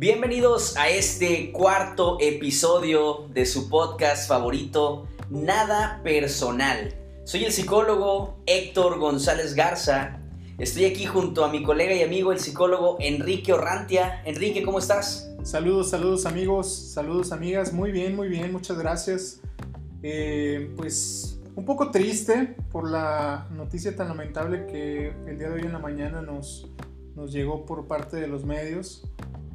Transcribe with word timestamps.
Bienvenidos 0.00 0.78
a 0.78 0.88
este 0.88 1.52
cuarto 1.52 2.16
episodio 2.20 3.28
de 3.34 3.44
su 3.44 3.68
podcast 3.68 4.26
favorito, 4.26 5.06
Nada 5.28 6.00
Personal. 6.02 6.94
Soy 7.24 7.44
el 7.44 7.52
psicólogo 7.52 8.38
Héctor 8.46 8.98
González 8.98 9.54
Garza. 9.54 10.18
Estoy 10.56 10.86
aquí 10.86 11.04
junto 11.04 11.44
a 11.44 11.52
mi 11.52 11.62
colega 11.62 11.92
y 11.92 12.02
amigo, 12.02 12.32
el 12.32 12.40
psicólogo 12.40 12.96
Enrique 12.98 13.52
Orrantia. 13.52 14.22
Enrique, 14.24 14.62
¿cómo 14.62 14.78
estás? 14.78 15.34
Saludos, 15.42 15.90
saludos 15.90 16.24
amigos, 16.24 16.74
saludos 16.74 17.30
amigas. 17.30 17.74
Muy 17.74 17.92
bien, 17.92 18.16
muy 18.16 18.28
bien, 18.28 18.52
muchas 18.52 18.78
gracias. 18.78 19.42
Eh, 20.02 20.72
pues 20.78 21.38
un 21.56 21.66
poco 21.66 21.90
triste 21.90 22.56
por 22.72 22.90
la 22.90 23.48
noticia 23.50 23.94
tan 23.94 24.08
lamentable 24.08 24.64
que 24.64 25.12
el 25.26 25.36
día 25.36 25.50
de 25.50 25.56
hoy 25.56 25.66
en 25.66 25.74
la 25.74 25.78
mañana 25.78 26.22
nos, 26.22 26.70
nos 27.14 27.32
llegó 27.32 27.66
por 27.66 27.86
parte 27.86 28.16
de 28.16 28.28
los 28.28 28.46
medios 28.46 29.04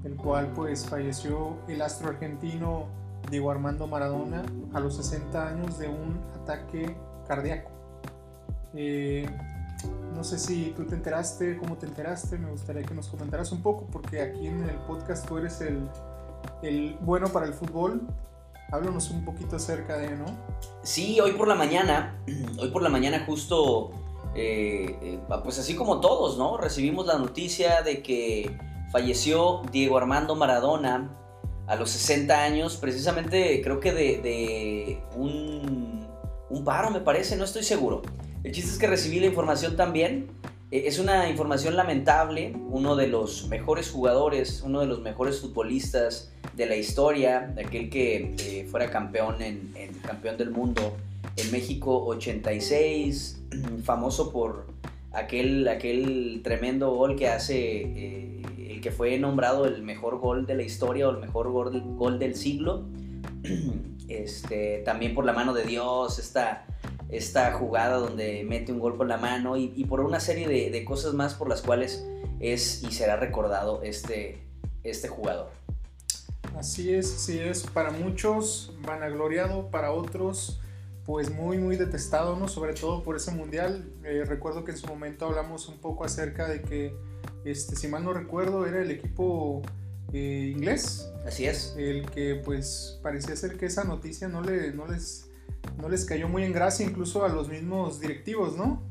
el 0.05 0.15
cual 0.15 0.51
pues 0.55 0.85
falleció 0.85 1.57
el 1.67 1.81
astro 1.81 2.09
argentino 2.09 2.85
Diego 3.29 3.49
Armando 3.51 3.87
Maradona 3.87 4.43
a 4.73 4.79
los 4.79 4.95
60 4.97 5.47
años 5.47 5.79
de 5.79 5.87
un 5.87 6.21
ataque 6.41 6.95
cardíaco. 7.27 7.71
Eh, 8.75 9.27
no 10.13 10.23
sé 10.23 10.37
si 10.37 10.73
tú 10.77 10.85
te 10.85 10.95
enteraste, 10.95 11.57
cómo 11.57 11.75
te 11.77 11.87
enteraste, 11.87 12.37
me 12.37 12.51
gustaría 12.51 12.83
que 12.83 12.93
nos 12.93 13.07
comentaras 13.07 13.51
un 13.51 13.61
poco, 13.61 13.87
porque 13.91 14.21
aquí 14.21 14.47
en 14.47 14.63
el 14.69 14.77
podcast 14.87 15.27
tú 15.27 15.37
eres 15.37 15.59
el, 15.61 15.89
el 16.61 16.97
bueno 17.01 17.27
para 17.29 17.47
el 17.47 17.53
fútbol. 17.53 18.01
Háblanos 18.71 19.09
un 19.11 19.25
poquito 19.25 19.55
acerca 19.55 19.97
de, 19.97 20.15
¿no? 20.15 20.25
Sí, 20.83 21.19
hoy 21.19 21.33
por 21.33 21.47
la 21.47 21.55
mañana, 21.55 22.19
hoy 22.59 22.69
por 22.69 22.81
la 22.81 22.89
mañana 22.89 23.23
justo, 23.25 23.91
eh, 24.35 24.97
eh, 25.01 25.19
pues 25.43 25.57
así 25.59 25.75
como 25.75 25.99
todos, 25.99 26.37
¿no? 26.37 26.57
Recibimos 26.57 27.07
la 27.07 27.17
noticia 27.17 27.81
de 27.81 28.01
que 28.01 28.57
falleció 28.91 29.61
Diego 29.71 29.97
Armando 29.97 30.35
Maradona 30.35 31.11
a 31.67 31.75
los 31.75 31.89
60 31.91 32.43
años, 32.43 32.77
precisamente 32.77 33.61
creo 33.63 33.79
que 33.79 33.93
de, 33.93 35.01
un, 35.15 36.05
paro, 36.63 36.91
me 36.91 36.99
parece, 36.99 37.35
no 37.35 37.43
estoy 37.43 37.63
seguro. 37.63 38.01
El 38.43 38.51
chiste 38.51 38.71
es 38.71 38.77
que 38.77 38.87
recibí 38.87 39.19
la 39.19 39.25
información 39.27 39.75
también. 39.75 40.27
Eh, 40.71 40.83
es 40.85 40.99
una 40.99 41.29
información 41.29 41.75
lamentable, 41.75 42.55
uno 42.69 42.95
de 42.95 43.07
los 43.07 43.47
mejores 43.47 43.89
jugadores, 43.89 44.61
uno 44.63 44.79
de 44.79 44.87
los 44.87 45.01
mejores 45.01 45.41
futbolistas 45.41 46.31
de 46.55 46.65
la 46.67 46.75
historia, 46.75 47.53
aquel 47.57 47.89
que 47.89 48.35
eh, 48.39 48.67
fuera 48.69 48.89
campeón, 48.89 49.41
en, 49.41 49.73
campeón 50.05 50.37
del 50.37 50.51
mundo 50.51 50.95
en 51.35 51.51
México 51.51 52.05
86, 52.05 53.41
famoso 53.83 54.31
por 54.31 54.67
aquel, 55.11 55.67
aquel 55.67 56.41
tremendo 56.43 56.91
gol 56.93 57.15
que 57.15 57.27
hace 57.27 57.81
eh, 57.81 58.41
que 58.81 58.91
fue 58.91 59.17
nombrado 59.17 59.65
el 59.65 59.83
mejor 59.83 60.19
gol 60.19 60.45
de 60.45 60.55
la 60.55 60.63
historia 60.63 61.07
o 61.07 61.11
el 61.11 61.17
mejor 61.17 61.51
gol, 61.51 61.81
gol 61.95 62.19
del 62.19 62.35
siglo. 62.35 62.85
Este, 64.07 64.83
también 64.85 65.15
por 65.15 65.25
la 65.25 65.33
mano 65.33 65.51
de 65.55 65.63
Dios, 65.63 66.19
esta, 66.19 66.67
esta 67.09 67.53
jugada 67.53 67.97
donde 67.97 68.43
mete 68.43 68.71
un 68.71 68.77
gol 68.77 68.97
con 68.97 69.07
la 69.07 69.17
mano 69.17 69.57
y, 69.57 69.83
por 69.85 69.99
una 70.01 70.19
serie 70.19 70.47
de, 70.47 70.85
cosas 70.85 71.15
más 71.15 71.33
por 71.33 71.49
las 71.49 71.63
cuales 71.63 72.05
es 72.39 72.83
y 72.83 72.91
será 72.91 73.15
recordado 73.15 73.81
este, 73.81 74.43
este 74.83 75.07
jugador. 75.07 75.49
Así 76.55 76.93
es, 76.93 77.15
así 77.15 77.39
es. 77.39 77.63
Para 77.63 77.89
muchos 77.89 78.73
vanagloriado, 78.83 79.71
para 79.71 79.91
otros 79.91 80.59
pues 81.05 81.29
muy 81.31 81.57
muy 81.59 81.75
detestado, 81.75 82.35
¿no? 82.35 82.47
Sobre 82.47 82.73
todo 82.73 83.03
por 83.03 83.15
ese 83.15 83.31
mundial. 83.31 83.85
Eh, 84.03 84.23
recuerdo 84.25 84.63
que 84.63 84.71
en 84.71 84.77
su 84.77 84.87
momento 84.87 85.27
hablamos 85.27 85.67
un 85.67 85.77
poco 85.77 86.03
acerca 86.03 86.47
de 86.47 86.61
que 86.61 86.95
este, 87.45 87.75
si 87.75 87.87
mal 87.87 88.03
no 88.03 88.13
recuerdo, 88.13 88.65
era 88.65 88.81
el 88.81 88.91
equipo 88.91 89.61
eh, 90.13 90.51
inglés. 90.55 91.09
Así 91.25 91.45
es. 91.45 91.75
El 91.77 92.09
que 92.09 92.35
pues 92.35 92.99
parecía 93.01 93.35
ser 93.35 93.57
que 93.57 93.67
esa 93.67 93.83
noticia 93.83 94.27
no, 94.27 94.41
le, 94.41 94.73
no, 94.73 94.87
les, 94.87 95.29
no 95.79 95.89
les 95.89 96.05
cayó 96.05 96.27
muy 96.27 96.43
en 96.43 96.51
gracia 96.51 96.85
incluso 96.85 97.23
a 97.25 97.29
los 97.29 97.49
mismos 97.49 97.99
directivos, 97.99 98.57
¿no? 98.57 98.81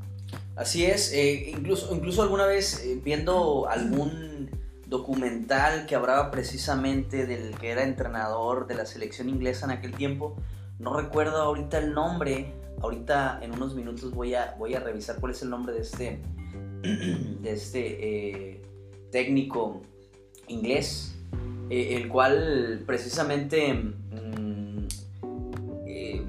Así 0.56 0.84
es, 0.84 1.12
eh, 1.12 1.50
incluso, 1.50 1.94
incluso 1.94 2.22
alguna 2.22 2.46
vez 2.46 2.84
eh, 2.84 3.00
viendo 3.02 3.68
algún 3.68 4.50
documental 4.86 5.86
que 5.86 5.96
hablaba 5.96 6.30
precisamente 6.30 7.26
del 7.26 7.56
que 7.58 7.70
era 7.70 7.82
entrenador 7.82 8.68
de 8.68 8.76
la 8.76 8.86
selección 8.86 9.28
inglesa 9.28 9.66
en 9.66 9.72
aquel 9.72 9.94
tiempo, 9.94 10.36
no 10.78 10.96
recuerdo 10.96 11.42
ahorita 11.42 11.78
el 11.78 11.92
nombre, 11.92 12.54
ahorita 12.80 13.40
en 13.42 13.52
unos 13.52 13.74
minutos 13.74 14.12
voy 14.12 14.34
a, 14.34 14.54
voy 14.58 14.74
a 14.74 14.80
revisar 14.80 15.16
cuál 15.18 15.32
es 15.32 15.42
el 15.42 15.50
nombre 15.50 15.74
de 15.74 15.80
este, 15.80 16.22
de 16.84 17.52
este 17.52 17.80
eh, 17.80 18.62
técnico 19.10 19.80
inglés, 20.48 21.16
eh, 21.70 21.96
el 21.96 22.08
cual 22.08 22.82
precisamente, 22.86 23.72
mm, 23.72 24.86
eh, 25.86 26.22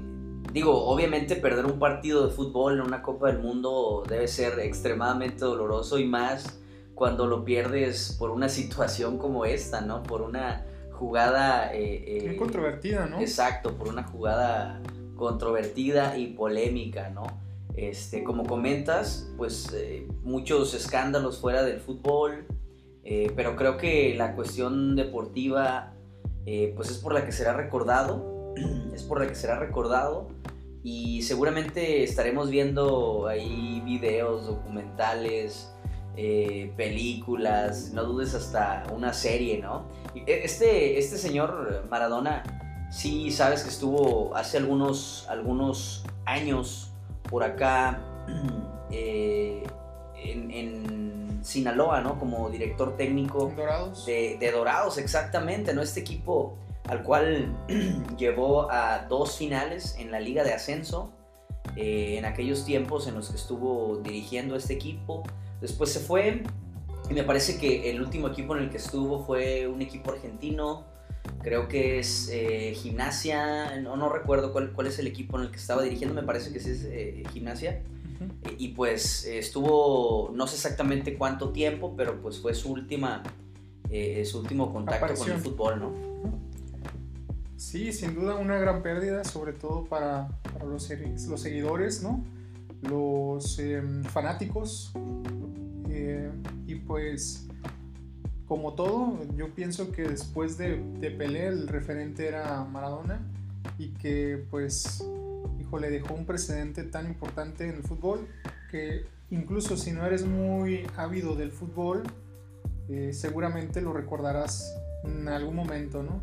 digo, 0.52 0.86
obviamente 0.86 1.36
perder 1.36 1.66
un 1.66 1.78
partido 1.78 2.26
de 2.26 2.32
fútbol 2.34 2.74
en 2.74 2.80
una 2.80 3.02
Copa 3.02 3.28
del 3.28 3.38
Mundo 3.38 4.02
debe 4.08 4.28
ser 4.28 4.58
extremadamente 4.60 5.44
doloroso 5.44 5.98
y 5.98 6.06
más 6.06 6.58
cuando 6.94 7.26
lo 7.26 7.44
pierdes 7.44 8.16
por 8.18 8.30
una 8.30 8.48
situación 8.50 9.18
como 9.18 9.44
esta, 9.44 9.82
¿no? 9.82 10.02
Por 10.02 10.22
una 10.22 10.64
jugada... 10.92 11.70
Muy 11.72 12.36
controvertida, 12.36 13.06
¿no? 13.06 13.20
Exacto, 13.20 13.76
por 13.76 13.88
una 13.88 14.04
jugada 14.04 14.80
controvertida 15.16 16.16
y 16.16 16.28
polémica, 16.28 17.10
¿no? 17.10 17.45
Este, 17.76 18.24
como 18.24 18.44
comentas, 18.44 19.30
pues 19.36 19.70
eh, 19.74 20.08
muchos 20.22 20.72
escándalos 20.72 21.40
fuera 21.40 21.62
del 21.62 21.78
fútbol, 21.78 22.46
eh, 23.04 23.30
pero 23.36 23.54
creo 23.54 23.76
que 23.76 24.14
la 24.16 24.34
cuestión 24.34 24.96
deportiva 24.96 25.92
eh, 26.46 26.72
pues 26.74 26.90
es 26.90 26.96
por 26.96 27.12
la 27.12 27.26
que 27.26 27.32
será 27.32 27.52
recordado, 27.52 28.54
es 28.94 29.02
por 29.02 29.20
la 29.20 29.28
que 29.28 29.34
será 29.34 29.58
recordado 29.58 30.28
y 30.82 31.20
seguramente 31.20 32.02
estaremos 32.02 32.48
viendo 32.48 33.26
ahí 33.26 33.82
videos, 33.84 34.46
documentales, 34.46 35.70
películas, 36.76 37.90
no 37.92 38.04
dudes 38.04 38.34
hasta 38.34 38.84
una 38.94 39.12
serie, 39.12 39.58
¿no? 39.58 39.84
Este, 40.26 40.98
este 40.98 41.18
señor 41.18 41.84
Maradona, 41.90 42.42
sí 42.90 43.30
sabes 43.30 43.62
que 43.64 43.68
estuvo 43.68 44.34
hace 44.34 44.56
algunos, 44.56 45.26
algunos 45.28 46.06
años 46.24 46.85
por 47.28 47.44
acá 47.44 48.00
eh, 48.90 49.62
en, 50.16 51.40
Sinaloa, 51.42 52.00
¿no? 52.00 52.18
Como 52.18 52.50
director 52.50 52.96
técnico. 52.96 53.52
Dorados. 53.56 54.04
De, 54.04 54.50
Dorados, 54.52 54.98
exactamente, 54.98 55.72
¿no? 55.72 55.80
Este 55.80 56.00
equipo 56.00 56.56
al 56.88 57.04
cual 57.04 57.54
llevó 58.18 58.68
a 58.68 59.06
dos 59.08 59.36
finales 59.36 59.94
en 59.96 60.10
la 60.10 60.18
Liga 60.18 60.42
de 60.42 60.52
Ascenso. 60.52 61.12
Eh, 61.76 62.16
en 62.18 62.24
aquellos 62.24 62.64
tiempos 62.64 63.06
en 63.06 63.14
los 63.14 63.30
que 63.30 63.36
estuvo 63.36 63.98
dirigiendo 63.98 64.56
este 64.56 64.74
equipo. 64.74 65.22
Después 65.60 65.92
se 65.92 66.00
fue 66.00 66.42
y 67.08 67.14
me 67.14 67.22
parece 67.22 67.58
que 67.58 67.90
el 67.90 68.00
último 68.00 68.28
equipo 68.28 68.56
en 68.56 68.64
el 68.64 68.70
que 68.70 68.78
estuvo 68.78 69.24
fue 69.24 69.66
un 69.68 69.82
equipo 69.82 70.10
argentino 70.10 70.84
creo 71.46 71.68
que 71.68 72.00
es 72.00 72.28
eh, 72.32 72.74
gimnasia, 72.74 73.78
no, 73.80 73.96
no 73.96 74.08
recuerdo 74.08 74.52
cuál, 74.52 74.72
cuál, 74.72 74.88
es 74.88 74.98
el 74.98 75.06
equipo 75.06 75.38
en 75.38 75.44
el 75.44 75.52
que 75.52 75.58
estaba 75.58 75.80
dirigiendo, 75.80 76.12
me 76.12 76.26
parece 76.26 76.50
que 76.50 76.58
es 76.58 76.66
eh, 76.66 77.22
gimnasia. 77.32 77.84
y 78.58 78.70
pues 78.70 79.24
estuvo, 79.26 80.32
no 80.34 80.48
sé 80.48 80.56
exactamente 80.56 81.16
cuánto 81.16 81.50
tiempo, 81.50 81.94
pero 81.96 82.20
pues 82.20 82.40
fue 82.40 82.52
su 82.52 82.72
última, 82.72 83.22
eh, 83.90 84.24
su 84.24 84.40
último 84.40 84.72
contacto 84.72 85.14
con 85.14 85.30
el 85.30 85.38
fútbol, 85.38 85.78
¿no? 85.78 85.92
Sí, 87.56 87.92
sin 87.92 88.16
duda 88.16 88.34
una 88.34 88.58
gran 88.58 88.82
pérdida, 88.82 89.22
sobre 89.22 89.52
todo 89.52 89.84
para, 89.84 90.26
para 90.52 90.64
los, 90.64 90.90
los, 91.28 91.40
seguidores, 91.40 92.02
¿no? 92.02 92.24
Los 92.82 93.60
em, 93.60 94.02
fanáticos. 94.02 94.92
y 96.66 96.74
pues 96.74 97.45
como 98.46 98.74
todo, 98.74 99.18
yo 99.36 99.54
pienso 99.54 99.90
que 99.90 100.02
después 100.02 100.56
de, 100.56 100.80
de 101.00 101.10
Pelé 101.10 101.48
el 101.48 101.68
referente 101.68 102.28
era 102.28 102.64
Maradona 102.64 103.20
y 103.78 103.88
que 103.94 104.44
pues, 104.50 105.04
hijo, 105.60 105.78
le 105.78 105.90
dejó 105.90 106.14
un 106.14 106.26
precedente 106.26 106.84
tan 106.84 107.06
importante 107.06 107.64
en 107.64 107.76
el 107.76 107.82
fútbol 107.82 108.26
que 108.70 109.06
incluso 109.30 109.76
si 109.76 109.92
no 109.92 110.06
eres 110.06 110.24
muy 110.24 110.86
ávido 110.96 111.34
del 111.34 111.50
fútbol, 111.50 112.04
eh, 112.88 113.12
seguramente 113.12 113.80
lo 113.80 113.92
recordarás 113.92 114.76
en 115.04 115.28
algún 115.28 115.56
momento, 115.56 116.02
¿no? 116.02 116.22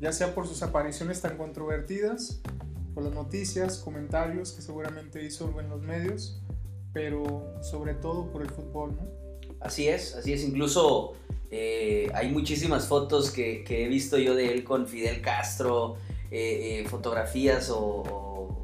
Ya 0.00 0.12
sea 0.12 0.34
por 0.34 0.46
sus 0.46 0.62
apariciones 0.62 1.20
tan 1.20 1.36
controvertidas, 1.36 2.40
por 2.94 3.02
las 3.02 3.12
noticias, 3.12 3.78
comentarios 3.78 4.52
que 4.52 4.62
seguramente 4.62 5.24
hizo 5.24 5.58
en 5.60 5.68
los 5.68 5.82
medios, 5.82 6.40
pero 6.92 7.54
sobre 7.60 7.94
todo 7.94 8.30
por 8.30 8.42
el 8.42 8.50
fútbol, 8.50 8.96
¿no? 8.96 9.26
Así 9.60 9.88
es, 9.88 10.14
así 10.14 10.32
es. 10.32 10.44
Incluso 10.44 11.14
eh, 11.50 12.10
hay 12.14 12.30
muchísimas 12.30 12.88
fotos 12.88 13.30
que, 13.30 13.64
he 13.68 13.88
visto 13.88 14.18
yo 14.18 14.34
de 14.34 14.52
él 14.52 14.64
con 14.64 14.86
Fidel 14.86 15.20
Castro, 15.20 15.96
eh, 16.30 16.82
eh, 16.82 16.88
fotografías 16.88 17.70
o, 17.70 18.62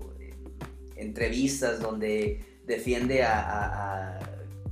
entrevistas 0.96 1.80
donde 1.80 2.44
defiende 2.64 3.24
a, 3.24 4.20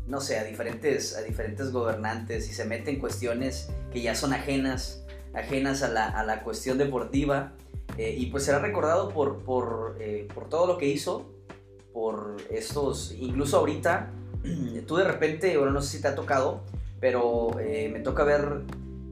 no 0.06 0.20
sé, 0.20 0.38
a 0.38 0.44
diferentes, 0.44 1.16
a 1.16 1.22
diferentes 1.22 1.72
gobernantes 1.72 2.48
y 2.48 2.52
se 2.52 2.64
mete 2.64 2.90
en 2.90 3.00
cuestiones 3.00 3.68
que 3.92 4.00
ya 4.00 4.14
son 4.14 4.32
ajenas 4.32 5.00
ajenas 5.34 5.82
a 5.82 6.22
la, 6.24 6.42
cuestión 6.42 6.78
deportiva. 6.78 7.52
Eh, 7.98 8.14
y 8.18 8.26
pues 8.26 8.44
será 8.44 8.60
recordado 8.60 9.10
por, 9.10 9.42
por, 9.42 9.96
eh, 10.00 10.26
por, 10.32 10.48
todo 10.48 10.66
lo 10.66 10.78
que 10.78 10.86
hizo, 10.86 11.28
por 11.92 12.36
estos, 12.50 13.14
incluso 13.18 13.58
ahorita, 13.58 14.12
tú 14.86 14.96
de 14.96 15.04
repente, 15.04 15.56
bueno, 15.56 15.72
no 15.72 15.82
sé 15.82 15.96
si 15.96 16.02
te 16.02 16.08
ha 16.08 16.14
tocado, 16.14 16.62
pero 17.00 17.50
me 17.56 18.00
toca 18.00 18.24
ver 18.24 18.62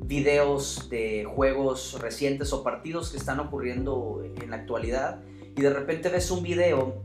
videos 0.05 0.89
de 0.91 1.25
juegos 1.25 1.99
recientes 2.01 2.53
o 2.53 2.63
partidos 2.63 3.11
que 3.11 3.17
están 3.17 3.41
ocurriendo 3.41 4.23
en 4.41 4.51
la 4.51 4.57
actualidad 4.57 5.21
y 5.57 5.63
de 5.63 5.71
repente 5.71 6.09
ves 6.09 6.31
un 6.31 6.43
video 6.43 7.03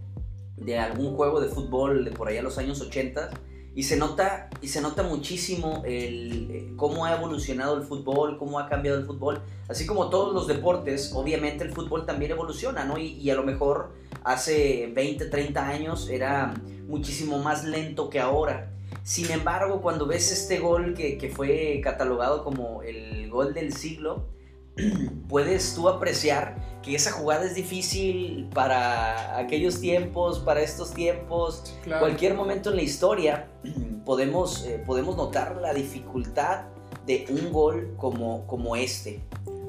de 0.58 0.78
algún 0.78 1.16
juego 1.16 1.42
de 1.42 1.50
fútbol 1.50 2.06
de 2.06 2.12
por 2.12 2.28
allá 2.28 2.42
los 2.42 2.58
años 2.58 2.80
80 2.82 3.32
y 3.76 3.84
se 3.84 3.98
nota, 3.98 4.50
y 4.62 4.68
se 4.68 4.82
nota 4.82 5.02
muchísimo 5.02 5.82
el, 5.86 6.52
eh, 6.52 6.74
cómo 6.76 7.06
ha 7.06 7.16
evolucionado 7.16 7.76
el 7.76 7.84
fútbol, 7.84 8.38
cómo 8.38 8.60
ha 8.60 8.70
cambiado 8.70 9.00
el 9.00 9.06
fútbol. 9.06 9.42
Así 9.68 9.88
como 9.88 10.10
todos 10.10 10.34
los 10.34 10.48
deportes, 10.48 11.12
obviamente 11.14 11.64
el 11.64 11.72
fútbol 11.72 12.06
también 12.06 12.32
evoluciona, 12.32 12.86
¿no? 12.86 13.00
Y, 13.00 13.28
a 13.32 13.36
lo 13.36 13.44
mejor 13.44 13.94
hace 14.24 14.92
20, 14.94 15.26
30 15.26 15.68
años 15.68 16.08
era 16.10 16.54
muchísimo 16.88 17.40
más 17.40 17.64
lento 17.64 18.12
que 18.12 18.20
ahora. 18.20 18.73
Sin 19.04 19.30
embargo, 19.32 19.82
cuando 19.82 20.08
ves 20.08 20.32
este 20.32 20.60
gol 20.60 20.94
que, 20.94 21.18
que 21.18 21.30
fue 21.30 21.82
catalogado 21.84 22.44
como 22.44 22.82
el 22.84 23.30
gol 23.30 23.54
del 23.54 23.74
siglo, 23.74 24.30
puedes 25.28 25.76
tú 25.76 25.90
apreciar 25.90 26.56
que 26.82 26.96
esa 26.96 27.12
jugada 27.12 27.46
es 27.46 27.56
difícil 27.56 28.50
para 28.54 29.38
aquellos 29.38 29.80
tiempos, 29.80 30.40
para 30.40 30.62
estos 30.62 30.94
tiempos, 30.94 31.76
cualquier 32.00 32.34
momento 32.34 32.70
en 32.72 32.78
la 32.78 32.82
historia, 32.82 33.48
podemos, 34.06 34.66
eh, 34.66 34.82
podemos 34.86 35.16
notar 35.16 35.58
la 35.58 35.74
dificultad 35.74 36.66
de 37.06 37.26
un 37.30 37.52
gol 37.52 37.94
como, 37.98 38.46
como 38.48 38.76
este. 38.76 39.22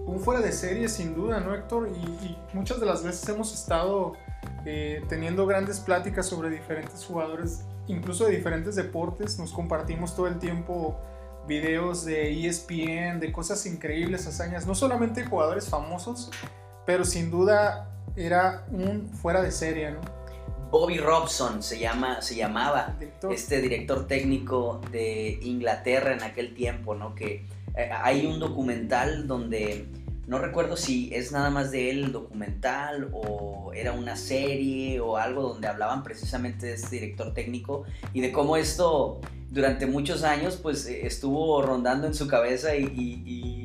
Un 0.06 0.20
fuera 0.20 0.40
de 0.40 0.52
serie 0.52 0.88
sin 0.88 1.14
duda, 1.14 1.40
¿no, 1.40 1.54
Héctor? 1.54 1.88
Y, 1.88 2.36
muchas 2.54 2.78
de 2.78 2.86
las 2.86 3.02
veces 3.02 3.28
hemos 3.28 3.52
estado 3.54 4.12
eh, 4.66 5.02
teniendo 5.08 5.46
grandes 5.46 5.80
pláticas 5.80 6.26
sobre 6.26 6.50
diferentes 6.50 7.04
jugadores, 7.04 7.64
incluso 7.86 8.24
de 8.24 8.36
diferentes 8.36 8.74
deportes, 8.74 9.38
nos 9.38 9.52
compartimos 9.52 10.14
todo 10.14 10.26
el 10.26 10.38
tiempo 10.38 10.98
videos 11.46 12.04
de 12.04 12.46
ESPN, 12.46 13.20
de 13.20 13.30
cosas 13.32 13.66
increíbles, 13.66 14.26
hazañas, 14.26 14.66
no 14.66 14.74
solamente 14.74 15.24
jugadores 15.24 15.68
famosos, 15.68 16.30
pero 16.86 17.04
sin 17.04 17.30
duda 17.30 17.90
era 18.16 18.64
un 18.70 19.08
fuera 19.08 19.42
de 19.42 19.50
serie, 19.50 19.90
¿no? 19.90 20.00
Bobby 20.70 20.98
Robson 20.98 21.62
se, 21.62 21.78
llama, 21.78 22.20
se 22.20 22.34
llamaba, 22.34 22.96
este 23.30 23.60
director 23.60 24.08
técnico 24.08 24.80
de 24.90 25.38
Inglaterra 25.42 26.14
en 26.14 26.22
aquel 26.22 26.52
tiempo, 26.54 26.96
¿no? 26.96 27.14
Que 27.14 27.46
eh, 27.76 27.90
hay 27.92 28.26
un 28.26 28.40
documental 28.40 29.28
donde, 29.28 29.86
no 30.26 30.38
recuerdo 30.38 30.76
si 30.76 31.14
es 31.14 31.32
nada 31.32 31.50
más 31.50 31.70
de 31.70 31.90
él 31.90 32.04
el 32.04 32.12
documental 32.12 33.10
o 33.12 33.72
era 33.74 33.92
una 33.92 34.16
serie 34.16 35.00
o 35.00 35.16
algo 35.16 35.42
donde 35.42 35.68
hablaban 35.68 36.02
precisamente 36.02 36.66
de 36.66 36.74
este 36.74 36.96
director 36.96 37.34
técnico 37.34 37.84
y 38.12 38.20
de 38.20 38.32
cómo 38.32 38.56
esto 38.56 39.20
durante 39.50 39.86
muchos 39.86 40.22
años 40.24 40.56
pues 40.56 40.86
eh, 40.86 41.06
estuvo 41.06 41.60
rondando 41.62 42.06
en 42.06 42.14
su 42.14 42.26
cabeza 42.26 42.74
y, 42.76 43.60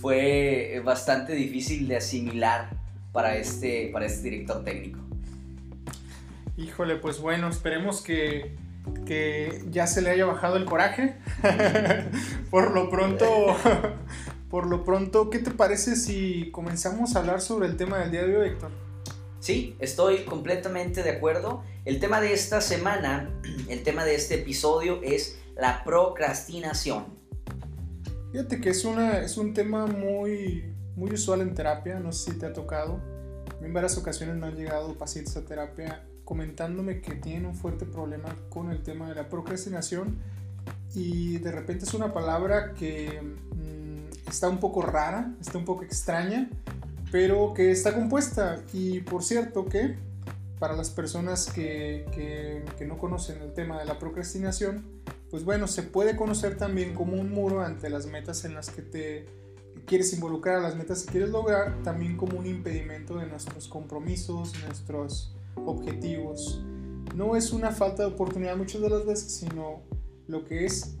fue 0.00 0.80
bastante 0.84 1.32
difícil 1.32 1.88
de 1.88 1.96
asimilar 1.96 2.70
para 3.10 3.34
este, 3.34 3.90
para 3.92 4.06
este 4.06 4.30
director 4.30 4.62
técnico. 4.62 5.00
Híjole, 6.56 6.94
pues 6.94 7.20
bueno, 7.20 7.48
esperemos 7.48 8.00
que, 8.00 8.54
que 9.06 9.64
ya 9.70 9.88
se 9.88 10.00
le 10.00 10.10
haya 10.10 10.24
bajado 10.24 10.56
el 10.56 10.66
coraje. 10.66 11.16
por 12.50 12.70
lo 12.70 12.90
pronto, 12.90 13.26
por 14.50 14.66
lo 14.66 14.84
pronto, 14.84 15.30
¿qué 15.30 15.38
te 15.38 15.50
parece 15.50 15.96
si 15.96 16.50
comenzamos 16.50 17.14
a 17.14 17.20
hablar 17.20 17.40
sobre 17.40 17.68
el 17.68 17.76
tema 17.76 17.98
del 17.98 18.10
día 18.10 18.24
de 18.24 18.36
hoy, 18.36 18.48
Héctor? 18.48 18.70
Sí, 19.40 19.76
estoy 19.78 20.24
completamente 20.24 21.02
de 21.02 21.10
acuerdo. 21.10 21.62
El 21.84 22.00
tema 22.00 22.20
de 22.20 22.32
esta 22.32 22.60
semana, 22.60 23.30
el 23.68 23.82
tema 23.82 24.04
de 24.04 24.14
este 24.14 24.36
episodio 24.36 25.00
es 25.02 25.38
la 25.56 25.84
procrastinación. 25.84 27.06
Fíjate 28.32 28.60
que 28.60 28.70
es, 28.70 28.84
una, 28.84 29.20
es 29.20 29.36
un 29.36 29.54
tema 29.54 29.86
muy, 29.86 30.64
muy 30.96 31.12
usual 31.12 31.40
en 31.40 31.54
terapia, 31.54 31.98
no 32.00 32.12
sé 32.12 32.32
si 32.32 32.38
te 32.38 32.46
ha 32.46 32.52
tocado. 32.52 33.00
En 33.62 33.72
varias 33.72 33.96
ocasiones 33.96 34.36
me 34.36 34.46
han 34.46 34.56
llegado 34.56 34.96
pacientes 34.96 35.36
a 35.36 35.44
terapia 35.44 36.04
comentándome 36.24 37.00
que 37.00 37.14
tienen 37.14 37.46
un 37.46 37.54
fuerte 37.54 37.86
problema 37.86 38.36
con 38.50 38.70
el 38.70 38.82
tema 38.82 39.08
de 39.08 39.14
la 39.14 39.28
procrastinación 39.30 40.18
y 40.94 41.38
de 41.38 41.50
repente 41.52 41.86
es 41.86 41.94
una 41.94 42.12
palabra 42.12 42.74
que 42.74 43.22
mm, 43.22 43.77
está 44.28 44.48
un 44.48 44.58
poco 44.58 44.82
rara, 44.82 45.34
está 45.40 45.58
un 45.58 45.64
poco 45.64 45.84
extraña 45.84 46.48
pero 47.10 47.54
que 47.54 47.70
está 47.70 47.94
compuesta. 47.94 48.62
Y 48.72 49.00
por 49.00 49.22
cierto 49.22 49.66
que 49.66 49.96
para 50.58 50.76
las 50.76 50.90
personas 50.90 51.50
que, 51.50 52.06
que, 52.12 52.86
no 52.86 52.98
conocen 52.98 53.40
el 53.42 53.52
tema 53.52 53.78
de 53.78 53.84
la 53.84 53.98
procrastinación, 53.98 54.84
pues 55.30 55.44
bueno, 55.44 55.66
se 55.68 55.82
puede 55.82 56.16
conocer 56.16 56.56
también 56.56 56.94
como 56.94 57.14
un 57.14 57.30
muro 57.30 57.62
ante 57.62 57.90
las 57.90 58.06
metas 58.06 58.44
en 58.44 58.54
las 58.54 58.70
que 58.70 58.82
te 58.82 59.26
quieres 59.86 60.12
involucrar, 60.12 60.60
las 60.60 60.74
metas 60.74 61.04
que 61.04 61.12
quieres 61.12 61.30
lograr, 61.30 61.82
también 61.82 62.16
como 62.16 62.38
un 62.38 62.46
impedimento 62.46 63.18
de 63.18 63.26
nuestros 63.26 63.68
compromisos, 63.68 64.52
nuestros 64.64 65.32
objetivos. 65.54 66.62
No 67.14 67.36
es 67.36 67.52
una 67.52 67.70
falta 67.70 68.02
de 68.02 68.08
oportunidad 68.08 68.56
muchas 68.56 68.80
de 68.80 68.90
las 68.90 69.06
veces, 69.06 69.32
sino 69.32 69.82
lo 70.26 70.44
que 70.44 70.66
es 70.66 70.97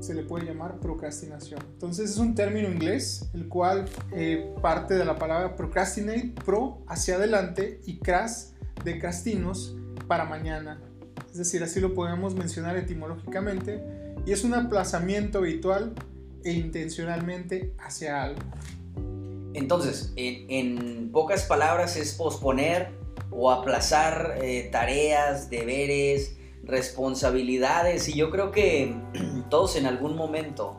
se 0.00 0.14
le 0.14 0.22
puede 0.22 0.46
llamar 0.46 0.78
procrastinación. 0.80 1.60
Entonces 1.72 2.10
es 2.10 2.18
un 2.18 2.34
término 2.34 2.68
inglés, 2.68 3.28
el 3.34 3.48
cual 3.48 3.86
eh, 4.12 4.54
parte 4.62 4.94
de 4.94 5.04
la 5.04 5.16
palabra 5.16 5.56
procrastinate, 5.56 6.34
pro, 6.44 6.82
hacia 6.86 7.16
adelante, 7.16 7.80
y 7.84 7.98
cras, 7.98 8.54
de 8.84 8.98
castinos, 8.98 9.76
para 10.06 10.24
mañana. 10.24 10.80
Es 11.30 11.38
decir, 11.38 11.62
así 11.62 11.80
lo 11.80 11.94
podemos 11.94 12.34
mencionar 12.34 12.76
etimológicamente, 12.76 13.82
y 14.24 14.32
es 14.32 14.44
un 14.44 14.54
aplazamiento 14.54 15.38
habitual 15.38 15.94
e 16.44 16.52
intencionalmente 16.52 17.74
hacia 17.78 18.22
algo. 18.22 18.40
Entonces, 19.54 20.12
en, 20.16 21.10
pocas 21.10 21.44
palabras 21.44 21.96
es 21.96 22.14
posponer 22.14 22.90
o 23.30 23.50
aplazar 23.50 24.38
eh, 24.40 24.68
tareas, 24.70 25.50
deberes, 25.50 26.37
responsabilidades. 26.68 28.08
Y 28.08 28.14
yo 28.14 28.30
creo 28.30 28.52
que 28.52 28.94
todos 29.50 29.74
en 29.76 29.86
algún 29.86 30.16
momento, 30.16 30.76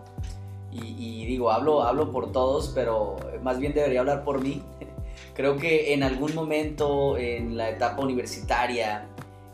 y, 0.72 1.26
digo, 1.26 1.52
hablo, 1.52 1.84
hablo 1.84 2.12
por 2.12 2.32
todos, 2.32 2.72
pero 2.74 3.18
más 3.42 3.60
bien 3.60 3.74
debería 3.74 4.00
hablar 4.00 4.24
por 4.24 4.42
mí, 4.42 4.64
creo 5.34 5.58
que 5.58 5.94
en 5.94 6.04
algún 6.04 6.34
momento 6.34 7.18
en 7.18 7.58
la 7.58 7.70
etapa 7.70 8.02
universitaria, 8.02 9.08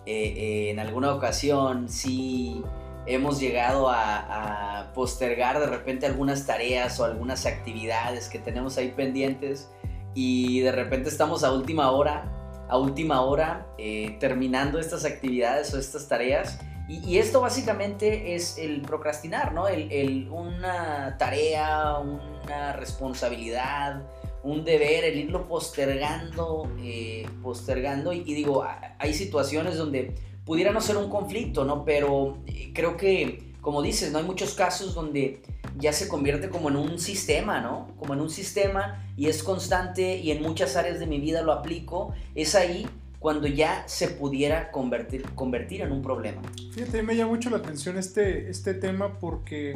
eh, 0.05 0.33
eh, 0.37 0.69
en 0.69 0.79
alguna 0.79 1.13
ocasión, 1.15 1.89
sí 1.89 2.61
hemos 3.07 3.39
llegado 3.39 3.89
a, 3.89 4.81
a, 4.81 4.93
postergar 4.93 5.59
de 5.59 5.67
repente 5.67 6.05
algunas 6.05 6.45
tareas 6.45 6.99
o 6.99 7.05
algunas 7.05 7.45
actividades 7.45 8.29
que 8.29 8.39
tenemos 8.39 8.77
ahí 8.77 8.93
pendientes 8.95 9.69
y 10.15 10.61
de 10.61 10.71
repente 10.71 11.09
estamos 11.09 11.43
a 11.43 11.51
última 11.51 11.91
hora 11.91 12.44
a 12.67 12.77
última 12.77 13.21
hora 13.21 13.67
eh, 13.77 14.17
terminando 14.19 14.79
estas 14.79 15.05
actividades 15.05 15.73
o 15.73 15.79
estas 15.79 16.07
tareas. 16.07 16.59
Y, 16.87 17.17
esto 17.17 17.41
básicamente 17.41 18.35
es 18.35 18.59
el 18.59 18.81
procrastinar, 18.81 19.53
¿no? 19.53 19.67
El, 19.67 20.29
una 20.29 21.17
tarea, 21.17 21.97
una 21.97 22.73
responsabilidad, 22.73 24.03
un 24.43 24.63
deber, 24.63 25.03
el 25.03 25.17
irlo 25.17 25.47
postergando, 25.47 26.69
eh, 26.79 27.27
postergando. 27.41 28.13
Y, 28.13 28.17
y, 28.25 28.35
digo, 28.35 28.63
hay 28.99 29.13
situaciones 29.15 29.77
donde 29.77 30.13
pudiera 30.45 30.71
no 30.71 30.79
ser 30.79 30.97
un 30.97 31.09
conflicto, 31.09 31.65
¿no? 31.65 31.83
Pero 31.83 32.37
eh, 32.45 32.71
creo 32.73 32.95
que, 32.95 33.54
como 33.65 33.81
dices, 33.81 34.11
¿no? 34.11 34.19
Hay 34.19 34.25
muchos 34.25 34.53
casos 34.53 34.93
donde 34.93 35.41
ya 35.79 35.91
se 35.91 36.07
convierte 36.07 36.49
como 36.49 36.69
en 36.69 36.75
un 36.75 36.99
sistema, 36.99 37.61
¿no? 37.61 37.87
Como 37.97 38.13
en 38.13 38.21
un 38.21 38.29
sistema 38.29 39.03
y 39.17 39.25
es 39.25 39.41
constante 39.41 40.17
y 40.17 40.29
en 40.29 40.43
muchas 40.43 40.75
áreas 40.75 40.99
de 40.99 41.07
mi 41.07 41.19
vida 41.19 41.41
lo 41.41 41.51
aplico, 41.51 42.13
es 42.35 42.53
ahí 42.53 42.87
cuando 43.17 43.47
ya 43.47 43.83
se 43.87 44.09
pudiera 44.09 44.69
convertir, 44.69 45.23
convertir 45.33 45.81
en 45.81 45.91
un 45.93 46.03
problema. 46.03 46.43
Fíjate, 46.75 47.01
me 47.01 47.15
llama 47.15 47.31
mucho 47.31 47.49
la 47.49 47.57
atención 47.57 47.97
este, 47.97 48.51
este 48.51 48.75
tema 48.75 49.17
porque 49.17 49.75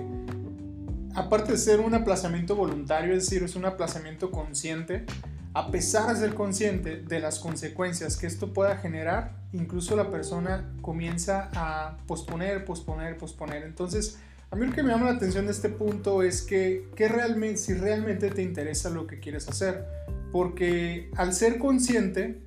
aparte 1.16 1.54
de 1.54 1.58
ser 1.58 1.80
un 1.80 1.96
aplazamiento 1.96 2.56
voluntario, 2.56 3.16
es 3.16 3.24
decir, 3.24 3.42
es 3.42 3.56
un 3.56 3.66
aplazamiento 3.66 4.30
consciente, 4.30 5.08
a 5.54 5.72
pesar 5.72 6.14
de 6.14 6.20
ser 6.20 6.36
consciente 6.36 6.98
de 6.98 7.20
las 7.20 7.40
consecuencias 7.40 8.18
que 8.18 8.28
esto 8.28 8.54
pueda 8.54 8.78
generar, 8.78 9.36
incluso 9.52 9.96
la 9.96 10.12
persona 10.12 10.72
comienza 10.82 11.50
a 11.56 11.98
posponer, 12.06 12.66
posponer, 12.66 13.18
posponer. 13.18 13.64
Entonces, 13.64 14.20
a 14.52 14.56
mí 14.56 14.66
lo 14.66 14.74
que 14.74 14.84
me 14.84 14.92
llama 14.92 15.06
la 15.06 15.18
atención 15.18 15.46
de 15.46 15.52
este 15.52 15.70
punto 15.70 16.24
es 16.24 16.42
que, 16.42 16.88
realmente, 16.98 17.58
si 17.58 17.74
realmente 17.74 18.30
te 18.30 18.42
interesa 18.44 18.90
lo 18.90 19.08
que 19.08 19.20
quieres 19.20 19.48
hacer, 19.50 19.86
porque 20.32 21.10
al 21.16 21.34
ser 21.34 21.58
consciente, 21.58 22.44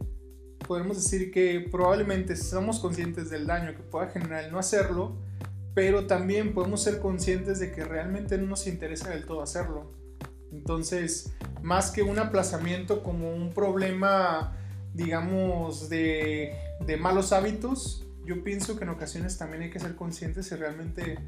podemos 0.67 0.97
decir 0.97 1.33
que 1.33 1.67
probablemente 1.71 2.37
somos 2.37 2.79
conscientes 2.79 3.31
del 3.31 3.47
daño 3.47 3.75
que 3.75 3.83
pueda 3.83 4.09
generar 4.09 4.45
el 4.45 4.53
no 4.53 4.59
hacerlo, 4.59 5.17
pero 5.75 6.07
también 6.07 6.55
podemos 6.55 6.83
ser 6.83 7.01
conscientes 7.01 7.59
de 7.59 7.73
que 7.73 7.85
realmente 7.85 8.39
no 8.39 8.47
nos 8.47 8.67
interesa 8.67 9.11
del 9.11 9.25
todo 9.25 9.43
hacerlo. 9.43 10.02
Entonces, 10.53 11.33
más 11.63 11.91
que 11.91 12.03
un 12.03 12.19
aplazamiento 12.19 13.03
como 13.03 13.33
un 13.33 13.51
problema, 13.51 14.57
digamos, 14.95 15.89
de, 15.89 16.55
malos 17.01 17.33
hábitos, 17.33 18.05
yo 18.27 18.45
pienso 18.45 18.77
que 18.77 18.85
en 18.85 18.91
ocasiones 18.91 19.39
también 19.39 19.63
hay 19.63 19.71
que 19.71 19.81
ser 19.81 19.97
conscientes 19.97 20.47
si 20.47 20.55
realmente 20.55 21.19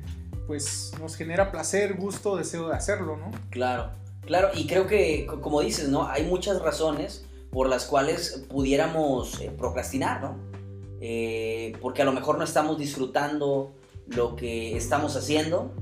pues 0.46 0.92
nos 1.00 1.16
genera 1.16 1.50
placer, 1.50 1.94
gusto, 1.94 2.36
deseo 2.36 2.68
de 2.68 2.74
hacerlo, 2.74 3.16
¿no? 3.16 3.30
Claro, 3.48 3.92
claro, 4.20 4.50
y 4.54 4.66
creo 4.66 4.86
que 4.86 5.26
como 5.40 5.62
dices, 5.62 5.88
¿no? 5.88 6.06
Hay 6.06 6.24
muchas 6.26 6.60
razones 6.60 7.24
por 7.50 7.68
las 7.68 7.86
cuales 7.86 8.44
pudiéramos 8.50 9.40
eh, 9.40 9.50
procrastinar, 9.56 10.20
¿no? 10.20 10.36
Eh, 11.00 11.72
porque 11.80 12.02
a 12.02 12.04
lo 12.04 12.12
mejor 12.12 12.36
no 12.36 12.44
estamos 12.44 12.78
disfrutando 12.78 13.74
lo 14.06 14.36
que 14.36 14.76
estamos 14.76 15.16
haciendo 15.16 15.72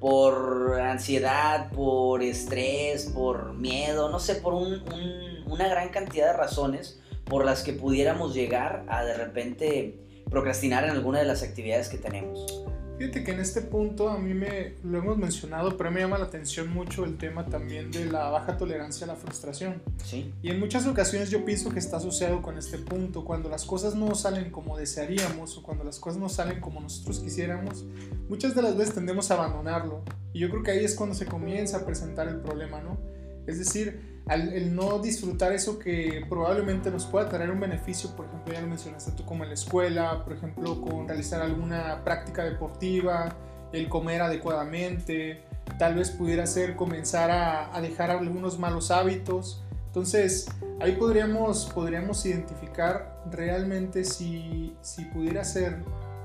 por 0.00 0.80
ansiedad, 0.80 1.70
por 1.70 2.22
estrés, 2.22 3.06
por 3.06 3.54
miedo, 3.54 4.08
no 4.08 4.20
sé, 4.20 4.36
por 4.36 4.54
una 4.54 5.68
gran 5.68 5.88
cantidad 5.90 6.32
de 6.32 6.36
razones 6.36 7.00
por 7.24 7.44
las 7.44 7.62
que 7.62 7.72
pudiéramos 7.72 8.34
llegar 8.34 8.84
a 8.88 9.04
de 9.04 9.14
repente 9.14 9.98
procrastinar 10.30 10.84
en 10.84 10.90
alguna 10.90 11.18
de 11.18 11.24
las 11.24 11.42
actividades 11.42 11.88
que 11.88 11.98
tenemos. 11.98 12.64
Fíjate 12.98 13.22
que 13.22 13.30
en 13.30 13.38
este 13.38 13.62
punto 13.62 14.08
a 14.08 14.18
mí 14.18 14.34
me 14.34 14.74
lo 14.82 14.98
hemos 14.98 15.16
mencionado, 15.16 15.76
pero 15.76 15.92
me 15.92 16.00
llama 16.00 16.18
la 16.18 16.24
atención 16.24 16.68
mucho 16.68 17.04
el 17.04 17.16
tema 17.16 17.46
también 17.46 17.92
de 17.92 18.06
la 18.06 18.28
baja 18.28 18.56
tolerancia 18.56 19.04
a 19.04 19.08
la 19.08 19.14
frustración. 19.14 19.80
Sí. 20.04 20.34
Y 20.42 20.50
en 20.50 20.58
muchas 20.58 20.84
ocasiones 20.84 21.30
yo 21.30 21.44
pienso 21.44 21.70
que 21.70 21.78
está 21.78 21.98
asociado 21.98 22.42
con 22.42 22.58
este 22.58 22.76
punto, 22.76 23.24
cuando 23.24 23.48
las 23.48 23.64
cosas 23.64 23.94
no 23.94 24.12
salen 24.16 24.50
como 24.50 24.76
desearíamos 24.76 25.56
o 25.56 25.62
cuando 25.62 25.84
las 25.84 26.00
cosas 26.00 26.18
no 26.18 26.28
salen 26.28 26.60
como 26.60 26.80
nosotros 26.80 27.20
quisiéramos, 27.20 27.84
muchas 28.28 28.56
de 28.56 28.62
las 28.62 28.76
veces 28.76 28.94
tendemos 28.94 29.30
a 29.30 29.34
abandonarlo. 29.34 30.02
Y 30.32 30.40
yo 30.40 30.50
creo 30.50 30.64
que 30.64 30.72
ahí 30.72 30.84
es 30.84 30.96
cuando 30.96 31.14
se 31.14 31.26
comienza 31.26 31.76
a 31.76 31.86
presentar 31.86 32.26
el 32.26 32.40
problema, 32.40 32.80
¿no? 32.80 32.98
Es 33.46 33.60
decir, 33.60 34.17
el 34.30 34.74
no 34.74 34.98
disfrutar 34.98 35.52
eso 35.52 35.78
que 35.78 36.24
probablemente 36.28 36.90
nos 36.90 37.06
pueda 37.06 37.28
traer 37.28 37.50
un 37.50 37.60
beneficio, 37.60 38.14
por 38.14 38.26
ejemplo, 38.26 38.52
ya 38.52 38.60
lo 38.60 38.68
mencionaste 38.68 39.12
tú 39.12 39.24
como 39.24 39.44
en 39.44 39.50
la 39.50 39.54
escuela, 39.54 40.22
por 40.24 40.34
ejemplo, 40.34 40.80
con 40.80 41.08
realizar 41.08 41.40
alguna 41.40 42.02
práctica 42.04 42.44
deportiva, 42.44 43.34
el 43.72 43.88
comer 43.88 44.22
adecuadamente, 44.22 45.42
tal 45.78 45.94
vez 45.94 46.10
pudiera 46.10 46.46
ser 46.46 46.76
comenzar 46.76 47.30
a, 47.30 47.80
dejar 47.80 48.10
algunos 48.10 48.58
malos 48.58 48.90
hábitos. 48.90 49.62
Entonces, 49.86 50.48
ahí 50.80 50.92
podríamos, 50.92 51.66
podríamos 51.74 52.24
identificar 52.26 53.22
realmente 53.30 54.04
si, 54.04 54.76
si 54.82 55.04
pudiera 55.06 55.44
ser 55.44 55.78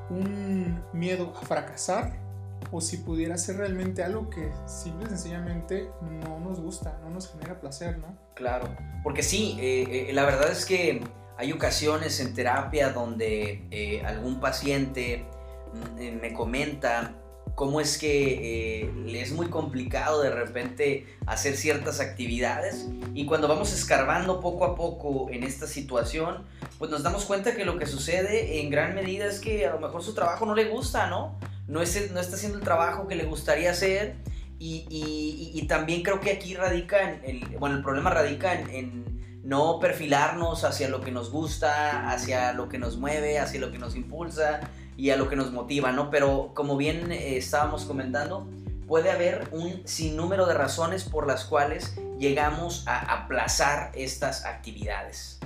un 0.09 0.81
miedo 0.93 1.33
a 1.35 1.45
fracasar 1.45 2.22
o 2.71 2.81
si 2.81 2.97
pudiera 2.97 3.37
ser 3.37 3.57
realmente 3.57 4.03
algo 4.03 4.29
que 4.29 4.51
simple 4.65 5.05
y 5.05 5.09
sencillamente 5.09 5.89
no 6.01 6.39
nos 6.39 6.59
gusta, 6.59 6.99
no 7.03 7.09
nos 7.09 7.31
genera 7.31 7.59
placer, 7.59 7.97
¿no? 7.97 8.17
Claro, 8.35 8.75
porque 9.03 9.23
sí, 9.23 9.57
eh, 9.59 10.09
eh, 10.09 10.13
la 10.13 10.25
verdad 10.25 10.51
es 10.51 10.65
que 10.65 11.01
hay 11.37 11.51
ocasiones 11.51 12.19
en 12.19 12.33
terapia 12.33 12.91
donde 12.91 13.65
eh, 13.71 14.03
algún 14.05 14.39
paciente 14.39 15.25
mm, 15.73 16.21
me 16.21 16.33
comenta 16.33 17.15
cómo 17.55 17.79
es 17.79 17.99
que 17.99 18.91
le 19.05 19.21
es 19.21 19.31
muy 19.31 19.47
complicado 19.47 20.23
de 20.23 20.31
repente 20.31 21.05
hacer 21.27 21.55
ciertas 21.55 21.99
actividades 21.99 22.87
y 23.13 23.27
cuando 23.27 23.47
vamos 23.47 23.71
escarbando 23.73 24.39
poco 24.39 24.65
a 24.65 24.75
poco 24.75 25.29
en 25.29 25.43
esta 25.43 25.67
situación, 25.67 26.47
pues 26.79 26.89
nos 26.89 27.03
damos 27.03 27.25
cuenta 27.25 27.55
que 27.55 27.63
lo 27.63 27.77
que 27.77 27.85
sucede 27.85 28.59
en 28.59 28.71
gran 28.71 28.95
medida 28.95 29.27
es 29.27 29.39
que 29.39 29.67
a 29.67 29.73
lo 29.73 29.79
mejor 29.79 30.01
su 30.01 30.15
trabajo 30.15 30.47
no 30.47 30.55
le 30.55 30.65
gusta, 30.65 31.07
¿no? 31.07 31.37
No, 31.67 31.81
es, 31.81 32.11
no 32.11 32.19
está 32.19 32.35
haciendo 32.35 32.57
el 32.57 32.63
trabajo 32.63 33.07
que 33.07 33.15
le 33.15 33.25
gustaría 33.25 33.71
hacer 33.71 34.15
y, 34.59 35.65
también 35.67 36.03
creo 36.03 36.19
que 36.19 36.31
aquí 36.31 36.55
radica, 36.55 37.01
en 37.01 37.21
el, 37.25 37.57
bueno, 37.57 37.75
el 37.77 37.83
problema 37.83 38.09
radica 38.09 38.53
en, 38.53 39.41
no 39.43 39.79
perfilarnos 39.79 40.63
hacia 40.63 40.87
lo 40.87 41.01
que 41.01 41.11
nos 41.11 41.29
gusta, 41.29 42.09
hacia 42.09 42.53
lo 42.53 42.69
que 42.69 42.77
nos 42.77 42.97
mueve, 42.97 43.39
hacia 43.39 43.59
lo 43.59 43.71
que 43.71 43.77
nos 43.77 43.95
impulsa 43.95 44.61
y 44.95 45.09
a 45.09 45.17
lo 45.17 45.27
que 45.27 45.35
nos 45.35 45.51
motiva, 45.51 45.91
¿no? 45.91 46.09
Pero 46.09 46.51
como 46.53 46.77
bien 46.77 47.11
eh, 47.11 47.35
estábamos 47.35 47.83
comentando, 47.83 48.47
puede 48.87 49.11
haber 49.11 49.49
un 49.51 49.85
sinnúmero 49.85 50.45
de 50.45 50.53
razones 50.53 51.03
por 51.03 51.27
las 51.27 51.43
cuales 51.43 51.93
llegamos 52.19 52.87
a 52.87 52.99
aplazar 52.99 53.91
estas 53.95 54.45
actividades. 54.45 55.39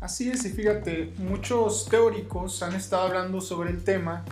Así 0.00 0.30
es, 0.30 0.44
y 0.44 0.50
fíjate, 0.50 1.14
muchos 1.16 1.88
teóricos 1.88 2.62
han 2.62 2.74
estado 2.74 3.04
hablando 3.04 3.40
sobre 3.40 3.70
el 3.70 3.82
tema 3.82 4.24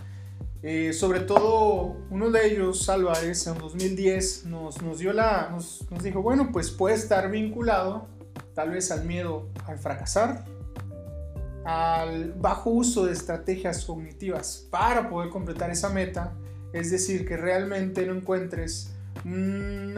eh, 0.69 0.91
sobre 0.91 1.21
todo 1.21 1.95
uno 2.09 2.29
de 2.29 2.45
ellos, 2.45 2.89
Álvarez, 2.89 3.47
en 3.47 3.57
2010 3.57 4.47
nos, 4.47 4.81
nos 4.81 4.99
dio 4.99 5.13
la, 5.13 5.47
nos, 5.49 5.89
nos, 5.89 6.03
dijo, 6.03 6.21
bueno, 6.21 6.49
pues 6.51 6.71
puede 6.71 6.95
estar 6.95 7.31
vinculado 7.31 8.09
tal 8.53 8.71
vez 8.71 8.91
al 8.91 9.05
miedo 9.05 9.47
al 9.65 9.79
fracasar, 9.79 10.43
al 11.63 12.33
bajo 12.33 12.69
uso 12.71 13.05
de 13.05 13.13
estrategias 13.13 13.85
cognitivas 13.85 14.67
para 14.69 15.09
poder 15.09 15.29
completar 15.29 15.71
esa 15.71 15.87
meta, 15.87 16.33
es 16.73 16.91
decir, 16.91 17.25
que 17.25 17.37
realmente 17.37 18.05
no 18.05 18.13
encuentres 18.13 18.91
un 19.23 19.95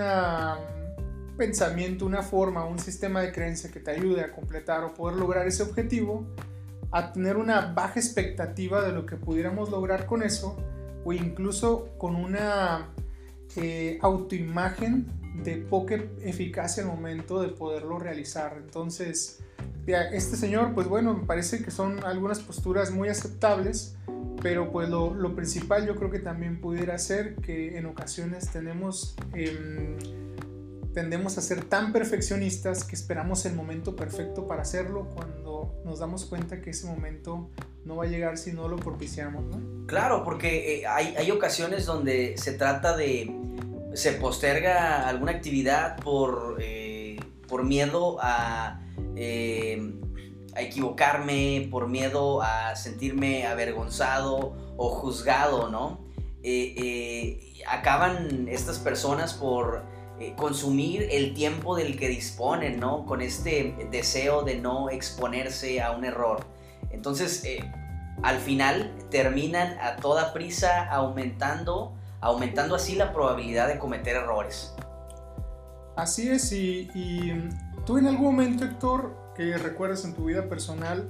pensamiento, 1.36 2.06
una 2.06 2.22
forma, 2.22 2.66
un 2.66 2.78
sistema 2.78 3.22
de 3.22 3.32
creencia 3.32 3.72
que 3.72 3.80
te 3.80 3.90
ayude 3.90 4.22
a 4.22 4.32
completar 4.32 4.84
o 4.84 4.94
poder 4.94 5.18
lograr 5.18 5.48
ese 5.48 5.64
objetivo, 5.64 6.28
a 6.92 7.14
tener 7.14 7.38
una 7.38 7.74
baja 7.74 8.00
expectativa 8.00 8.82
de 8.82 8.92
lo 8.92 9.06
que 9.06 9.16
pudiéramos 9.16 9.70
lograr 9.70 10.06
con 10.06 10.24
eso 10.24 10.58
o 11.06 11.14
incluso 11.14 11.90
con 11.98 12.16
una 12.16 12.90
eh, 13.56 14.00
autoimagen 14.02 15.08
de 15.44 15.58
poca 15.58 15.96
eficacia 16.22 16.84
al 16.84 16.90
momento 16.90 17.42
de 17.42 17.50
poderlo 17.50 18.00
realizar. 18.00 18.58
Entonces, 18.58 19.40
este 19.88 20.36
señor, 20.36 20.74
pues 20.74 20.88
bueno, 20.88 21.14
me 21.14 21.26
parece 21.26 21.64
que 21.64 21.72
son 21.72 22.04
algunas 22.04 22.40
posturas 22.40 22.92
muy 22.92 23.10
aceptables, 23.10 23.96
pero 24.42 24.72
pues 24.72 24.90
lo, 24.90 25.14
lo 25.14 25.36
principal 25.36 25.86
yo 25.88 25.96
creo 25.96 26.12
que 26.12 26.20
también 26.20 26.60
pudiera 26.60 26.98
ser 26.98 27.36
que 27.36 27.78
en 27.78 27.86
ocasiones 27.86 28.52
tenemos... 28.52 29.16
Em, 29.34 29.98
tendemos 31.00 31.38
a 31.38 31.42
ser 31.42 31.64
tan 31.64 31.94
perfeccionistas 31.94 32.84
que 32.84 32.94
esperamos 32.94 33.46
el 33.46 33.54
momento 33.54 33.96
perfecto 33.96 34.48
para 34.48 34.64
hacerlo 34.64 35.08
cuando 35.16 35.82
nos 35.86 36.00
damos 36.00 36.26
cuenta 36.26 36.62
que 36.62 36.72
ese 36.72 36.88
momento 36.88 37.50
no 37.86 37.96
va 37.96 38.04
a 38.04 38.08
llegar 38.08 38.38
si 38.38 38.52
no 38.52 38.68
lo 38.68 38.76
propiciamos, 38.76 39.46
¿no? 39.46 39.88
Claro, 39.88 40.26
porque 40.26 40.82
eh, 40.82 40.88
hay, 40.88 41.16
hay, 41.18 41.32
ocasiones 41.32 41.86
donde 41.86 42.36
se 42.38 42.52
trata 42.52 42.98
de, 42.98 43.34
se 43.94 44.12
posterga 44.12 45.08
alguna 45.08 45.32
actividad 45.32 45.96
por, 46.04 46.58
eh, 46.60 47.18
por 47.48 47.64
miedo 47.64 48.18
a, 48.22 48.82
eh, 49.16 49.94
a 50.54 50.62
equivocarme, 50.62 51.70
por 51.72 51.88
miedo 51.88 52.42
a 52.42 52.76
sentirme 52.76 53.48
avergonzado 53.48 54.76
o 54.76 54.90
juzgado, 54.90 55.70
¿no? 55.70 56.10
acaban 57.68 58.48
estas 58.50 58.80
personas 58.80 59.34
por 59.34 59.84
eh, 59.84 59.99
consumir 60.36 61.08
el 61.12 61.34
tiempo 61.34 61.76
del 61.76 61.98
que 61.98 62.08
disponen, 62.08 62.80
¿no? 62.80 63.06
Con 63.06 63.22
este 63.22 63.88
deseo 63.92 64.44
de 64.44 64.56
no 64.60 64.90
exponerse 64.90 65.82
a 65.82 65.92
un 65.92 66.06
error. 66.06 66.46
Entonces, 66.92 67.44
eh, 67.46 67.60
al 68.22 68.38
final 68.38 68.94
terminan 69.10 69.78
a 69.80 69.96
toda 69.96 70.34
prisa 70.34 70.90
aumentando, 70.90 71.94
aumentando 72.22 72.76
así 72.76 72.96
la 72.96 73.14
probabilidad 73.14 73.68
de 73.68 73.80
cometer 73.80 74.16
errores. 74.16 74.74
Así 75.96 76.30
es, 76.30 76.52
y, 76.52 76.90
y 76.94 77.50
tú 77.86 77.98
en 77.98 78.08
algún 78.08 78.26
momento, 78.26 78.66
Héctor, 78.66 79.16
que 79.36 79.58
recuerdas 79.58 80.04
en 80.06 80.14
tu 80.14 80.26
vida 80.26 80.50
personal, 80.50 81.10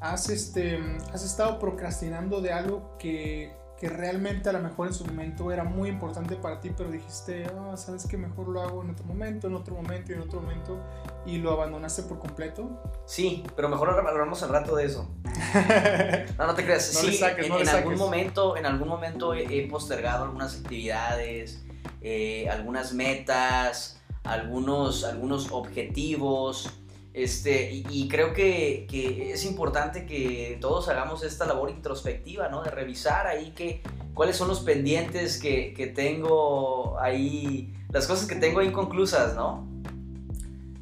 has, 0.00 0.28
este, 0.28 0.78
has 1.12 1.24
estado 1.24 1.58
procrastinando 1.58 2.40
de 2.40 2.52
algo 2.52 2.96
que 2.98 3.55
que 3.78 3.90
realmente 3.90 4.48
a 4.48 4.52
lo 4.52 4.60
mejor 4.60 4.86
en 4.86 4.94
su 4.94 5.04
momento 5.04 5.52
era 5.52 5.62
muy 5.62 5.90
importante 5.90 6.36
para 6.36 6.60
ti, 6.60 6.70
pero 6.74 6.90
dijiste, 6.90 7.44
ah, 7.46 7.76
sabes 7.76 8.06
que 8.06 8.16
mejor 8.16 8.48
lo 8.48 8.62
hago 8.62 8.82
en 8.82 8.90
otro 8.90 9.04
momento, 9.04 9.48
en 9.48 9.54
otro 9.54 9.74
momento 9.74 10.12
y 10.12 10.14
en 10.14 10.22
otro 10.22 10.40
momento, 10.40 10.80
y 11.26 11.38
lo 11.38 11.52
abandonaste 11.52 12.02
por 12.04 12.18
completo? 12.18 12.82
Sí, 13.04 13.44
pero 13.54 13.68
mejor 13.68 13.90
hablamos 13.90 14.42
al 14.42 14.48
rato 14.48 14.76
de 14.76 14.86
eso. 14.86 15.10
no, 16.38 16.46
no 16.46 16.54
te 16.54 16.64
creas. 16.64 16.86
sí, 16.86 17.20
en, 17.22 17.68
algún 17.68 17.96
momento, 17.96 18.56
en 18.56 18.64
algún 18.64 18.88
momento 18.88 19.34
he, 19.34 19.68
postergado 19.68 20.24
algunas 20.24 20.58
actividades, 20.58 21.62
eh, 22.00 22.48
algunas 22.48 22.94
metas, 22.94 24.00
algunos, 24.24 25.04
algunos 25.04 25.52
objetivos. 25.52 26.70
Este, 27.16 27.72
y, 27.72 28.08
creo 28.08 28.34
que, 28.34 28.86
es 29.32 29.46
importante 29.46 30.04
que 30.04 30.58
todos 30.60 30.90
hagamos 30.90 31.24
esta 31.24 31.46
labor 31.46 31.70
introspectiva, 31.70 32.50
¿no? 32.50 32.62
De 32.62 32.70
revisar 32.70 33.26
ahí 33.26 33.52
que, 33.56 33.80
cuáles 34.12 34.36
son 34.36 34.48
los 34.48 34.60
pendientes 34.60 35.38
que, 35.38 35.92
tengo 35.96 37.00
ahí, 37.00 37.72
las 37.90 38.06
cosas 38.06 38.28
que 38.28 38.34
tengo 38.34 38.60
inconclusas, 38.60 39.34
¿no? 39.34 39.66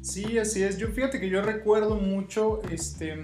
Sí, 0.01 0.37
así 0.37 0.61
es. 0.61 0.77
Yo 0.77 0.89
fíjate 0.89 1.21
que 1.21 1.29
yo 1.29 1.41
recuerdo 1.41 1.95
mucho 1.95 2.61
este, 2.69 3.15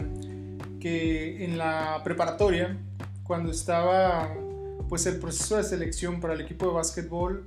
que 0.80 1.44
en 1.44 1.58
la 1.58 2.00
preparatoria, 2.06 2.78
cuando 3.24 3.52
estaba 3.52 4.34
pues 4.88 5.06
el 5.06 5.20
proceso 5.20 5.58
de 5.58 5.66
selección 5.66 6.22
para 6.22 6.34
el 6.34 6.40
equipo 6.40 6.68
de 6.68 6.74
básquetbol, 6.76 7.46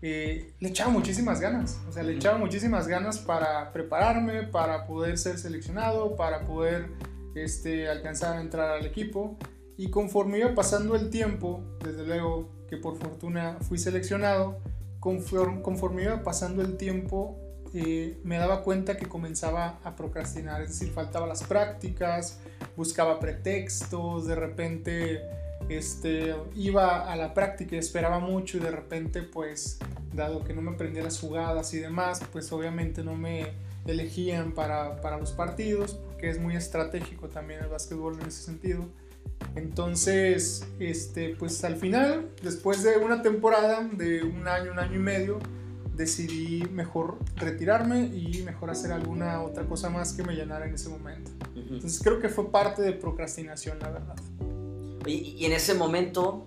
eh, 0.00 0.52
le 0.60 0.68
echaba 0.68 0.90
muchísimas 0.90 1.40
ganas, 1.40 1.80
o 1.88 1.92
sea, 1.92 2.02
le 2.02 2.14
echaba 2.14 2.38
muchísimas 2.38 2.88
ganas 2.88 3.18
para 3.18 3.72
prepararme, 3.72 4.42
para 4.42 4.86
poder 4.86 5.18
ser 5.18 5.38
seleccionado, 5.38 6.16
para 6.16 6.44
poder 6.44 6.88
este, 7.34 7.88
alcanzar 7.88 8.36
a 8.36 8.40
entrar 8.40 8.70
al 8.70 8.86
equipo. 8.86 9.36
Y 9.76 9.90
conforme 9.90 10.38
iba 10.38 10.54
pasando 10.54 10.94
el 10.96 11.10
tiempo, 11.10 11.62
desde 11.84 12.04
luego 12.06 12.50
que 12.68 12.76
por 12.76 12.96
fortuna 12.96 13.58
fui 13.60 13.78
seleccionado, 13.78 14.58
conforme, 15.00 15.62
conforme 15.62 16.04
iba 16.04 16.22
pasando 16.22 16.62
el 16.62 16.76
tiempo, 16.76 17.36
eh, 17.74 18.20
me 18.22 18.36
daba 18.36 18.62
cuenta 18.62 18.96
que 18.96 19.06
comenzaba 19.06 19.78
a 19.82 19.96
procrastinar, 19.96 20.60
es 20.62 20.70
decir, 20.70 20.92
faltaba 20.92 21.26
las 21.26 21.42
prácticas, 21.42 22.40
buscaba 22.76 23.18
pretextos, 23.18 24.26
de 24.26 24.34
repente 24.34 25.22
este, 25.76 26.34
iba 26.54 27.10
a 27.10 27.16
la 27.16 27.34
práctica 27.34 27.76
y 27.76 27.78
esperaba 27.78 28.18
mucho 28.18 28.58
y 28.58 28.60
de 28.60 28.70
repente 28.70 29.22
pues 29.22 29.78
dado 30.12 30.44
que 30.44 30.52
no 30.54 30.62
me 30.62 30.72
aprendía 30.72 31.02
las 31.02 31.18
jugadas 31.18 31.72
y 31.74 31.78
demás, 31.78 32.20
pues 32.32 32.52
obviamente 32.52 33.02
no 33.02 33.16
me 33.16 33.52
elegían 33.86 34.52
para, 34.52 35.00
para 35.00 35.18
los 35.18 35.32
partidos, 35.32 35.94
porque 35.94 36.30
es 36.30 36.38
muy 36.38 36.56
estratégico 36.56 37.28
también 37.28 37.60
el 37.62 37.68
básquetbol 37.68 38.14
en 38.20 38.28
ese 38.28 38.42
sentido. 38.42 38.86
Entonces, 39.56 40.66
este, 40.78 41.34
pues 41.36 41.62
al 41.64 41.76
final, 41.76 42.30
después 42.42 42.82
de 42.82 42.96
una 42.98 43.22
temporada 43.22 43.82
de 43.82 44.22
un 44.22 44.46
año, 44.46 44.72
un 44.72 44.78
año 44.78 44.94
y 44.94 45.02
medio, 45.02 45.38
decidí 45.94 46.64
mejor 46.70 47.18
retirarme 47.36 48.06
y 48.06 48.42
mejor 48.44 48.70
hacer 48.70 48.92
alguna 48.92 49.42
otra 49.42 49.64
cosa 49.64 49.90
más 49.90 50.14
que 50.14 50.22
me 50.22 50.34
llenara 50.34 50.66
en 50.66 50.74
ese 50.74 50.88
momento. 50.88 51.30
Entonces 51.54 52.00
creo 52.02 52.18
que 52.18 52.28
fue 52.28 52.50
parte 52.50 52.82
de 52.82 52.92
procrastinación, 52.92 53.78
la 53.78 53.90
verdad. 53.90 54.16
Y, 55.06 55.44
en 55.44 55.52
ese 55.52 55.74
momento, 55.74 56.46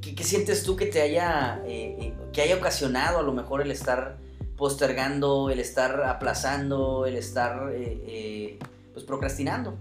¿qué, 0.00 0.24
sientes 0.24 0.62
tú 0.62 0.76
que 0.76 0.86
te 0.86 1.00
haya, 1.00 1.62
eh, 1.66 1.96
eh, 2.00 2.14
que 2.32 2.42
haya 2.42 2.56
ocasionado 2.56 3.18
a 3.18 3.22
lo 3.22 3.32
mejor 3.32 3.62
el 3.62 3.70
estar 3.70 4.18
postergando, 4.56 5.50
el 5.50 5.58
estar 5.58 6.02
aplazando, 6.04 7.06
el 7.06 7.16
estar 7.16 7.70
eh, 7.72 8.58
pues 8.92 9.04
procrastinando? 9.04 9.76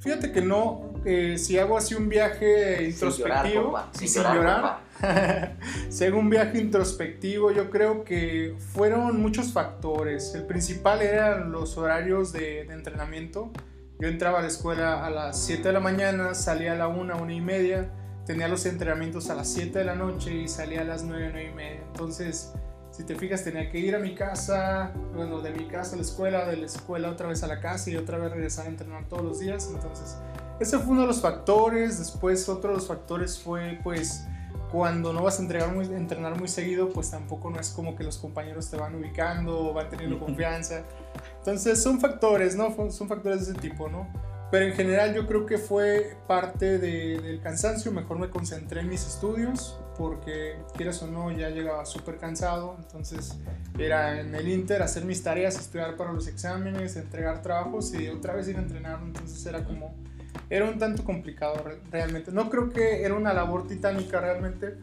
Fíjate 0.00 0.30
que 0.30 0.40
no, 0.40 0.92
si 1.36 1.58
hago 1.58 1.76
así 1.76 1.94
un 1.94 2.08
viaje 2.08 2.84
introspectivo 2.84 3.76
sin, 3.92 4.08
sin 4.08 4.22
llorar, 4.22 4.78
si 5.88 6.04
hago 6.04 6.18
un 6.18 6.30
viaje 6.30 6.58
introspectivo, 6.58 7.50
yo 7.50 7.70
creo 7.70 8.04
que 8.04 8.54
fueron 8.72 9.20
muchos 9.20 9.52
factores. 9.52 10.32
El 10.34 10.44
principal 10.44 11.02
eran 11.02 11.50
los 11.50 11.76
horarios 11.76 12.32
de, 12.32 12.64
de 12.64 12.74
entrenamiento. 12.74 13.50
Yo 13.98 14.08
entraba 14.08 14.40
a 14.40 14.42
la 14.42 14.48
escuela 14.48 15.06
a 15.06 15.10
las 15.10 15.38
7 15.40 15.62
de 15.62 15.72
la 15.72 15.80
mañana, 15.80 16.34
salía 16.34 16.72
a 16.72 16.76
la 16.76 16.86
1, 16.86 17.16
1 17.16 17.32
y 17.32 17.40
media, 17.40 17.90
tenía 18.26 18.46
los 18.46 18.66
entrenamientos 18.66 19.30
a 19.30 19.34
las 19.34 19.48
7 19.48 19.78
de 19.78 19.84
la 19.86 19.94
noche 19.94 20.34
y 20.34 20.48
salía 20.48 20.82
a 20.82 20.84
las 20.84 21.02
9, 21.02 21.30
9 21.32 21.50
y 21.50 21.54
media. 21.54 21.80
Entonces, 21.86 22.52
si 22.90 23.04
te 23.04 23.14
fijas, 23.14 23.42
tenía 23.42 23.70
que 23.70 23.78
ir 23.78 23.96
a 23.96 23.98
mi 23.98 24.14
casa, 24.14 24.92
bueno, 25.14 25.40
de 25.40 25.50
mi 25.50 25.66
casa 25.66 25.94
a 25.94 25.96
la 25.96 26.02
escuela, 26.02 26.44
de 26.44 26.58
la 26.58 26.66
escuela 26.66 27.10
otra 27.10 27.28
vez 27.28 27.42
a 27.42 27.46
la 27.46 27.60
casa 27.60 27.88
y 27.88 27.96
otra 27.96 28.18
vez 28.18 28.30
regresar 28.32 28.66
a 28.66 28.68
entrenar 28.68 29.08
todos 29.08 29.24
los 29.24 29.40
días. 29.40 29.70
Entonces, 29.72 30.18
ese 30.60 30.78
fue 30.78 30.92
uno 30.92 31.02
de 31.02 31.06
los 31.06 31.22
factores. 31.22 31.98
Después, 31.98 32.46
otro 32.50 32.72
de 32.72 32.76
los 32.76 32.86
factores 32.88 33.38
fue, 33.38 33.80
pues, 33.82 34.26
cuando 34.70 35.14
no 35.14 35.22
vas 35.22 35.38
a 35.38 35.42
entregar 35.42 35.72
muy, 35.72 35.86
entrenar 35.86 36.38
muy 36.38 36.48
seguido, 36.48 36.90
pues 36.90 37.10
tampoco 37.10 37.48
no 37.50 37.58
es 37.58 37.70
como 37.70 37.96
que 37.96 38.04
los 38.04 38.18
compañeros 38.18 38.70
te 38.70 38.76
van 38.76 38.94
ubicando 38.94 39.70
o 39.70 39.72
van 39.72 39.88
teniendo 39.88 40.18
confianza. 40.24 40.82
Entonces 41.46 41.80
son 41.80 42.00
factores, 42.00 42.56
¿no? 42.56 42.74
Son 42.90 43.06
factores 43.06 43.46
de 43.46 43.52
ese 43.52 43.60
tipo, 43.60 43.88
¿no? 43.88 44.08
Pero 44.50 44.64
en 44.66 44.72
general 44.72 45.14
yo 45.14 45.28
creo 45.28 45.46
que 45.46 45.58
fue 45.58 46.16
parte 46.26 46.78
del 46.78 47.40
cansancio, 47.40 47.92
mejor 47.92 48.18
me 48.18 48.30
concentré 48.30 48.80
en 48.80 48.88
mis 48.88 49.06
estudios, 49.06 49.78
porque 49.96 50.56
quieras 50.76 51.00
o 51.02 51.06
no 51.06 51.30
ya 51.30 51.50
llegaba 51.50 51.84
súper 51.86 52.18
cansado, 52.18 52.76
entonces 52.78 53.36
era 53.78 54.20
en 54.20 54.34
el 54.34 54.48
Inter 54.48 54.82
hacer 54.82 55.04
mis 55.04 55.22
tareas, 55.22 55.56
estudiar 55.56 55.96
para 55.96 56.12
los 56.12 56.26
exámenes, 56.26 56.96
entregar 56.96 57.42
trabajos 57.42 57.94
y 57.94 58.08
otra 58.08 58.34
vez 58.34 58.48
ir 58.48 58.56
a 58.56 58.60
entrenar, 58.60 58.98
entonces 59.04 59.46
era 59.46 59.64
como 59.64 59.94
era 60.50 60.64
un 60.64 60.78
tanto 60.78 61.04
complicado 61.04 61.62
realmente. 61.92 62.32
No 62.32 62.50
creo 62.50 62.70
que 62.70 63.04
era 63.04 63.14
una 63.14 63.32
labor 63.32 63.68
titánica 63.68 64.20
realmente, 64.20 64.74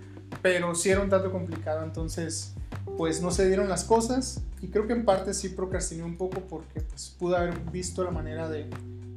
pero 0.42 0.76
sí 0.76 0.90
era 0.90 1.02
un 1.02 1.10
tanto 1.10 1.32
complicado. 1.32 1.84
Entonces, 1.84 2.56
pues 2.98 3.22
no 3.22 3.32
se 3.32 3.48
dieron 3.48 3.70
las 3.70 3.84
cosas 3.84 4.42
y 4.62 4.68
creo 4.68 4.88
que 4.88 4.94
en 4.94 5.06
parte 5.06 5.34
sí 5.34 5.50
procrastiné 5.50 6.04
un 6.04 6.18
poco 6.18 6.42
porque 6.42 6.82
pues 6.82 7.16
pude 7.18 7.38
haber 7.38 7.60
visto 7.72 8.04
la 8.04 8.12
manera 8.12 8.48
de, 8.50 8.70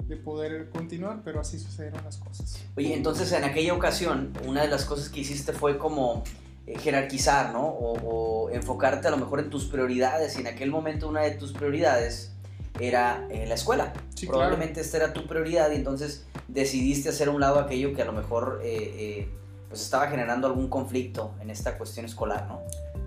de 0.09 0.17
poder 0.17 0.71
continuar, 0.71 1.23
pero 1.25 1.41
así 1.41 1.59
sucedieron 1.59 2.03
las 2.05 2.17
cosas. 2.19 2.59
Oye, 2.77 2.95
entonces 2.95 3.33
en 3.33 3.45
aquella 3.45 3.75
ocasión, 3.75 4.33
una 4.47 4.63
de 4.63 4.69
las 4.69 4.85
cosas 4.85 5.09
que 5.09 5.21
hiciste 5.21 5.53
fue 5.53 5.79
como 5.79 6.23
eh, 6.67 6.79
jerarquizar, 6.79 7.53
¿no? 7.53 7.65
O, 7.65 8.51
enfocarte 8.51 9.09
a 9.09 9.11
lo 9.11 9.19
mejor 9.19 9.41
en 9.41 9.51
tus 9.51 9.67
prioridades 9.67 10.37
y 10.37 10.41
en 10.41 10.47
aquel 10.47 10.71
momento 10.71 11.09
una 11.09 11.23
de 11.23 11.33
tus 11.33 11.53
prioridades 11.53 12.33
era 12.81 13.27
eh, 13.31 13.47
la 13.47 13.55
escuela. 13.55 13.93
Probablemente 14.27 14.81
esta 14.81 14.97
era 14.97 15.13
tu 15.13 15.27
prioridad 15.27 15.71
y 15.73 15.77
entonces 15.77 16.25
decidiste 16.49 17.09
hacer 17.09 17.29
a 17.29 17.33
un 17.33 17.41
lado 17.41 17.61
aquello 17.61 17.93
que 17.95 18.03
a 18.03 18.05
lo 18.05 18.13
mejor 18.13 18.61
eh, 18.63 19.29
pues 19.69 19.83
estaba 19.83 20.09
generando 20.09 20.47
algún 20.47 20.69
conflicto 20.69 21.35
en 21.41 21.51
esta 21.51 21.77
cuestión 21.77 22.07
escolar, 22.07 22.47
¿no? 22.49 22.61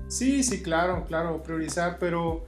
Sí, 0.09 0.43
sí, 0.43 0.61
claro, 0.63 1.05
claro, 1.05 1.41
priorizar, 1.43 1.97
pero 1.99 2.45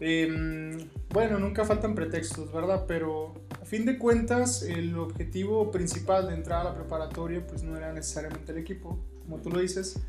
em, 0.00 0.88
bueno, 1.10 1.38
nunca 1.38 1.64
faltan 1.64 1.94
pretextos, 1.94 2.50
¿verdad? 2.52 2.86
Pero 2.88 3.34
a 3.60 3.64
fin 3.66 3.84
de 3.84 3.98
cuentas, 3.98 4.62
el 4.62 4.96
objetivo 4.96 5.70
principal 5.70 6.28
de 6.28 6.34
entrar 6.34 6.62
a 6.62 6.64
la 6.64 6.74
preparatoria 6.74 7.46
pues 7.46 7.62
no 7.62 7.76
era 7.76 7.92
necesariamente 7.92 8.52
el 8.52 8.58
equipo, 8.58 8.98
como 9.22 9.38
tú 9.42 9.50
lo 9.50 9.60
dices, 9.60 10.00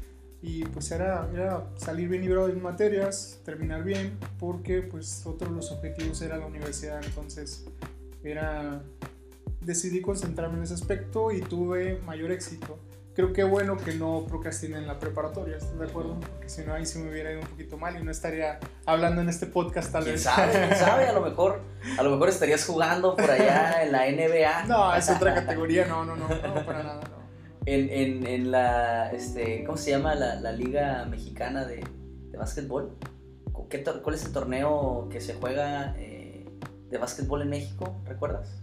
y 0.42 0.64
pues 0.66 0.92
era, 0.92 1.30
era 1.34 1.70
salir 1.76 2.08
bien 2.08 2.22
librado 2.22 2.48
en 2.48 2.62
materias, 2.62 3.42
terminar 3.44 3.84
bien, 3.84 4.18
porque 4.40 4.82
pues 4.82 5.26
otro 5.26 5.50
de 5.50 5.56
los 5.56 5.72
objetivos 5.72 6.22
era 6.22 6.38
la 6.38 6.46
universidad, 6.46 7.04
entonces 7.04 7.66
era 8.24 8.82
decidí 9.60 10.02
concentrarme 10.02 10.58
en 10.58 10.64
ese 10.64 10.74
aspecto 10.74 11.32
y 11.32 11.42
tuve 11.42 12.00
mayor 12.06 12.32
éxito. 12.32 12.80
Creo 13.16 13.32
que 13.32 13.44
bueno 13.44 13.78
que 13.78 13.94
no 13.94 14.26
procrastiné 14.28 14.78
en 14.80 14.88
la 14.88 14.98
preparatoria, 15.00 15.58
¿estás 15.58 15.78
de 15.78 15.86
acuerdo? 15.86 16.20
Porque 16.20 16.50
si 16.50 16.64
no, 16.64 16.74
ahí 16.74 16.84
sí 16.86 16.98
me 16.98 17.12
hubiera 17.12 17.32
ido 17.32 17.42
un 17.42 17.48
poquito 17.48 17.78
mal 17.78 17.96
y 18.00 18.04
no 18.04 18.10
estaría 18.10 18.60
hablando 18.88 19.22
en 19.22 19.30
este 19.30 19.46
podcast 19.46 19.92
tal 19.92 20.04
¿Quién 20.04 20.16
vez. 20.16 20.24
sabe? 20.24 20.52
¿Quién 20.52 20.76
sabe? 20.76 21.08
A 21.08 21.14
lo 21.14 21.22
mejor, 21.22 21.62
a 21.98 22.02
lo 22.02 22.10
mejor 22.10 22.30
estarías 22.30 22.66
jugando 22.66 23.16
por 23.16 23.30
allá 23.30 23.84
en 23.84 23.92
la 23.92 24.10
NBA. 24.10 24.64
No, 24.68 24.96
es 24.96 25.10
otra 25.12 25.34
categoría, 25.36 25.86
no, 25.86 26.04
no, 26.06 26.16
no, 26.16 26.28
no, 26.28 26.66
para 26.66 26.84
nada, 26.84 27.02
no. 27.04 27.24
En, 27.66 27.90
en, 27.90 28.26
en 28.28 28.52
la, 28.52 29.12
este, 29.12 29.64
¿cómo 29.64 29.78
se 29.78 29.92
llama? 29.92 30.16
La, 30.16 30.36
la 30.36 30.52
Liga 30.52 31.06
Mexicana 31.06 31.66
de, 31.66 31.86
de 32.32 32.38
Básquetbol. 32.38 32.98
¿Qué, 33.70 33.84
¿Cuál 33.84 34.16
es 34.16 34.26
el 34.26 34.32
torneo 34.34 35.08
que 35.12 35.22
se 35.22 35.36
juega 35.36 35.96
eh, 35.98 36.46
de 36.90 36.98
básquetbol 36.98 37.42
en 37.44 37.50
México? 37.50 38.02
¿Recuerdas? 38.06 38.62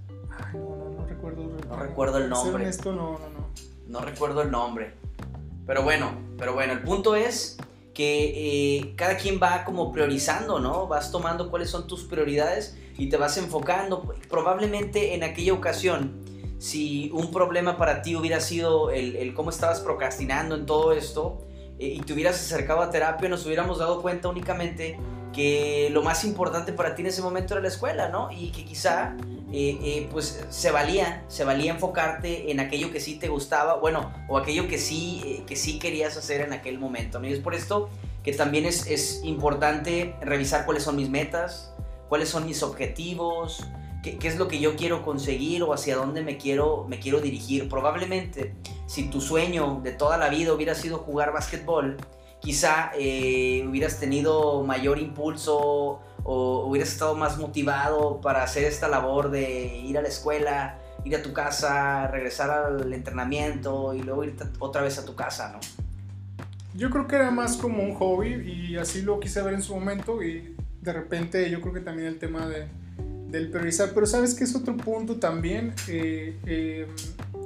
no, 0.52 0.90
no, 0.98 1.06
recuerdo. 1.06 1.44
No 1.68 1.76
recuerdo 1.76 2.18
el 2.18 2.28
nombre. 2.28 2.68
Esto, 2.68 2.92
no, 2.92 3.12
no, 3.12 3.30
no. 3.30 3.50
No 3.90 3.98
recuerdo 3.98 4.42
el 4.42 4.52
nombre. 4.52 4.94
Pero 5.66 5.82
bueno, 5.82 6.12
pero 6.38 6.54
bueno, 6.54 6.72
el 6.72 6.82
punto 6.82 7.16
es 7.16 7.58
que 7.92 8.78
eh, 8.78 8.94
cada 8.94 9.16
quien 9.16 9.40
va 9.42 9.64
como 9.64 9.90
priorizando, 9.90 10.60
¿no? 10.60 10.86
Vas 10.86 11.10
tomando 11.10 11.50
cuáles 11.50 11.70
son 11.70 11.88
tus 11.88 12.04
prioridades 12.04 12.78
y 12.96 13.08
te 13.08 13.16
vas 13.16 13.36
enfocando. 13.36 14.14
Probablemente 14.28 15.14
en 15.14 15.24
aquella 15.24 15.54
ocasión, 15.54 16.22
si 16.58 17.10
un 17.12 17.32
problema 17.32 17.76
para 17.76 18.00
ti 18.00 18.14
hubiera 18.14 18.40
sido 18.40 18.92
el, 18.92 19.34
cómo 19.34 19.50
estabas 19.50 19.80
procrastinando 19.80 20.54
en 20.54 20.66
todo 20.66 20.92
esto 20.92 21.44
eh, 21.80 21.88
y 21.88 22.00
te 22.00 22.12
hubieras 22.12 22.36
acercado 22.36 22.82
a 22.82 22.90
terapia, 22.90 23.28
nos 23.28 23.44
hubiéramos 23.44 23.78
dado 23.78 24.02
cuenta 24.02 24.28
únicamente 24.28 24.98
que 25.32 25.88
lo 25.92 26.02
más 26.02 26.24
importante 26.24 26.72
para 26.72 26.94
ti 26.94 27.02
en 27.02 27.08
ese 27.08 27.22
momento 27.22 27.54
era 27.54 27.62
la 27.62 27.68
escuela, 27.68 28.08
¿no? 28.08 28.30
Y 28.32 28.50
que 28.50 28.64
quizá 28.64 29.16
eh, 29.52 29.78
eh, 29.82 30.08
pues 30.10 30.44
se 30.48 30.70
valía, 30.70 31.24
se 31.28 31.44
valía 31.44 31.72
enfocarte 31.72 32.50
en 32.50 32.60
aquello 32.60 32.90
que 32.90 33.00
sí 33.00 33.16
te 33.16 33.28
gustaba, 33.28 33.76
bueno, 33.76 34.12
o 34.28 34.38
aquello 34.38 34.68
que 34.68 34.78
sí, 34.78 35.22
eh, 35.24 35.42
que 35.46 35.56
sí 35.56 35.78
querías 35.78 36.16
hacer 36.16 36.40
en 36.40 36.52
aquel 36.52 36.78
momento. 36.78 37.20
Es 37.22 37.38
por 37.38 37.54
esto 37.54 37.90
que 38.22 38.32
también 38.32 38.66
es, 38.66 39.20
importante 39.24 40.14
revisar 40.20 40.64
cuáles 40.64 40.82
son 40.82 40.96
mis 40.96 41.08
metas, 41.08 41.72
cuáles 42.08 42.28
son 42.28 42.44
mis 42.44 42.62
objetivos, 42.62 43.64
qué, 44.02 44.18
qué, 44.18 44.28
es 44.28 44.36
lo 44.36 44.46
que 44.46 44.58
yo 44.58 44.76
quiero 44.76 45.02
conseguir 45.02 45.62
o 45.62 45.72
hacia 45.72 45.96
dónde 45.96 46.22
me 46.22 46.36
quiero, 46.36 46.84
me 46.88 46.98
quiero 46.98 47.20
dirigir. 47.20 47.68
Probablemente 47.68 48.54
si 48.86 49.04
tu 49.04 49.20
sueño 49.20 49.80
de 49.82 49.92
toda 49.92 50.16
la 50.16 50.28
vida 50.28 50.52
hubiera 50.52 50.74
sido 50.74 50.98
jugar 50.98 51.32
básquetbol, 51.32 51.96
quizá 52.40 52.90
eh, 52.98 53.64
hubieras 53.68 53.98
tenido 53.98 54.64
mayor 54.64 54.98
impulso 54.98 56.00
o 56.24 56.66
hubieras 56.66 56.90
estado 56.90 57.14
más 57.16 57.38
motivado 57.38 58.20
para 58.20 58.42
hacer 58.42 58.64
esta 58.64 58.88
labor 58.88 59.30
de 59.30 59.78
ir 59.78 59.98
a 59.98 60.02
la 60.02 60.08
escuela, 60.08 60.78
ir 61.04 61.16
a 61.16 61.22
tu 61.22 61.32
casa, 61.32 62.06
regresar 62.08 62.50
al 62.50 62.92
entrenamiento 62.92 63.94
y 63.94 64.02
luego 64.02 64.24
ir 64.24 64.36
otra 64.58 64.82
vez 64.82 64.98
a 64.98 65.04
tu 65.04 65.14
casa, 65.14 65.52
¿no? 65.52 65.60
Yo 66.74 66.88
creo 66.90 67.08
que 67.08 67.16
era 67.16 67.30
más 67.30 67.56
como 67.56 67.82
un 67.82 67.94
hobby 67.94 68.34
y 68.34 68.76
así 68.76 69.02
lo 69.02 69.18
quise 69.18 69.42
ver 69.42 69.54
en 69.54 69.62
su 69.62 69.74
momento 69.74 70.22
y 70.22 70.54
de 70.80 70.92
repente 70.92 71.50
yo 71.50 71.60
creo 71.60 71.74
que 71.74 71.80
también 71.80 72.06
el 72.06 72.18
tema 72.18 72.46
de, 72.46 72.68
del 73.28 73.50
priorizar, 73.50 73.90
pero 73.92 74.06
sabes 74.06 74.34
que 74.34 74.44
es 74.44 74.54
otro 74.54 74.76
punto 74.76 75.16
también, 75.16 75.74
eh, 75.88 76.38
eh, 76.46 76.86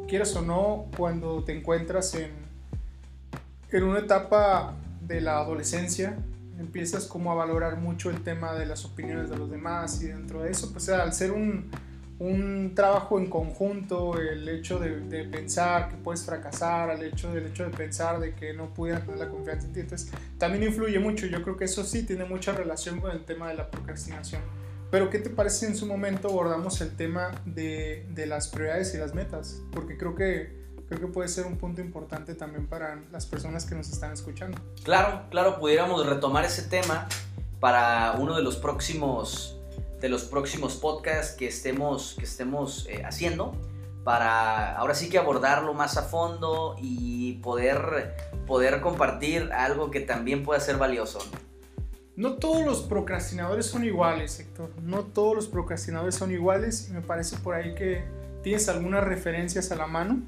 quieras 0.06 0.36
o 0.36 0.42
no, 0.42 0.86
cuando 0.96 1.42
te 1.42 1.56
encuentras 1.56 2.14
en, 2.14 2.32
en 3.70 3.82
una 3.82 4.00
etapa 4.00 4.76
de 5.06 5.20
la 5.20 5.38
adolescencia, 5.38 6.16
empiezas 6.58 7.06
como 7.06 7.32
a 7.32 7.34
valorar 7.34 7.78
mucho 7.78 8.10
el 8.10 8.22
tema 8.22 8.54
de 8.54 8.66
las 8.66 8.84
opiniones 8.84 9.30
de 9.30 9.36
los 9.36 9.50
demás 9.50 10.02
y 10.02 10.06
dentro 10.06 10.42
de 10.42 10.50
eso, 10.50 10.72
pues 10.72 10.88
al 10.88 11.12
ser 11.12 11.32
un, 11.32 11.70
un 12.18 12.72
trabajo 12.74 13.18
en 13.18 13.26
conjunto, 13.26 14.18
el 14.18 14.48
hecho 14.48 14.78
de, 14.78 15.24
pensar 15.24 15.88
que 15.88 15.96
puedes 15.96 16.24
fracasar, 16.24 16.90
el 16.90 17.02
hecho 17.04 17.32
del 17.32 17.46
hecho 17.46 17.64
de 17.64 17.70
pensar 17.70 18.20
de 18.20 18.34
que 18.34 18.52
no 18.52 18.72
pudieran 18.72 19.02
tener 19.02 19.18
la 19.18 19.28
confianza 19.28 19.66
en 19.66 19.72
ti, 19.72 19.80
entonces 19.80 20.10
también 20.38 20.64
influye 20.64 20.98
mucho, 20.98 21.26
yo 21.26 21.42
creo 21.42 21.56
que 21.56 21.64
eso 21.64 21.84
sí 21.84 22.04
tiene 22.04 22.24
mucha 22.24 22.52
relación 22.52 23.00
con 23.00 23.10
el 23.10 23.24
tema 23.24 23.48
de 23.48 23.54
la 23.54 23.70
procrastinación. 23.70 24.42
Pero 24.90 25.10
¿qué 25.10 25.18
te 25.18 25.28
parece 25.28 25.60
si 25.60 25.66
en 25.66 25.76
su 25.76 25.86
momento 25.86 26.28
abordamos 26.28 26.80
el 26.80 26.94
tema 26.94 27.32
de, 27.44 28.06
de 28.14 28.26
las 28.26 28.46
prioridades 28.46 28.94
y 28.94 28.98
las 28.98 29.12
metas? 29.12 29.60
Porque 29.72 29.96
creo 29.96 30.14
que 30.14 30.63
creo 30.88 31.00
que 31.00 31.06
puede 31.06 31.28
ser 31.28 31.46
un 31.46 31.56
punto 31.56 31.80
importante 31.80 32.34
también 32.34 32.66
para 32.66 33.00
las 33.12 33.26
personas 33.26 33.64
que 33.64 33.74
nos 33.74 33.88
están 33.90 34.12
escuchando. 34.12 34.58
Claro, 34.82 35.22
claro, 35.30 35.58
pudiéramos 35.58 36.06
retomar 36.06 36.44
ese 36.44 36.62
tema 36.62 37.08
para 37.60 38.16
uno 38.18 38.36
de 38.36 38.42
los 38.42 38.56
próximos 38.56 39.58
de 40.00 40.08
los 40.10 40.24
próximos 40.24 40.74
podcasts 40.74 41.34
que 41.34 41.46
estemos 41.46 42.14
que 42.18 42.24
estemos 42.24 42.86
eh, 42.90 43.02
haciendo 43.06 43.56
para 44.04 44.76
ahora 44.76 44.94
sí 44.94 45.08
que 45.08 45.16
abordarlo 45.16 45.72
más 45.72 45.96
a 45.96 46.02
fondo 46.02 46.76
y 46.78 47.34
poder 47.34 48.14
poder 48.46 48.82
compartir 48.82 49.50
algo 49.52 49.90
que 49.90 50.00
también 50.00 50.44
pueda 50.44 50.60
ser 50.60 50.76
valioso. 50.76 51.20
No 52.16 52.34
todos 52.34 52.64
los 52.64 52.82
procrastinadores 52.82 53.66
son 53.66 53.84
iguales, 53.84 54.38
Héctor. 54.38 54.70
No 54.82 55.00
todos 55.04 55.34
los 55.34 55.48
procrastinadores 55.48 56.14
son 56.14 56.30
iguales 56.30 56.88
y 56.88 56.92
me 56.92 57.00
parece 57.00 57.38
por 57.38 57.54
ahí 57.54 57.74
que 57.74 58.04
tienes 58.42 58.68
algunas 58.68 59.02
referencias 59.02 59.72
a 59.72 59.76
la 59.76 59.86
mano 59.86 60.22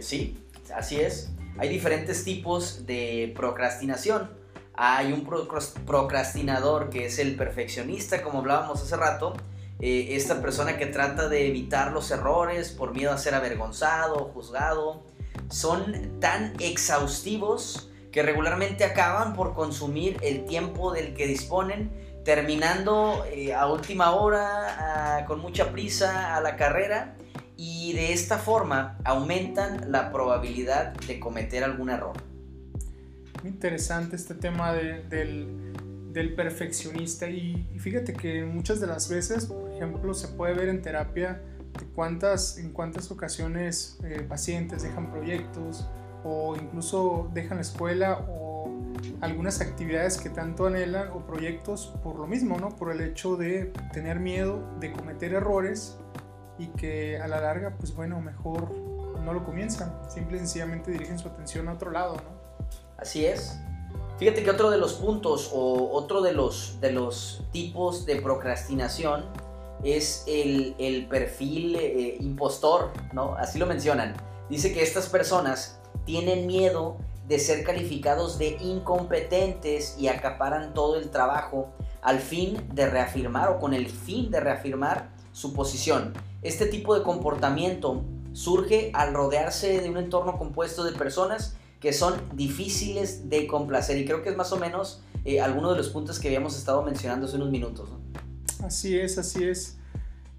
sí, 0.00 0.38
así 0.74 1.00
es. 1.00 1.30
Hay 1.58 1.68
diferentes 1.68 2.24
tipos 2.24 2.86
de 2.86 3.32
procrastinación. 3.34 4.30
Hay 4.74 5.12
un 5.12 5.24
procrastinador 5.86 6.90
que 6.90 7.06
es 7.06 7.18
el 7.18 7.34
perfeccionista, 7.36 8.22
como 8.22 8.40
hablábamos 8.40 8.82
hace 8.82 8.96
rato. 8.96 9.34
Eh, 9.80 10.08
esta 10.10 10.40
persona 10.40 10.76
que 10.78 10.86
trata 10.86 11.28
de 11.28 11.48
evitar 11.48 11.92
los 11.92 12.10
errores 12.10 12.70
por 12.70 12.94
miedo 12.94 13.12
a 13.12 13.18
ser 13.18 13.34
avergonzado 13.34 14.30
juzgado. 14.34 15.02
Son 15.48 16.18
tan 16.20 16.54
exhaustivos 16.60 17.90
que 18.10 18.22
regularmente 18.22 18.84
acaban 18.84 19.34
por 19.34 19.54
consumir 19.54 20.18
el 20.22 20.44
tiempo 20.44 20.92
del 20.92 21.14
que 21.14 21.26
disponen, 21.26 21.90
terminando 22.24 23.24
eh, 23.30 23.54
a 23.54 23.66
última 23.66 24.12
hora, 24.12 25.24
con 25.26 25.40
mucha 25.40 25.70
prisa 25.70 26.34
a 26.36 26.40
la 26.40 26.56
carrera 26.56 27.14
y 27.56 27.94
de 27.94 28.12
esta 28.12 28.38
forma 28.38 28.98
aumentan 29.04 29.90
la 29.90 30.12
probabilidad 30.12 30.94
de 31.06 31.18
cometer 31.18 31.64
algún 31.64 31.90
error. 31.90 32.16
Muy 33.42 33.52
interesante 33.52 34.16
este 34.16 34.34
tema 34.34 34.72
del, 34.72 35.08
del, 36.12 36.34
perfeccionista 36.34 37.28
y, 37.28 37.66
fíjate 37.78 38.12
que 38.12 38.44
muchas 38.44 38.80
de 38.80 38.86
las 38.86 39.08
veces, 39.08 39.46
por 39.46 39.70
ejemplo, 39.72 40.14
se 40.14 40.28
puede 40.28 40.54
ver 40.54 40.68
en 40.68 40.82
terapia 40.82 41.42
de 41.78 41.86
cuántas, 41.94 42.58
en 42.58 42.72
cuántas 42.72 43.10
ocasiones 43.10 43.98
eh, 44.02 44.24
pacientes 44.26 44.82
dejan 44.82 45.10
proyectos 45.10 45.86
o 46.24 46.56
incluso 46.56 47.30
dejan 47.34 47.58
la 47.58 47.62
escuela 47.62 48.24
o 48.28 48.56
algunas 49.20 49.60
actividades 49.60 50.18
que 50.18 50.30
tanto 50.30 50.66
anhelan 50.66 51.08
o 51.10 51.26
proyectos 51.26 51.94
por 52.02 52.16
lo 52.16 52.26
mismo, 52.26 52.58
¿no? 52.58 52.70
Por 52.70 52.90
el 52.90 53.00
hecho 53.02 53.36
de 53.36 53.72
tener 53.92 54.18
miedo 54.18 54.66
de 54.80 54.92
cometer 54.92 55.34
errores 55.34 55.98
y 56.58 56.68
que 56.68 57.18
a 57.18 57.28
la 57.28 57.40
larga, 57.40 57.74
pues 57.78 57.94
bueno, 57.94 58.20
mejor 58.20 58.70
no 59.24 59.32
lo 59.32 59.44
comienzan, 59.44 59.92
simple 60.08 60.36
y 60.36 60.40
sencillamente 60.40 60.90
dirigen 60.90 61.18
su 61.18 61.28
atención 61.28 61.68
a 61.68 61.72
otro 61.72 61.90
lado, 61.90 62.16
¿no? 62.16 62.66
Así 62.96 63.26
es. 63.26 63.58
Fíjate 64.18 64.42
que 64.42 64.50
otro 64.50 64.70
de 64.70 64.78
los 64.78 64.94
puntos 64.94 65.50
o 65.52 65.90
otro 65.92 66.22
de 66.22 66.32
los, 66.32 66.80
de 66.80 66.92
los 66.92 67.44
tipos 67.52 68.06
de 68.06 68.16
procrastinación 68.16 69.26
es 69.84 70.24
el, 70.26 70.74
el 70.78 71.06
perfil 71.06 71.76
eh, 71.76 72.16
impostor, 72.20 72.92
¿no? 73.12 73.34
Así 73.34 73.58
lo 73.58 73.66
mencionan. 73.66 74.14
Dice 74.48 74.72
que 74.72 74.82
estas 74.82 75.08
personas 75.08 75.78
tienen 76.04 76.46
miedo 76.46 76.96
de 77.28 77.38
ser 77.38 77.64
calificados 77.64 78.38
de 78.38 78.56
incompetentes 78.60 79.96
y 79.98 80.08
acaparan 80.08 80.72
todo 80.72 80.96
el 80.96 81.10
trabajo 81.10 81.72
al 82.00 82.20
fin 82.20 82.68
de 82.72 82.88
reafirmar 82.88 83.50
o 83.50 83.58
con 83.58 83.74
el 83.74 83.88
fin 83.88 84.30
de 84.30 84.40
reafirmar 84.40 85.10
su 85.32 85.52
posición. 85.52 86.14
Este 86.46 86.66
tipo 86.66 86.96
de 86.96 87.02
comportamiento 87.02 88.04
surge 88.32 88.92
al 88.94 89.12
rodearse 89.14 89.80
de 89.80 89.90
un 89.90 89.96
entorno 89.96 90.38
compuesto 90.38 90.84
de 90.84 90.92
personas 90.92 91.56
que 91.80 91.92
son 91.92 92.14
difíciles 92.34 93.28
de 93.28 93.48
complacer 93.48 93.98
y 93.98 94.04
creo 94.04 94.22
que 94.22 94.28
es 94.28 94.36
más 94.36 94.52
o 94.52 94.56
menos 94.56 95.02
eh, 95.24 95.40
alguno 95.40 95.72
de 95.72 95.76
los 95.76 95.88
puntos 95.88 96.20
que 96.20 96.28
habíamos 96.28 96.56
estado 96.56 96.84
mencionando 96.84 97.26
hace 97.26 97.34
unos 97.34 97.50
minutos. 97.50 97.88
Así 98.62 98.96
es, 98.96 99.18
así 99.18 99.42
es. 99.42 99.78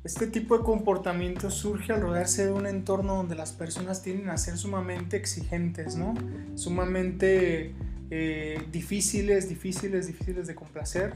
Este 0.05 0.27
tipo 0.27 0.57
de 0.57 0.63
comportamiento 0.63 1.51
surge 1.51 1.91
al 1.91 1.99
rodearse 1.99 2.45
de 2.45 2.53
un 2.53 2.67
entorno 2.67 3.17
donde 3.17 3.35
las 3.35 3.51
personas 3.51 4.01
tienden 4.01 4.29
a 4.29 4.37
ser 4.37 4.57
sumamente 4.57 5.17
exigentes, 5.17 5.97
¿no? 5.97 6.13
Sumamente 6.55 7.75
eh, 8.11 8.65
difíciles, 8.71 9.49
difíciles, 9.49 10.07
difíciles 10.07 10.47
de 10.47 10.55
complacer. 10.55 11.15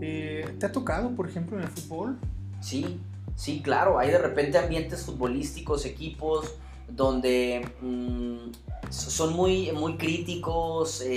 Eh, 0.00 0.56
¿Te 0.58 0.66
ha 0.66 0.72
tocado, 0.72 1.14
por 1.14 1.28
ejemplo, 1.28 1.56
en 1.56 1.62
el 1.62 1.70
fútbol? 1.70 2.18
Sí, 2.60 2.98
Sí, 3.36 3.62
claro, 3.62 3.98
hay 3.98 4.10
de 4.10 4.18
repente 4.18 4.58
ambientes 4.58 5.02
futbolísticos, 5.02 5.84
equipos 5.84 6.54
donde 6.88 7.66
mm, 7.80 8.52
son 8.90 9.34
muy, 9.34 9.72
muy 9.72 9.96
críticos, 9.96 11.00
eh, 11.00 11.08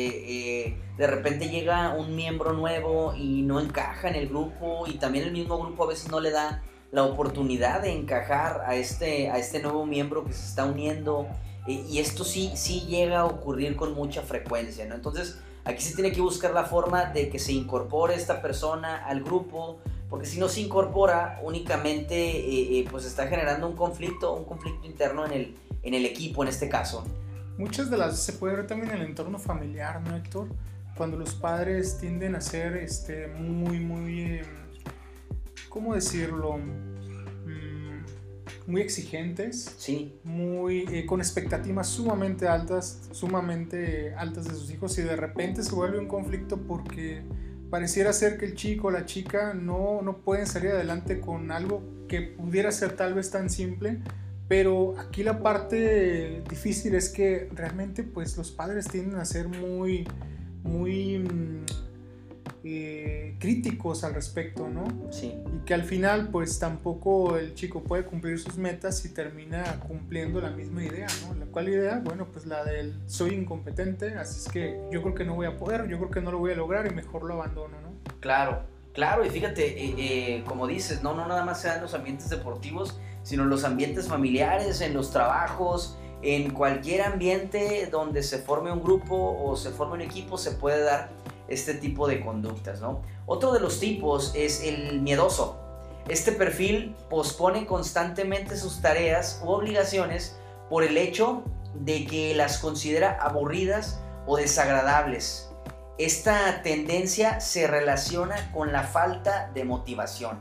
eh, 0.68 0.78
de 0.98 1.08
repente 1.08 1.50
llega 1.50 1.94
un 1.94 2.16
miembro 2.16 2.54
nuevo 2.54 3.14
y 3.16 3.42
no 3.44 3.60
encaja 3.60 4.10
en 4.10 4.16
el 4.16 4.30
grupo 4.30 4.86
y 4.88 4.94
también 4.94 5.26
el 5.26 5.32
mismo 5.32 5.60
grupo 5.60 5.84
a 5.84 5.88
veces 5.88 6.10
no 6.10 6.20
le 6.20 6.32
da 6.32 6.64
la 6.92 7.04
oportunidad 7.04 7.82
de 7.82 7.92
encajar 7.92 8.62
a 8.66 8.76
este, 8.76 9.30
a 9.30 9.38
este 9.38 9.62
nuevo 9.62 9.86
miembro 9.86 10.24
que 10.24 10.34
se 10.34 10.46
está 10.46 10.66
uniendo 10.66 11.28
eh, 11.68 11.86
y 11.88 12.00
esto 12.00 12.24
sí, 12.24 12.52
sí 12.56 12.86
llega 12.88 13.20
a 13.20 13.26
ocurrir 13.26 13.76
con 13.76 13.94
mucha 13.94 14.22
frecuencia, 14.22 14.86
¿no? 14.86 14.96
Entonces 14.96 15.40
aquí 15.66 15.84
se 15.84 15.94
tiene 15.96 16.14
que 16.14 16.22
buscar 16.22 16.54
la 16.54 16.64
forma 16.64 17.06
de 17.06 17.30
que 17.30 17.40
se 17.40 17.52
incorpore 17.52 18.16
esta 18.16 18.42
persona 18.42 19.06
al 19.06 19.22
grupo, 19.22 19.80
porque 20.10 20.26
si 20.26 20.40
no 20.40 20.48
se 20.48 20.62
incorpora 20.62 21.40
únicamente 21.44 22.16
eh, 22.16 22.80
eh, 22.80 22.88
pues 22.90 23.06
está 23.06 23.28
generando 23.28 23.68
un 23.68 23.76
conflicto, 23.76 24.34
un 24.34 24.46
conflicto 24.46 24.86
interno 24.86 25.26
en 25.26 25.32
el, 25.34 25.56
en 25.84 25.94
el 25.94 26.06
equipo 26.06 26.44
en 26.44 26.50
este 26.50 26.70
caso. 26.70 27.04
Muchas 27.58 27.90
de 27.90 27.98
las 27.98 28.20
se 28.20 28.34
puede 28.34 28.56
ver 28.56 28.68
también 28.68 28.92
en 28.92 29.02
el 29.02 29.08
entorno 29.08 29.40
familiar, 29.40 30.02
¿no, 30.02 30.16
Héctor? 30.16 30.48
Cuando 30.96 31.18
los 31.18 31.34
padres 31.34 31.98
tienden 31.98 32.36
a 32.36 32.42
ser 32.42 32.78
este, 32.78 33.28
muy, 33.28 33.80
muy, 33.80 34.22
em, 34.22 34.46
¿cómo 35.70 35.96
decirlo? 35.96 36.58
Mm, 36.58 36.88
muy 38.68 38.82
exigentes, 38.82 39.76
sí. 39.78 40.20
muy, 40.24 40.86
eh, 40.92 41.06
con 41.06 41.20
expectativas 41.20 41.88
sumamente 41.88 42.48
altas, 42.48 43.10
sumamente 43.12 44.14
altas 44.16 44.46
de 44.46 44.54
sus 44.54 44.70
hijos 44.72 44.98
y 45.00 45.02
de 45.02 45.16
repente 45.16 45.64
se 45.64 45.74
vuelve 45.74 45.98
un 45.98 46.08
conflicto 46.08 46.58
porque 46.58 47.24
pareciera 47.70 48.14
ser 48.14 48.38
que 48.38 48.46
el 48.46 48.56
chico 48.56 48.88
o 48.88 48.92
la 48.92 49.06
chica 49.06 49.54
no, 49.54 50.02
no 50.02 50.18
pueden 50.18 50.48
salir 50.48 50.72
adelante 50.72 51.20
con 51.20 51.52
algo 51.52 51.84
que 52.08 52.22
pudiera 52.22 52.72
ser 52.72 52.94
tal 52.94 53.14
vez 53.14 53.32
tan 53.32 53.50
simple, 53.50 54.00
pero 54.48 54.98
aquí 54.98 55.24
la 55.24 55.42
parte 55.42 56.44
difícil 56.50 56.96
es 56.96 57.10
que 57.10 57.50
realmente 57.54 58.04
pues 58.04 58.38
los 58.38 58.52
padres 58.52 58.88
tienden 58.88 59.20
a 59.20 59.26
ser 59.26 59.48
muy, 59.48 60.08
muy 60.64 61.20
mm, 61.20 61.66
eh, 62.70 63.36
críticos 63.40 64.04
al 64.04 64.14
respecto, 64.14 64.68
¿no? 64.68 64.86
Sí. 65.12 65.34
Y 65.56 65.66
que 65.66 65.74
al 65.74 65.84
final 65.84 66.30
pues 66.30 66.60
tampoco 66.60 67.38
el 67.38 67.54
chico 67.54 67.84
puede 67.84 68.04
cumplir 68.04 68.40
sus 68.40 68.58
metas 68.58 69.04
y 69.06 69.14
termina 69.14 69.80
cumpliendo 69.88 70.42
la 70.42 70.50
misma 70.50 70.84
idea, 70.84 71.08
¿no? 71.26 71.36
¿La 71.36 71.46
cual 71.46 71.70
idea? 71.70 72.02
Bueno, 72.04 72.28
pues 72.32 72.46
la 72.46 72.64
del 72.64 72.96
soy 73.06 73.36
incompetente, 73.36 74.16
así 74.16 74.40
es 74.40 74.52
que 74.52 74.80
yo 74.92 75.02
creo 75.02 75.16
que 75.16 75.24
no 75.24 75.36
voy 75.36 75.48
a 75.48 75.58
poder, 75.58 75.88
yo 75.88 75.98
creo 75.98 76.12
que 76.12 76.22
no 76.22 76.32
lo 76.32 76.40
voy 76.40 76.52
a 76.52 76.56
lograr 76.56 76.88
y 76.88 76.90
mejor 76.90 77.24
lo 77.24 77.36
abandono, 77.36 77.80
¿no? 77.82 77.94
Claro, 78.20 78.64
claro, 78.94 79.26
y 79.26 79.30
fíjate, 79.30 79.84
eh, 79.84 79.96
eh, 79.98 80.44
como 80.46 80.68
dices, 80.68 81.04
no, 81.04 81.14
no 81.14 81.28
nada 81.28 81.46
más 81.46 81.62
sean 81.62 81.82
los 81.82 81.94
ambientes 81.94 82.30
deportivos, 82.30 83.00
sino 83.24 83.46
los 83.46 83.64
ambientes 83.64 84.08
familiares, 84.08 84.82
en 84.82 84.94
los 84.94 85.12
trabajos, 85.12 85.98
en 86.22 86.52
cualquier 86.52 87.04
ambiente 87.04 87.88
donde 87.92 88.24
se 88.24 88.40
forme 88.40 88.72
un 88.72 88.82
grupo 88.82 89.38
o 89.44 89.56
se 89.56 89.70
forme 89.70 89.96
un 89.96 90.02
equipo 90.02 90.38
se 90.38 90.52
puede 90.52 90.82
dar 90.84 91.10
este 91.48 91.74
tipo 91.74 92.08
de 92.08 92.22
conductas, 92.22 92.82
¿no? 92.82 93.02
Otro 93.26 93.54
de 93.54 93.60
los 93.60 93.80
tipos 93.80 94.34
es 94.36 94.64
el 94.64 95.02
miedoso. 95.02 95.60
Este 96.08 96.32
perfil 96.32 96.96
pospone 97.10 97.66
constantemente 97.66 98.56
sus 98.56 98.82
tareas 98.82 99.42
u 99.44 99.50
obligaciones 99.50 100.38
por 100.70 100.84
el 100.84 100.98
hecho 100.98 101.44
de 101.74 102.06
que 102.06 102.34
las 102.36 102.60
considera 102.60 103.18
aburridas 103.22 104.00
o 104.26 104.38
desagradables. 104.38 105.50
Esta 105.98 106.62
tendencia 106.62 107.40
se 107.40 107.68
relaciona 107.68 108.52
con 108.52 108.72
la 108.72 108.84
falta 108.84 109.52
de 109.54 109.66
motivación. 109.66 110.40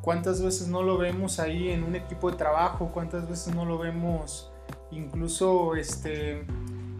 ¿Cuántas 0.00 0.42
veces 0.42 0.68
no 0.68 0.82
lo 0.82 0.98
vemos 0.98 1.40
ahí 1.40 1.70
en 1.70 1.84
un 1.84 1.94
equipo 1.94 2.30
de 2.30 2.36
trabajo? 2.36 2.90
¿Cuántas 2.92 3.28
veces 3.28 3.54
no 3.54 3.64
lo 3.64 3.78
vemos 3.78 4.50
incluso 4.90 5.74
este, 5.74 6.40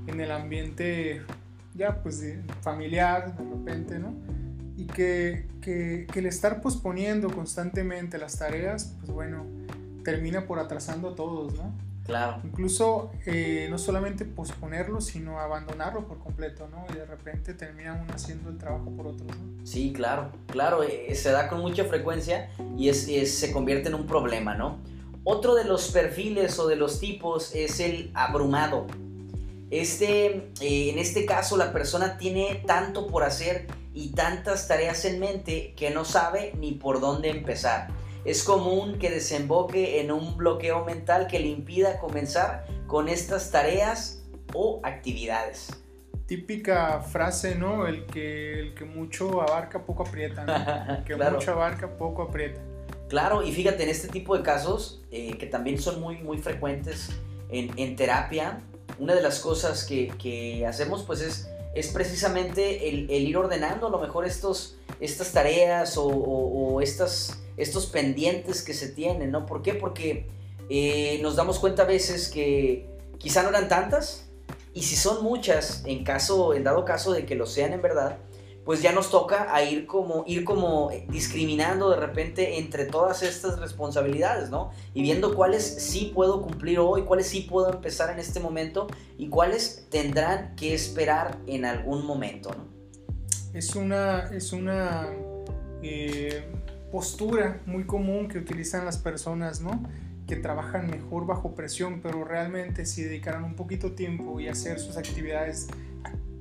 en 0.07 0.21
el 0.21 0.31
ambiente 0.31 1.23
ya 1.75 2.03
pues 2.03 2.23
familiar 2.63 3.37
de 3.37 3.45
repente, 3.45 3.99
¿no? 3.99 4.15
Y 4.77 4.87
que, 4.87 5.47
que, 5.61 6.07
que, 6.11 6.19
el 6.21 6.27
estar 6.27 6.61
posponiendo 6.63 7.31
constantemente 7.31 8.17
las 8.17 8.39
tareas, 8.39 8.95
pues 9.01 9.11
bueno, 9.13 9.45
termina 10.05 10.47
por 10.47 10.59
atrasando 10.59 11.11
a 11.11 11.15
todos, 11.15 11.55
¿no? 11.55 11.73
Claro. 12.11 12.41
Incluso 12.45 13.13
eh, 13.27 13.69
no 13.71 13.79
solamente 13.79 14.25
posponerlo, 14.25 15.01
sino 15.01 15.39
abandonarlo 15.39 16.09
por 16.09 16.19
completo, 16.19 16.69
¿no? 16.69 16.85
Y 16.93 16.99
de 16.99 17.05
repente 17.05 17.55
termina 17.55 18.01
uno 18.03 18.13
haciendo 18.13 18.51
el 18.51 18.59
trabajo 18.59 18.91
por 18.91 19.07
otros, 19.07 19.29
¿no? 19.29 19.67
Sí, 19.67 19.93
claro, 19.93 20.33
claro, 20.49 20.83
eh, 20.83 21.15
se 21.15 21.31
da 21.31 21.49
con 21.49 21.61
mucha 21.61 21.85
frecuencia 21.85 22.51
y 22.77 22.89
es, 22.89 23.07
se 23.07 23.53
convierte 23.53 23.89
en 23.89 23.95
un 23.95 24.07
problema, 24.07 24.55
¿no? 24.55 24.79
Otro 25.23 25.55
de 25.55 25.65
los 25.65 25.91
perfiles 25.91 26.59
o 26.59 26.67
de 26.67 26.77
los 26.77 26.99
tipos 26.99 27.55
es 27.55 27.79
el 27.79 28.11
abrumado. 28.15 28.87
Este, 29.71 30.51
eh, 30.61 30.91
en 30.91 30.99
este 30.99 31.25
caso, 31.25 31.57
la 31.57 31.73
persona 31.73 32.19
tiene 32.19 32.63
tanto 32.67 33.07
por 33.07 33.23
hacer 33.23 33.69
y 33.95 34.13
tantas 34.13 34.67
tareas 34.67 35.05
en 35.05 35.21
mente 35.21 35.75
que 35.77 35.91
no 35.91 36.05
sabe 36.05 36.53
ni 36.59 36.73
por 36.73 37.01
dónde 37.01 37.31
empezar. 37.31 37.89
Es 38.25 38.43
común 38.43 38.99
que 38.99 39.11
desemboque 39.11 40.01
en 40.01 40.11
un 40.11 40.37
bloqueo 40.37 40.85
mental 40.85 41.27
que 41.27 41.39
le 41.39 41.47
impida 41.47 41.99
comenzar 41.99 42.67
con 42.87 43.09
estas 43.09 43.51
tareas 43.51 44.23
o 44.53 44.81
actividades. 44.83 45.69
Típica 46.27 47.01
frase, 47.01 47.55
¿no? 47.55 47.87
El 47.87 48.07
que, 48.07 48.61
el 48.61 48.75
que 48.75 48.85
mucho 48.85 49.41
abarca, 49.41 49.85
poco 49.85 50.03
aprieta. 50.03 50.45
¿no? 50.45 50.55
El 50.99 51.05
que 51.05 51.17
mucho 51.17 51.53
abarca, 51.53 51.97
poco 51.97 52.23
aprieta. 52.23 52.61
Claro, 53.09 53.43
y 53.43 53.51
fíjate, 53.51 53.83
en 53.83 53.89
este 53.89 54.07
tipo 54.07 54.37
de 54.37 54.45
casos, 54.45 55.03
eh, 55.11 55.37
que 55.39 55.47
también 55.47 55.81
son 55.81 56.01
muy, 56.01 56.19
muy 56.19 56.39
frecuentes 56.39 57.11
en, 57.49 57.77
en 57.77 57.97
terapia, 57.97 58.61
una 59.01 59.15
de 59.15 59.23
las 59.23 59.41
cosas 59.41 59.85
que, 59.85 60.09
que 60.19 60.67
hacemos 60.67 61.03
pues 61.03 61.23
es, 61.23 61.49
es 61.75 61.89
precisamente 61.89 62.89
el, 62.89 63.11
ir 63.11 63.37
ordenando 63.37 63.87
a 63.87 63.91
lo 63.91 63.99
mejor 63.99 64.27
estos, 64.27 64.77
estas 65.01 65.33
tareas 65.33 65.97
o, 65.97 66.07
o, 66.07 66.81
estas, 66.83 67.41
estos 67.57 67.87
pendientes 67.87 68.63
que 68.63 68.75
se 68.75 68.89
tienen, 68.89 69.31
¿no? 69.31 69.47
¿Por 69.47 69.63
qué? 69.63 69.75
Porque 69.75 70.29
eh, 70.69 71.19
nos 71.23 71.35
damos 71.35 71.59
cuenta 71.59 71.83
a 71.83 71.87
veces 71.87 72.29
que 72.29 72.89
quizá 73.19 73.43
no 73.43 73.49
eran 73.49 73.69
tantas 73.69 74.29
y 74.75 74.83
si 74.83 74.97
son 74.97 75.25
muchas, 75.25 75.83
en, 75.87 76.05
caso, 76.05 76.55
en 76.55 76.63
dado 76.63 76.85
caso 76.85 77.13
de 77.13 77.25
que 77.25 77.35
lo 77.35 77.47
sean 77.47 77.73
en 77.73 77.83
verdad, 77.83 78.19
pues 78.65 78.83
ya 78.83 78.93
nos 78.93 79.11
toca 79.11 79.55
a 79.55 79.63
ir 79.63 79.87
como, 79.87 80.25
ir 80.27 80.45
como 80.45 80.91
discriminando 81.09 81.91
de 81.91 81.97
repente 81.97 82.59
entre 82.59 82.85
todas 82.85 83.23
estas 83.23 83.59
responsabilidades, 83.59 84.51
¿no? 84.51 84.71
Y 84.95 85.03
viendo 85.03 85.35
cuáles 85.35 85.65
sí 85.65 86.13
puedo 86.15 86.43
cumplir 86.43 86.79
hoy, 86.79 87.03
cuáles 87.03 87.27
sí 87.27 87.43
puedo 87.43 87.73
empezar 87.73 88.11
en 88.11 88.19
este 88.19 88.39
momento 88.39 88.87
y 89.17 89.29
cuáles 89.29 89.87
tendrán 89.91 90.55
que 90.57 90.75
esperar 90.75 91.39
en 91.47 91.65
algún 91.65 92.05
momento, 92.05 92.51
¿no? 92.51 92.69
Es 93.53 93.75
una, 93.75 94.31
es 94.33 94.53
una 94.53 95.09
eh, 95.83 96.45
postura 96.93 97.61
muy 97.67 97.85
común 97.85 98.29
que 98.29 98.39
utilizan 98.39 98.85
las 98.85 98.99
personas, 98.99 99.61
¿no? 99.61 99.83
que 100.31 100.37
trabajan 100.37 100.89
mejor 100.89 101.27
bajo 101.27 101.57
presión, 101.57 102.01
pero 102.01 102.23
realmente 102.23 102.87
si 102.87 103.03
dedicaran 103.03 103.43
un 103.43 103.57
poquito 103.57 103.93
tiempo 103.95 104.39
y 104.39 104.47
hacer 104.47 104.79
sus 104.79 104.97
actividades 104.97 105.67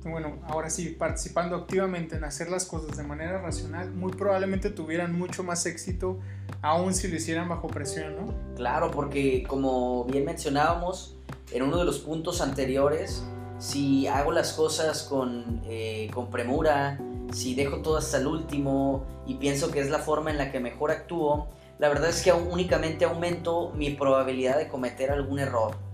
bueno, 0.08 0.38
ahora 0.46 0.70
sí, 0.70 0.96
participando 0.98 1.56
activamente 1.56 2.16
en 2.16 2.24
hacer 2.24 2.50
las 2.50 2.64
cosas 2.64 2.96
de 2.96 3.02
manera 3.02 3.40
racional, 3.40 3.90
muy 3.92 4.12
probablemente 4.12 4.70
tuvieran 4.70 5.16
mucho 5.16 5.42
más 5.42 5.66
éxito 5.66 6.18
aún 6.62 6.94
si 6.94 7.08
lo 7.08 7.16
hicieran 7.16 7.48
bajo 7.48 7.68
presión, 7.68 8.16
¿no? 8.16 8.34
Claro, 8.56 8.90
porque 8.90 9.44
como 9.46 10.04
bien 10.04 10.24
mencionábamos 10.24 11.16
en 11.52 11.62
uno 11.62 11.78
de 11.78 11.84
los 11.84 11.98
puntos 11.98 12.40
anteriores, 12.40 13.22
si 13.58 14.06
hago 14.06 14.32
las 14.32 14.52
cosas 14.52 15.02
con, 15.02 15.62
eh, 15.66 16.10
con 16.14 16.30
premura, 16.30 16.98
si 17.32 17.54
dejo 17.54 17.78
todo 17.78 17.98
hasta 17.98 18.18
el 18.18 18.26
último 18.26 19.04
y 19.26 19.34
pienso 19.34 19.70
que 19.70 19.80
es 19.80 19.90
la 19.90 19.98
forma 19.98 20.30
en 20.30 20.38
la 20.38 20.50
que 20.50 20.60
mejor 20.60 20.90
actúo, 20.90 21.48
la 21.78 21.88
verdad 21.88 22.10
es 22.10 22.22
que 22.22 22.32
únicamente 22.32 23.04
aumento 23.04 23.72
mi 23.74 23.90
probabilidad 23.90 24.58
de 24.58 24.68
cometer 24.68 25.10
algún 25.10 25.38
error. 25.38 25.89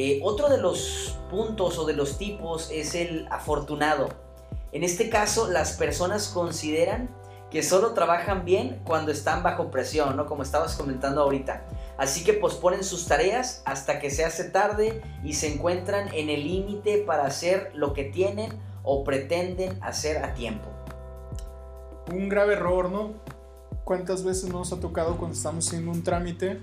Eh, 0.00 0.20
otro 0.22 0.48
de 0.48 0.58
los 0.58 1.18
puntos 1.28 1.76
o 1.76 1.84
de 1.84 1.92
los 1.92 2.18
tipos 2.18 2.70
es 2.70 2.94
el 2.94 3.26
afortunado. 3.32 4.08
En 4.70 4.84
este 4.84 5.10
caso, 5.10 5.50
las 5.50 5.72
personas 5.72 6.28
consideran 6.28 7.10
que 7.50 7.64
solo 7.64 7.94
trabajan 7.94 8.44
bien 8.44 8.80
cuando 8.84 9.10
están 9.10 9.42
bajo 9.42 9.72
presión, 9.72 10.16
¿no? 10.16 10.26
Como 10.26 10.44
estabas 10.44 10.76
comentando 10.76 11.20
ahorita. 11.20 11.66
Así 11.96 12.22
que 12.22 12.32
posponen 12.32 12.84
sus 12.84 13.08
tareas 13.08 13.60
hasta 13.64 13.98
que 13.98 14.12
se 14.12 14.24
hace 14.24 14.44
tarde 14.44 15.02
y 15.24 15.32
se 15.32 15.52
encuentran 15.52 16.14
en 16.14 16.30
el 16.30 16.44
límite 16.44 16.98
para 16.98 17.26
hacer 17.26 17.72
lo 17.74 17.92
que 17.92 18.04
tienen 18.04 18.52
o 18.84 19.02
pretenden 19.02 19.82
hacer 19.82 20.24
a 20.24 20.32
tiempo. 20.32 20.68
Un 22.12 22.28
grave 22.28 22.52
error, 22.52 22.88
¿no? 22.88 23.14
¿Cuántas 23.82 24.22
veces 24.22 24.48
nos 24.48 24.72
ha 24.72 24.78
tocado 24.78 25.16
cuando 25.16 25.36
estamos 25.36 25.66
haciendo 25.66 25.90
un 25.90 26.04
trámite 26.04 26.60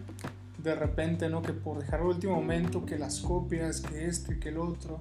de 0.65 0.75
repente, 0.75 1.29
¿no? 1.29 1.41
Que 1.41 1.53
por 1.53 1.79
dejar 1.79 2.01
el 2.01 2.07
último 2.07 2.35
momento, 2.35 2.85
que 2.85 2.97
las 2.97 3.19
copias, 3.19 3.81
que 3.81 4.07
esto 4.07 4.33
y 4.33 4.39
que 4.39 4.49
el 4.49 4.57
otro. 4.57 4.99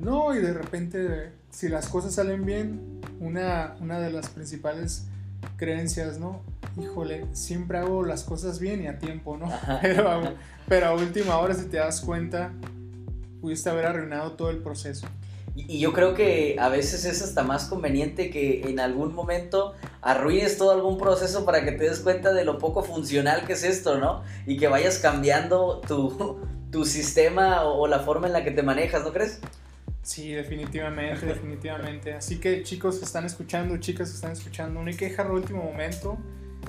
No, 0.00 0.34
y 0.34 0.40
de 0.40 0.52
repente, 0.52 1.30
si 1.50 1.68
las 1.68 1.88
cosas 1.88 2.14
salen 2.14 2.44
bien, 2.44 3.00
una, 3.20 3.76
una 3.80 4.00
de 4.00 4.10
las 4.10 4.30
principales 4.30 5.06
creencias, 5.56 6.18
¿no? 6.18 6.40
Híjole, 6.80 7.26
siempre 7.32 7.78
hago 7.78 8.02
las 8.02 8.24
cosas 8.24 8.58
bien 8.58 8.82
y 8.82 8.86
a 8.86 8.98
tiempo, 8.98 9.36
¿no? 9.36 9.48
Pero, 9.82 10.34
pero 10.66 10.86
a 10.86 10.94
última 10.94 11.36
hora, 11.36 11.54
si 11.54 11.66
te 11.66 11.76
das 11.76 12.00
cuenta, 12.00 12.52
pudiste 13.42 13.68
haber 13.68 13.84
arruinado 13.84 14.32
todo 14.32 14.48
el 14.48 14.58
proceso. 14.58 15.06
Y, 15.54 15.78
yo 15.78 15.92
creo 15.92 16.14
que 16.14 16.56
a 16.58 16.68
veces 16.68 17.04
es 17.04 17.22
hasta 17.22 17.42
más 17.42 17.66
conveniente 17.66 18.30
que 18.30 18.62
en 18.62 18.80
algún 18.80 19.14
momento 19.14 19.74
arruines 20.02 20.58
todo 20.58 20.72
algún 20.72 20.98
proceso 20.98 21.44
para 21.44 21.64
que 21.64 21.72
te 21.72 21.84
des 21.84 22.00
cuenta 22.00 22.32
de 22.32 22.44
lo 22.44 22.58
poco 22.58 22.82
funcional 22.82 23.44
que 23.46 23.54
es 23.54 23.64
esto, 23.64 23.98
¿no? 23.98 24.22
Y 24.46 24.56
que 24.56 24.68
vayas 24.68 24.98
cambiando 24.98 25.80
tu, 25.86 26.38
tu 26.70 26.84
sistema 26.84 27.62
o, 27.64 27.86
la 27.86 28.00
forma 28.00 28.26
en 28.26 28.32
la 28.32 28.44
que 28.44 28.50
te 28.50 28.62
manejas, 28.62 29.04
¿no 29.04 29.12
crees? 29.12 29.40
Sí, 30.02 30.32
definitivamente, 30.32 31.24
definitivamente. 31.24 32.12
Así 32.12 32.38
que 32.38 32.62
chicos 32.62 32.98
que 32.98 33.04
están 33.04 33.24
escuchando, 33.24 33.76
chicas 33.78 34.10
que 34.10 34.16
están 34.16 34.32
escuchando, 34.32 34.82
no 34.82 34.88
hay 34.88 34.96
que 34.96 35.08
dejarlo 35.08 35.34
último 35.34 35.62
momento 35.62 36.18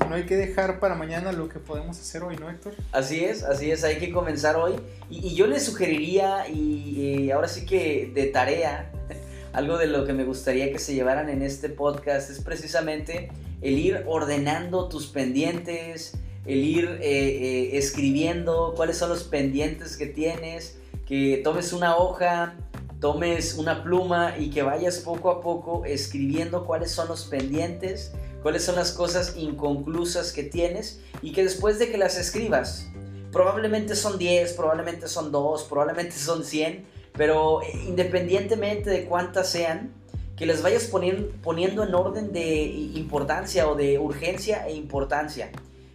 no 0.07 0.15
hay 0.15 0.25
que 0.25 0.35
dejar 0.35 0.79
para 0.79 0.95
mañana 0.95 1.31
lo 1.31 1.49
que 1.49 1.59
podemos 1.59 1.99
hacer 1.99 2.23
hoy, 2.23 2.35
¿no, 2.37 2.49
Héctor? 2.49 2.73
Así 2.91 3.23
es, 3.23 3.43
así 3.43 3.71
es, 3.71 3.83
hay 3.83 3.97
que 3.97 4.11
comenzar 4.11 4.55
hoy. 4.55 4.73
Y, 5.09 5.35
yo 5.35 5.47
les 5.47 5.63
sugeriría, 5.63 6.47
y, 6.47 7.31
ahora 7.31 7.47
sí 7.47 7.65
que 7.65 8.11
de 8.13 8.27
tarea, 8.27 8.91
algo 9.53 9.77
de 9.77 9.87
lo 9.87 10.05
que 10.05 10.13
me 10.13 10.23
gustaría 10.23 10.71
que 10.71 10.79
se 10.79 10.93
llevaran 10.93 11.29
en 11.29 11.41
este 11.41 11.69
podcast 11.69 12.29
es 12.29 12.41
precisamente 12.41 13.29
el 13.61 13.77
ir 13.77 14.03
ordenando 14.05 14.89
tus 14.89 15.07
pendientes, 15.07 16.17
el 16.45 16.63
ir 16.63 16.85
eh, 16.85 16.99
eh, 17.01 17.77
escribiendo 17.77 18.73
cuáles 18.75 18.97
son 18.97 19.09
los 19.09 19.23
pendientes 19.23 19.97
que 19.97 20.05
tienes, 20.05 20.77
que 21.07 21.41
tomes 21.43 21.73
una 21.73 21.95
hoja, 21.95 22.55
tomes 22.99 23.55
una 23.55 23.83
pluma 23.83 24.37
y 24.37 24.49
que 24.49 24.61
vayas 24.61 24.99
poco 24.99 25.31
a 25.31 25.41
poco 25.41 25.85
escribiendo 25.85 26.65
cuáles 26.65 26.91
son 26.91 27.07
los 27.07 27.25
pendientes 27.25 28.11
cuáles 28.45 28.63
son 28.63 28.75
las 28.75 28.91
cosas 28.91 29.33
inconclusas 29.37 30.31
que 30.31 30.43
tienes 30.43 30.99
y 31.23 31.31
que 31.31 31.41
después 31.41 31.79
de 31.79 31.89
que 31.89 31.97
las 31.97 32.15
escribas, 32.15 32.85
probablemente 33.31 33.95
son 33.95 34.19
10, 34.19 34.53
probablemente 34.53 35.07
son 35.07 35.31
2, 35.31 35.63
probablemente 35.63 36.11
son 36.11 36.43
100, 36.43 36.85
pero 37.13 37.61
independientemente 37.87 38.91
de 38.91 39.05
cuántas 39.05 39.49
sean, 39.49 39.95
que 40.37 40.45
las 40.45 40.61
vayas 40.61 40.83
poniendo, 40.83 41.31
poniendo 41.41 41.83
en 41.83 41.95
orden 41.95 42.33
de 42.33 42.65
importancia 42.93 43.67
o 43.67 43.73
de 43.73 43.97
urgencia 43.97 44.67
e 44.67 44.75
importancia. 44.75 45.49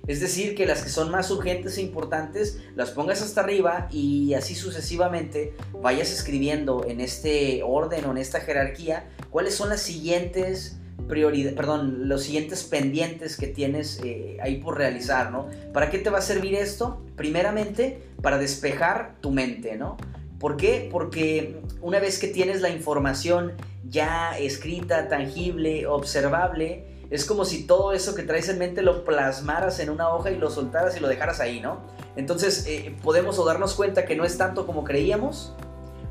Es 0.08 0.18
decir, 0.18 0.56
que 0.56 0.66
las 0.66 0.82
que 0.82 0.88
son 0.88 1.08
más 1.08 1.30
urgentes 1.30 1.78
e 1.78 1.82
importantes 1.82 2.58
las 2.74 2.90
pongas 2.90 3.22
hasta 3.22 3.42
arriba 3.42 3.86
y 3.92 4.34
así 4.34 4.56
sucesivamente 4.56 5.54
vayas 5.80 6.10
escribiendo 6.10 6.84
en 6.84 7.00
este 7.00 7.62
orden 7.62 8.06
o 8.06 8.10
en 8.10 8.18
esta 8.18 8.40
jerarquía 8.40 9.08
cuáles 9.30 9.54
son 9.54 9.68
las 9.68 9.82
siguientes 9.82 10.79
perdón, 11.10 12.08
los 12.08 12.22
siguientes 12.22 12.64
pendientes 12.64 13.36
que 13.36 13.48
tienes 13.48 14.00
eh, 14.04 14.38
ahí 14.42 14.56
por 14.56 14.78
realizar, 14.78 15.30
¿no? 15.30 15.48
¿Para 15.72 15.90
qué 15.90 15.98
te 15.98 16.10
va 16.10 16.18
a 16.18 16.22
servir 16.22 16.54
esto? 16.54 17.02
Primeramente, 17.16 18.02
para 18.22 18.38
despejar 18.38 19.16
tu 19.20 19.30
mente, 19.30 19.76
¿no? 19.76 19.96
¿Por 20.38 20.56
qué? 20.56 20.88
Porque 20.90 21.60
una 21.82 21.98
vez 21.98 22.18
que 22.18 22.28
tienes 22.28 22.62
la 22.62 22.70
información 22.70 23.52
ya 23.88 24.38
escrita, 24.38 25.08
tangible, 25.08 25.86
observable, 25.86 26.86
es 27.10 27.24
como 27.24 27.44
si 27.44 27.64
todo 27.66 27.92
eso 27.92 28.14
que 28.14 28.22
traes 28.22 28.48
en 28.48 28.58
mente 28.58 28.82
lo 28.82 29.04
plasmaras 29.04 29.80
en 29.80 29.90
una 29.90 30.08
hoja 30.08 30.30
y 30.30 30.36
lo 30.36 30.48
soltaras 30.48 30.96
y 30.96 31.00
lo 31.00 31.08
dejaras 31.08 31.40
ahí, 31.40 31.60
¿no? 31.60 31.80
Entonces 32.16 32.66
eh, 32.66 32.94
podemos 33.02 33.38
o 33.38 33.44
darnos 33.44 33.74
cuenta 33.74 34.04
que 34.06 34.16
no 34.16 34.24
es 34.24 34.38
tanto 34.38 34.66
como 34.66 34.84
creíamos, 34.84 35.54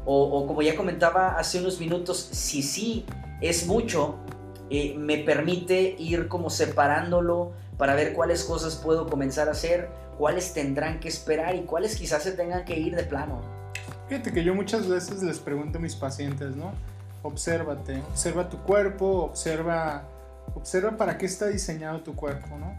o, 0.06 0.24
o 0.24 0.48
como 0.48 0.62
ya 0.62 0.76
comentaba 0.76 1.38
hace 1.38 1.60
unos 1.60 1.80
minutos, 1.80 2.18
si 2.32 2.64
sí 2.64 3.06
es 3.42 3.68
mucho, 3.68 4.18
eh, 4.70 4.96
me 4.98 5.18
permite 5.20 5.96
ir 5.98 6.28
como 6.28 6.50
separándolo 6.50 7.54
para 7.78 7.96
ver 7.96 8.14
cuáles 8.14 8.44
cosas 8.44 8.76
puedo 8.76 9.10
comenzar 9.10 9.48
a 9.48 9.52
hacer, 9.52 9.90
cuáles 10.18 10.54
tendrán 10.54 11.00
que 11.00 11.08
esperar 11.08 11.56
y 11.56 11.62
cuáles 11.62 11.96
quizás 11.96 12.24
se 12.24 12.34
tengan 12.34 12.66
que 12.66 12.78
ir 12.78 12.96
de 12.96 13.04
plano. 13.04 13.42
Fíjate 14.08 14.32
que 14.32 14.44
yo 14.44 14.56
muchas 14.56 14.88
veces 14.88 15.24
les 15.24 15.40
pregunto 15.40 15.78
a 15.78 15.82
mis 15.82 15.96
pacientes, 15.96 16.56
¿no? 16.56 16.74
obsérvate, 17.24 18.02
observa 18.12 18.50
tu 18.50 18.58
cuerpo, 18.58 19.24
observa, 19.24 20.04
observa 20.56 20.98
para 20.98 21.18
qué 21.18 21.26
está 21.26 21.48
diseñado 21.48 22.02
tu 22.02 22.16
cuerpo, 22.16 22.58
¿no? 22.58 22.74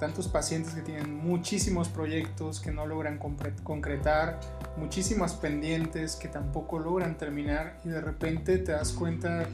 Tantos 0.00 0.26
pacientes 0.26 0.74
que 0.74 0.80
tienen 0.80 1.14
muchísimos 1.14 1.88
proyectos 1.88 2.60
que 2.60 2.72
no 2.72 2.86
logran 2.86 3.18
concretar, 3.62 4.40
muchísimas 4.76 5.34
pendientes 5.34 6.16
que 6.16 6.28
tampoco 6.28 6.78
logran 6.78 7.16
terminar 7.16 7.78
y 7.84 7.90
de 7.90 8.00
repente 8.00 8.58
te 8.58 8.72
das 8.72 8.92
cuenta 8.92 9.46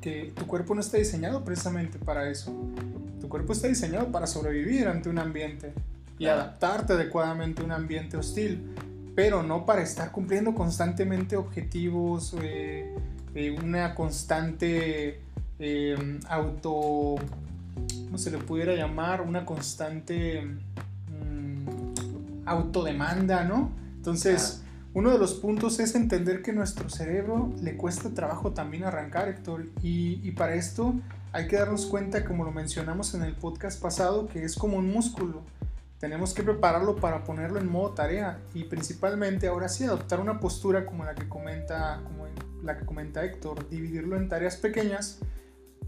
que 0.00 0.32
tu 0.34 0.46
cuerpo 0.46 0.74
no 0.74 0.80
está 0.80 0.98
diseñado 0.98 1.44
precisamente 1.44 1.98
para 1.98 2.30
eso. 2.30 2.54
Tu 3.20 3.28
cuerpo 3.28 3.52
está 3.52 3.68
diseñado 3.68 4.10
para 4.12 4.26
sobrevivir 4.26 4.88
ante 4.88 5.08
un 5.08 5.18
ambiente 5.18 5.72
y 6.18 6.26
adaptarte 6.26 6.94
adecuadamente 6.94 7.62
a 7.62 7.64
un 7.64 7.72
ambiente 7.72 8.16
hostil, 8.16 8.74
pero 9.14 9.42
no 9.42 9.66
para 9.66 9.82
estar 9.82 10.12
cumpliendo 10.12 10.54
constantemente 10.54 11.36
objetivos, 11.36 12.34
eh, 12.40 12.94
eh, 13.34 13.50
una 13.50 13.94
constante 13.94 15.20
em, 15.58 16.20
auto, 16.28 17.16
¿cómo 18.04 18.18
se 18.18 18.30
le 18.30 18.38
pudiera 18.38 18.74
llamar? 18.74 19.20
Una 19.20 19.44
constante 19.44 20.42
mm, 20.42 22.46
autodemanda, 22.46 23.44
¿no? 23.44 23.70
Entonces, 23.96 24.62
uno 24.94 25.10
de 25.10 25.18
los 25.18 25.34
puntos 25.34 25.78
es 25.80 25.94
entender 25.94 26.42
que 26.42 26.52
nuestro 26.52 26.88
cerebro 26.88 27.52
le 27.60 27.76
cuesta 27.76 28.10
trabajo 28.14 28.52
también 28.52 28.84
arrancar, 28.84 29.28
Héctor, 29.28 29.66
y, 29.82 30.30
para 30.32 30.54
esto 30.54 30.94
hay 31.32 31.46
que 31.46 31.56
darnos 31.56 31.86
cuenta, 31.86 32.24
como 32.24 32.44
lo 32.44 32.52
mencionamos 32.52 33.14
en 33.14 33.22
el 33.22 33.34
podcast 33.34 33.80
pasado, 33.80 34.28
que 34.28 34.44
es 34.44 34.56
como 34.56 34.78
un 34.78 34.90
músculo. 34.90 35.42
Tenemos 35.98 36.32
que 36.32 36.42
prepararlo 36.42 36.96
para 36.96 37.24
ponerlo 37.24 37.58
en 37.58 37.68
modo 37.68 37.90
tarea 37.90 38.40
y 38.54 38.64
principalmente 38.64 39.48
ahora 39.48 39.68
sí 39.68 39.84
adoptar 39.84 40.20
una 40.20 40.40
postura 40.40 40.86
como 40.86 41.04
la 41.04 41.14
que 41.14 41.28
comenta, 41.28 42.00
como 42.04 42.26
la 42.62 42.78
que 42.78 42.86
comenta 42.86 43.24
Héctor, 43.24 43.68
dividirlo 43.68 44.16
en 44.16 44.28
tareas 44.28 44.56
pequeñas 44.56 45.18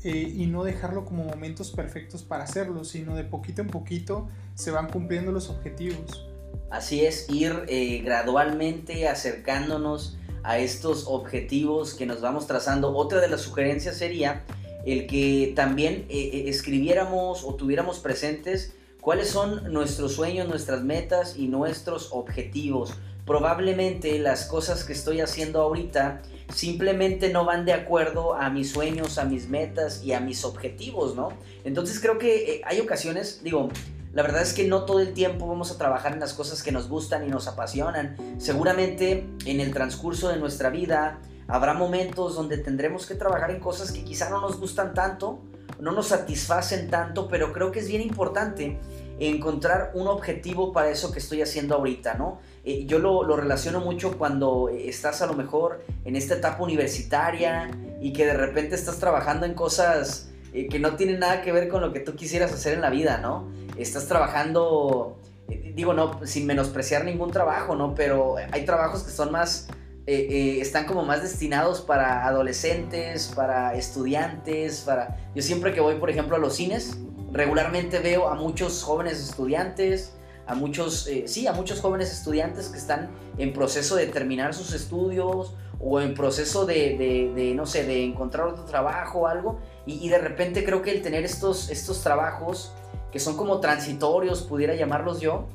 eh, 0.02 0.32
y 0.36 0.46
no 0.46 0.64
dejarlo 0.64 1.04
como 1.04 1.24
momentos 1.24 1.70
perfectos 1.70 2.22
para 2.22 2.44
hacerlo, 2.44 2.84
sino 2.84 3.16
de 3.16 3.24
poquito 3.24 3.62
en 3.62 3.68
poquito 3.68 4.28
se 4.54 4.70
van 4.70 4.88
cumpliendo 4.88 5.32
los 5.32 5.48
objetivos. 5.48 6.29
Así 6.70 7.04
es, 7.04 7.28
ir 7.28 7.64
eh, 7.66 8.00
gradualmente 8.04 9.08
acercándonos 9.08 10.16
a 10.44 10.58
estos 10.58 11.04
objetivos 11.08 11.94
que 11.94 12.06
nos 12.06 12.20
vamos 12.20 12.46
trazando. 12.46 12.94
Otra 12.96 13.20
de 13.20 13.28
las 13.28 13.40
sugerencias 13.42 13.96
sería 13.96 14.44
el 14.86 15.06
que 15.06 15.52
también 15.56 16.06
eh, 16.08 16.44
escribiéramos 16.46 17.44
o 17.44 17.54
tuviéramos 17.54 17.98
presentes 17.98 18.72
cuáles 19.00 19.28
son 19.28 19.72
nuestros 19.72 20.14
sueños, 20.14 20.48
nuestras 20.48 20.82
metas 20.82 21.36
y 21.36 21.48
nuestros 21.48 22.10
objetivos. 22.12 22.94
Probablemente 23.26 24.18
las 24.18 24.46
cosas 24.46 24.84
que 24.84 24.92
estoy 24.92 25.20
haciendo 25.20 25.60
ahorita 25.60 26.22
simplemente 26.54 27.30
no 27.30 27.44
van 27.44 27.64
de 27.64 27.72
acuerdo 27.72 28.34
a 28.34 28.48
mis 28.50 28.70
sueños, 28.70 29.18
a 29.18 29.24
mis 29.24 29.48
metas 29.48 30.02
y 30.04 30.12
a 30.12 30.20
mis 30.20 30.44
objetivos, 30.44 31.14
¿no? 31.14 31.32
Entonces 31.64 32.00
creo 32.00 32.18
que 32.18 32.54
eh, 32.54 32.62
hay 32.64 32.80
ocasiones, 32.80 33.42
digo, 33.42 33.68
la 34.12 34.22
verdad 34.22 34.42
es 34.42 34.52
que 34.52 34.66
no 34.66 34.84
todo 34.84 35.00
el 35.00 35.12
tiempo 35.14 35.46
vamos 35.46 35.70
a 35.70 35.78
trabajar 35.78 36.12
en 36.12 36.20
las 36.20 36.32
cosas 36.32 36.62
que 36.62 36.72
nos 36.72 36.88
gustan 36.88 37.24
y 37.24 37.28
nos 37.28 37.46
apasionan. 37.46 38.16
Seguramente 38.38 39.26
en 39.46 39.60
el 39.60 39.72
transcurso 39.72 40.28
de 40.28 40.36
nuestra 40.36 40.70
vida 40.70 41.20
habrá 41.46 41.74
momentos 41.74 42.34
donde 42.34 42.58
tendremos 42.58 43.06
que 43.06 43.14
trabajar 43.14 43.50
en 43.50 43.60
cosas 43.60 43.92
que 43.92 44.04
quizá 44.04 44.28
no 44.28 44.40
nos 44.40 44.58
gustan 44.58 44.94
tanto, 44.94 45.42
no 45.78 45.92
nos 45.92 46.08
satisfacen 46.08 46.90
tanto, 46.90 47.28
pero 47.28 47.52
creo 47.52 47.70
que 47.70 47.78
es 47.80 47.88
bien 47.88 48.02
importante 48.02 48.80
encontrar 49.20 49.92
un 49.94 50.08
objetivo 50.08 50.72
para 50.72 50.90
eso 50.90 51.12
que 51.12 51.18
estoy 51.18 51.42
haciendo 51.42 51.74
ahorita, 51.74 52.14
¿no? 52.14 52.40
Eh, 52.64 52.86
yo 52.86 52.98
lo, 52.98 53.22
lo, 53.22 53.36
relaciono 53.36 53.80
mucho 53.80 54.16
cuando 54.16 54.70
estás 54.70 55.20
a 55.22 55.26
lo 55.26 55.34
mejor 55.34 55.84
en 56.04 56.16
esta 56.16 56.34
etapa 56.34 56.62
universitaria 56.62 57.70
y 58.00 58.12
que 58.12 58.24
de 58.26 58.34
repente 58.34 58.74
estás 58.74 58.98
trabajando 58.98 59.44
en 59.44 59.54
cosas 59.54 60.29
eh, 60.52 60.68
que 60.68 60.78
no 60.78 60.96
tienen 60.96 61.20
nada 61.20 61.42
que 61.42 61.52
ver 61.52 61.68
con 61.68 61.80
lo 61.80 61.92
que 61.92 62.00
tú 62.00 62.16
quisieras 62.16 62.52
hacer 62.52 62.74
en 62.74 62.80
la 62.80 62.90
vida, 62.90 63.18
¿no? 63.18 63.48
Estás 63.76 64.06
trabajando, 64.06 65.18
eh, 65.48 65.72
digo, 65.74 65.94
no, 65.94 66.24
sin 66.26 66.46
menospreciar 66.46 67.04
ningún 67.04 67.30
trabajo, 67.30 67.74
¿no? 67.76 67.94
Pero 67.94 68.36
hay 68.52 68.64
trabajos 68.64 69.02
que 69.02 69.10
son 69.10 69.32
más, 69.32 69.68
están 70.06 70.86
como 70.86 71.04
más 71.04 71.22
destinados 71.22 71.82
para 71.82 72.26
adolescentes, 72.26 73.28
para 73.28 73.74
estudiantes, 73.74 74.80
para... 74.80 75.16
Yo 75.36 75.42
siempre 75.42 75.72
que 75.72 75.80
voy, 75.80 76.00
por 76.00 76.10
ejemplo, 76.10 76.34
a 76.34 76.40
los 76.40 76.56
cines, 76.56 76.98
regularmente 77.32 78.00
veo 78.00 78.28
a 78.28 78.34
muchos 78.34 78.82
jóvenes 78.82 79.20
estudiantes, 79.20 80.14
a 80.46 80.54
muchos, 80.54 81.06
eh, 81.06 81.24
sí, 81.26 81.46
a 81.46 81.52
muchos 81.52 81.80
jóvenes 81.80 82.12
estudiantes 82.12 82.68
que 82.68 82.78
están 82.78 83.08
en 83.38 83.52
proceso 83.52 83.94
de 83.94 84.06
terminar 84.06 84.52
sus 84.52 84.72
estudios 84.72 85.54
o 85.80 86.00
en 86.00 86.14
proceso 86.14 86.66
de, 86.66 87.52
no 87.56 87.66
sé, 87.66 87.84
de 87.84 88.04
encontrar 88.04 88.46
otro 88.46 88.64
trabajo 88.64 89.20
o 89.20 89.26
algo. 89.26 89.58
Y, 89.86 90.08
de 90.08 90.18
repente 90.18 90.64
creo 90.64 90.82
que 90.82 90.90
el 90.90 91.02
tener 91.02 91.24
estos, 91.24 91.70
estos 91.70 92.02
trabajos 92.02 92.72
que 93.10 93.18
son 93.18 93.36
como 93.36 93.60
transitorios, 93.60 94.42
pudiera 94.42 94.74
llamarlos 94.74 95.20
yo, 95.20 95.46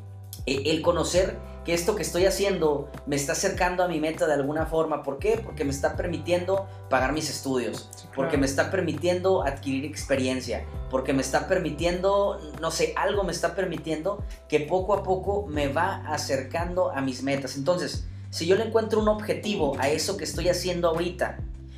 eh, 0.45 0.63
el 0.65 0.81
conocer 0.81 1.37
que 1.63 1.73
esto 1.73 1.95
que 1.95 2.03
estoy 2.03 2.25
haciendo 2.25 2.89
me 3.07 3.15
está 3.15 3.31
acercando 3.31 3.83
a 3.83 3.87
mi 3.87 3.99
meta 3.99 4.27
de 4.27 4.33
alguna 4.33 4.67
forma. 4.67 5.01
¿Por 5.03 5.17
qué? 5.17 5.41
Porque 5.43 5.63
me 5.63 5.71
está 5.71 5.95
permitiendo 5.95 6.67
pagar 6.89 7.11
mis 7.11 7.29
estudios, 7.29 7.89
porque 8.15 8.37
me 8.37 8.45
está 8.45 8.69
permitiendo 8.69 9.43
adquirir 9.43 9.85
experiencia, 9.85 10.63
porque 10.91 11.11
me 11.11 11.21
está 11.21 11.47
permitiendo, 11.47 12.39
no 12.61 12.69
sé, 12.69 12.93
algo 12.95 13.23
me 13.23 13.31
está 13.31 13.55
permitiendo 13.55 14.23
que 14.47 14.59
poco 14.59 14.93
a 14.93 15.01
poco 15.01 15.47
me 15.47 15.67
va 15.67 16.03
acercando 16.07 16.91
a 16.91 17.01
mis 17.01 17.23
metas. 17.23 17.57
Entonces, 17.57 18.05
si 18.35 18.47
yo 18.47 18.57
le 18.57 18.65
encuentro 18.65 18.99
un 18.99 19.07
objetivo 19.07 19.77
a 19.79 19.87
eso 19.87 20.17
que 20.17 20.25
estoy 20.25 20.49
haciendo 20.49 20.89
ahorita, 20.89 21.37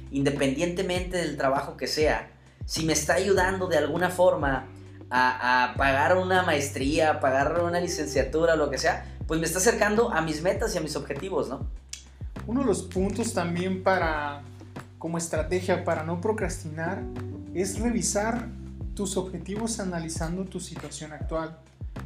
independientemente 0.10 1.18
del 1.18 1.38
trabajo 1.38 1.78
que 1.78 1.86
sea, 1.86 2.32
si 2.66 2.84
me 2.84 2.94
está 2.94 3.14
ayudando 3.14 3.68
de 3.68 3.78
alguna 3.78 4.10
forma 4.10 4.66
a, 5.12 5.76
pagar 5.78 6.18
una 6.18 6.42
maestría, 6.42 7.12
a 7.12 7.20
pagar 7.20 7.62
una 7.62 7.80
licenciatura, 7.80 8.56
lo 8.56 8.72
que 8.72 8.80
sea, 8.80 9.06
pues 9.28 9.40
me 9.40 9.46
está 9.46 9.60
acercando 9.60 10.12
a 10.12 10.24
mis 10.24 10.42
metas 10.42 10.74
y 10.74 10.80
a 10.80 10.82
mis 10.82 10.96
objetivos, 10.96 11.48
¿no? 11.48 11.68
Uno 12.48 12.62
de 12.62 12.66
los 12.66 12.82
puntos 12.82 13.36
también 13.36 13.84
para, 13.84 14.42
como 14.98 15.20
estrategia 15.20 15.86
para 15.86 16.02
no 16.02 16.20
procrastinar, 16.22 17.04
es 17.54 17.80
revisar 17.80 18.48
tus 18.96 19.16
objetivos 19.16 19.80
analizando 19.80 20.44
tu 20.46 20.60
situación 20.60 21.14
actual. 21.14 21.60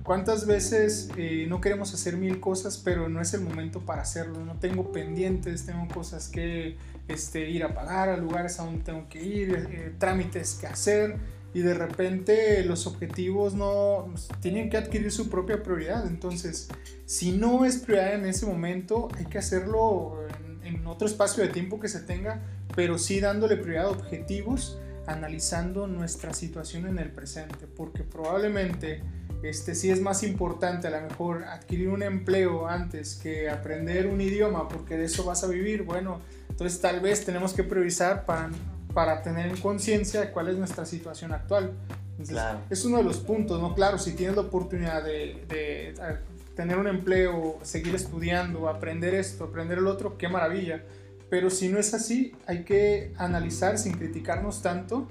¿Cuántas 0.04 0.46
veces 0.46 1.10
eh, 1.18 1.46
no 1.48 1.62
queremos 1.62 1.94
hacer 1.94 2.18
mil 2.18 2.40
cosas, 2.40 2.78
pero 2.78 3.10
no 3.10 3.22
es 3.22 3.34
el 3.34 3.42
momento 3.42 3.82
para 3.82 4.02
hacerlo? 4.02 4.44
No 4.46 4.56
tengo 4.56 4.92
pendientes, 4.92 5.66
tengo 5.66 5.88
cosas 5.94 6.28
que 6.28 6.78
este, 7.08 7.50
ir 7.50 7.64
a 7.64 7.74
pagar, 7.74 8.10
a 8.10 8.18
lugares 8.18 8.60
a 8.60 8.66
donde 8.66 8.84
tengo 8.84 9.08
que 9.10 9.24
ir, 9.24 9.68
eh, 9.72 9.94
trámites 9.98 10.56
que 10.56 10.68
hacer, 10.68 11.18
y 11.54 11.62
de 11.62 11.74
repente 11.74 12.64
los 12.64 12.88
objetivos 12.88 13.54
no 13.54 14.14
tienen 14.40 14.70
que 14.70 14.78
adquirir 14.78 15.12
su 15.12 15.30
propia 15.30 15.62
prioridad. 15.62 16.08
Entonces, 16.08 16.70
si 17.06 17.32
no 17.32 17.66
es 17.66 17.78
prioridad 17.78 18.16
en 18.16 18.26
ese 18.26 18.46
momento, 18.46 19.10
hay 19.18 19.26
que 19.26 19.38
hacerlo 19.38 20.18
en, 20.64 20.88
otro 20.88 21.08
espacio 21.08 21.44
de 21.44 21.50
tiempo 21.50 21.80
que 21.80 21.88
se 21.88 22.00
tenga, 22.00 22.42
pero 22.76 22.98
sí 22.98 23.20
dándole 23.20 23.58
prioridad 23.58 23.86
a 23.86 23.90
objetivos, 23.90 24.78
analizando 25.08 25.88
nuestra 25.88 26.34
situación 26.34 26.86
en 26.86 27.00
el 27.00 27.12
presente, 27.12 27.66
porque 27.68 28.04
probablemente 28.04 29.02
este 29.44 29.76
sí 29.76 29.90
es 29.90 30.02
más 30.02 30.24
importante 30.24 30.88
a 30.88 30.92
lo 30.92 31.02
mejor 31.02 31.44
adquirir 31.46 31.90
un 31.90 32.04
empleo 32.04 32.68
antes 32.68 33.16
que 33.16 33.50
aprender 33.50 34.08
un 34.08 34.22
idioma, 34.22 34.68
porque 34.68 34.98
de 34.98 35.06
eso 35.06 35.24
vas 35.24 35.44
a 35.44 35.48
vivir. 35.48 35.84
Bueno, 35.84 36.20
entonces 36.50 36.80
tal 36.80 37.00
vez 37.00 37.26
tenemos 37.26 37.54
que 37.54 37.64
priorizar 37.64 38.26
para 38.26 38.50
para 38.94 39.22
tener 39.22 39.48
en 39.48 39.58
conciencia 39.58 40.22
de 40.22 40.32
cuál 40.32 40.50
es 40.50 40.58
nuestra 40.58 40.86
situación 40.86 41.34
actual. 41.34 41.74
Es 42.70 42.86
uno 42.86 42.98
de 42.98 43.04
los 43.04 43.18
puntos, 43.18 43.60
¿no? 43.60 43.74
Claro, 43.74 43.98
si 43.98 44.14
tienes 44.14 44.36
la 44.36 44.44
oportunidad 44.44 45.04
de, 45.04 45.94
tener 46.56 46.78
un 46.78 46.88
empleo, 46.88 47.58
seguir 47.64 47.96
estudiando, 47.96 48.70
aprender 48.70 49.16
esto, 49.16 49.46
aprender 49.46 49.80
el 49.80 49.88
otro, 49.88 50.18
qué 50.18 50.28
maravilla. 50.28 50.84
Pero 51.30 51.50
si 51.50 51.70
no 51.70 51.80
es 51.80 51.94
así, 51.94 52.36
hay 52.46 52.64
que 52.64 53.14
analizar 53.18 53.78
sin 53.78 53.94
criticarnos 53.94 54.62
tanto 54.62 55.08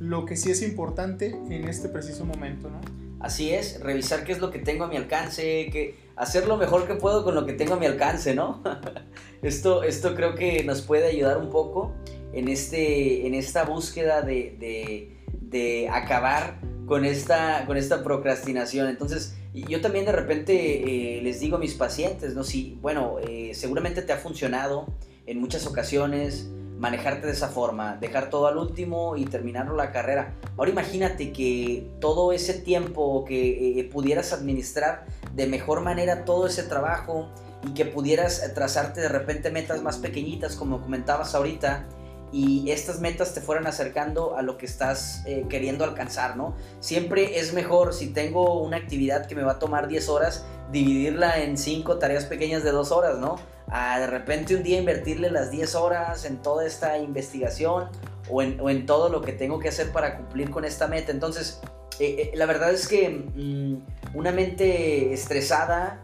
lo 0.00 0.24
que 0.24 0.36
sí 0.36 0.50
es 0.50 0.62
importante 0.62 1.36
en 1.50 1.68
este 1.68 1.88
preciso 1.88 2.24
momento, 2.24 2.70
¿no? 2.70 3.03
Así 3.24 3.54
es, 3.54 3.80
revisar 3.80 4.22
qué 4.22 4.32
es 4.32 4.38
lo 4.38 4.50
que 4.50 4.58
tengo 4.58 4.84
a 4.84 4.86
mi 4.86 4.98
alcance, 4.98 5.70
que 5.72 5.94
hacer 6.14 6.46
lo 6.46 6.58
mejor 6.58 6.86
que 6.86 6.94
puedo 6.96 7.24
con 7.24 7.34
lo 7.34 7.46
que 7.46 7.54
tengo 7.54 7.72
a 7.72 7.78
mi 7.78 7.86
alcance, 7.86 8.34
¿no? 8.34 8.62
esto, 9.42 9.82
esto 9.82 10.14
creo 10.14 10.34
que 10.34 10.62
nos 10.62 10.82
puede 10.82 11.06
ayudar 11.06 11.38
un 11.38 11.48
poco 11.48 11.94
en, 12.34 12.48
este, 12.48 13.26
en 13.26 13.32
esta 13.32 13.64
búsqueda 13.64 14.20
de, 14.20 15.08
de, 15.40 15.88
acabar 15.88 16.60
con 16.84 17.06
esta, 17.06 17.64
con 17.66 17.78
esta 17.78 18.04
procrastinación. 18.04 18.88
Entonces, 18.88 19.34
yo 19.54 19.80
también 19.80 20.04
de 20.04 20.12
repente 20.12 21.16
eh, 21.16 21.22
les 21.22 21.40
digo 21.40 21.56
a 21.56 21.58
mis 21.58 21.72
pacientes, 21.72 22.34
¿no? 22.34 22.44
Si, 22.44 22.78
bueno, 22.82 23.16
eh, 23.26 23.52
seguramente 23.54 24.02
te 24.02 24.12
ha 24.12 24.18
funcionado 24.18 24.84
en 25.24 25.40
muchas 25.40 25.66
ocasiones 25.66 26.50
manejarte 26.78 27.26
de 27.26 27.32
esa 27.32 27.48
forma, 27.48 27.96
dejar 27.96 28.30
todo 28.30 28.46
al 28.46 28.58
último 28.58 29.16
y 29.16 29.24
terminar 29.26 29.70
la 29.70 29.92
carrera. 29.92 30.34
Ahora 30.56 30.70
imagínate 30.70 31.32
que 31.32 31.88
todo 32.00 32.32
ese 32.32 32.54
tiempo 32.54 33.24
que 33.24 33.80
eh, 33.80 33.84
pudieras 33.84 34.32
administrar 34.32 35.06
de 35.34 35.46
mejor 35.46 35.82
manera 35.82 36.24
todo 36.24 36.46
ese 36.46 36.64
trabajo 36.64 37.28
y 37.66 37.74
que 37.74 37.84
pudieras 37.84 38.42
trazarte 38.54 39.00
de 39.00 39.08
repente 39.08 39.50
metas 39.50 39.82
más 39.82 39.98
pequeñitas 39.98 40.56
como 40.56 40.80
comentabas 40.80 41.34
ahorita 41.34 41.86
y 42.34 42.72
estas 42.72 42.98
metas 42.98 43.32
te 43.32 43.40
fueran 43.40 43.68
acercando 43.68 44.36
a 44.36 44.42
lo 44.42 44.58
que 44.58 44.66
estás 44.66 45.22
eh, 45.24 45.46
queriendo 45.48 45.84
alcanzar, 45.84 46.36
¿no? 46.36 46.56
Siempre 46.80 47.38
es 47.38 47.52
mejor 47.52 47.94
si 47.94 48.08
tengo 48.08 48.60
una 48.60 48.76
actividad 48.76 49.26
que 49.26 49.36
me 49.36 49.44
va 49.44 49.52
a 49.52 49.58
tomar 49.60 49.86
10 49.86 50.08
horas, 50.08 50.44
dividirla 50.72 51.40
en 51.40 51.56
5 51.56 51.96
tareas 52.00 52.24
pequeñas 52.24 52.64
de 52.64 52.72
2 52.72 52.90
horas, 52.90 53.18
¿no? 53.18 53.36
A 53.68 54.00
de 54.00 54.08
repente 54.08 54.56
un 54.56 54.64
día 54.64 54.80
invertirle 54.80 55.30
las 55.30 55.52
10 55.52 55.76
horas 55.76 56.24
en 56.24 56.38
toda 56.38 56.66
esta 56.66 56.98
investigación 56.98 57.88
o 58.28 58.42
en, 58.42 58.84
todo 58.84 59.10
lo 59.10 59.20
que 59.22 59.32
tengo 59.32 59.60
que 59.60 59.68
hacer 59.68 59.92
para 59.92 60.16
cumplir 60.16 60.50
con 60.50 60.64
esta 60.64 60.88
meta. 60.88 61.12
Entonces, 61.12 61.60
eh, 62.00 62.16
eh, 62.18 62.32
la 62.34 62.46
verdad 62.46 62.72
es 62.72 62.88
que 62.88 63.10
mm, 63.10 64.16
una 64.18 64.32
mente 64.32 65.12
estresada 65.12 66.00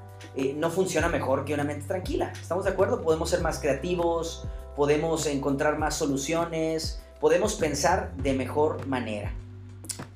no 0.54 0.70
funciona 0.70 1.08
mejor 1.08 1.44
que 1.44 1.54
una 1.54 1.64
mente 1.64 1.88
tranquila. 1.88 2.32
¿Estamos 2.40 2.64
de 2.64 2.70
acuerdo? 2.70 3.02
Podemos 3.02 3.28
ser 3.30 3.40
más 3.40 3.58
creativos, 3.58 4.46
podemos 4.76 5.26
encontrar 5.26 5.78
más 5.78 5.96
soluciones, 5.96 7.00
podemos 7.20 7.54
pensar 7.54 8.14
de 8.16 8.32
mejor 8.32 8.86
manera. 8.86 9.32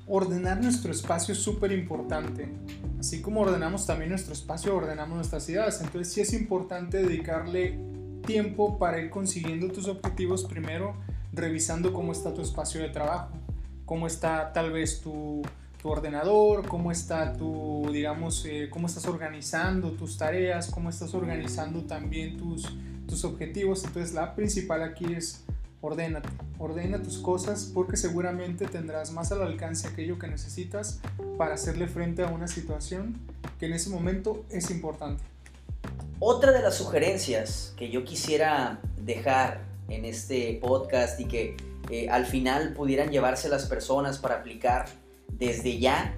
Ordenar 0.07 0.61
nuestro 0.61 0.91
espacio 0.91 1.33
es 1.33 1.39
súper 1.39 1.71
importante. 1.71 2.49
Así 2.99 3.21
como 3.21 3.41
ordenamos 3.41 3.85
también 3.85 4.09
nuestro 4.09 4.33
espacio, 4.33 4.75
ordenamos 4.75 5.15
nuestras 5.15 5.47
ideas. 5.49 5.81
Entonces 5.81 6.13
sí 6.13 6.21
es 6.21 6.33
importante 6.33 7.03
dedicarle 7.03 7.79
tiempo 8.25 8.77
para 8.77 8.99
ir 8.99 9.09
consiguiendo 9.09 9.67
tus 9.67 9.87
objetivos 9.87 10.43
primero, 10.43 10.95
revisando 11.31 11.93
cómo 11.93 12.11
está 12.11 12.33
tu 12.33 12.41
espacio 12.41 12.81
de 12.81 12.89
trabajo, 12.89 13.29
cómo 13.85 14.07
está 14.07 14.51
tal 14.53 14.71
vez 14.71 15.01
tu, 15.01 15.43
tu 15.81 15.89
ordenador, 15.89 16.67
cómo 16.67 16.91
está 16.91 17.33
tu, 17.33 17.87
digamos, 17.91 18.43
eh, 18.45 18.69
cómo 18.71 18.87
estás 18.87 19.05
organizando 19.05 19.91
tus 19.91 20.17
tareas, 20.17 20.71
cómo 20.71 20.89
estás 20.89 21.13
organizando 21.13 21.83
también 21.83 22.37
tus, 22.37 22.75
tus 23.07 23.25
objetivos. 23.25 23.83
Entonces 23.83 24.13
la 24.13 24.35
principal 24.35 24.83
aquí 24.83 25.13
es 25.13 25.43
ordénate, 25.81 26.29
ordena 26.57 27.01
tus 27.01 27.19
cosas 27.19 27.69
porque 27.73 27.97
seguramente 27.97 28.65
tendrás 28.65 29.11
más 29.11 29.31
al 29.31 29.41
alcance 29.41 29.87
aquello 29.87 30.17
que 30.17 30.27
necesitas 30.27 30.99
para 31.37 31.53
hacerle 31.55 31.87
frente 31.87 32.23
a 32.23 32.27
una 32.27 32.47
situación 32.47 33.19
que 33.59 33.67
en 33.67 33.73
ese 33.73 33.89
momento 33.89 34.43
es 34.49 34.71
importante. 34.71 35.23
Otra 36.19 36.51
de 36.51 36.61
las 36.61 36.75
sugerencias 36.75 37.73
que 37.77 37.89
yo 37.89 38.03
quisiera 38.03 38.79
dejar 39.01 39.61
en 39.89 40.05
este 40.05 40.59
podcast 40.61 41.19
y 41.19 41.25
que 41.25 41.57
eh, 41.91 42.09
al 42.09 42.25
final 42.25 42.73
pudieran 42.73 43.11
llevarse 43.11 43.47
las 43.49 43.65
personas 43.65 44.17
para 44.17 44.35
aplicar 44.35 44.85
desde 45.37 45.77
ya 45.77 46.15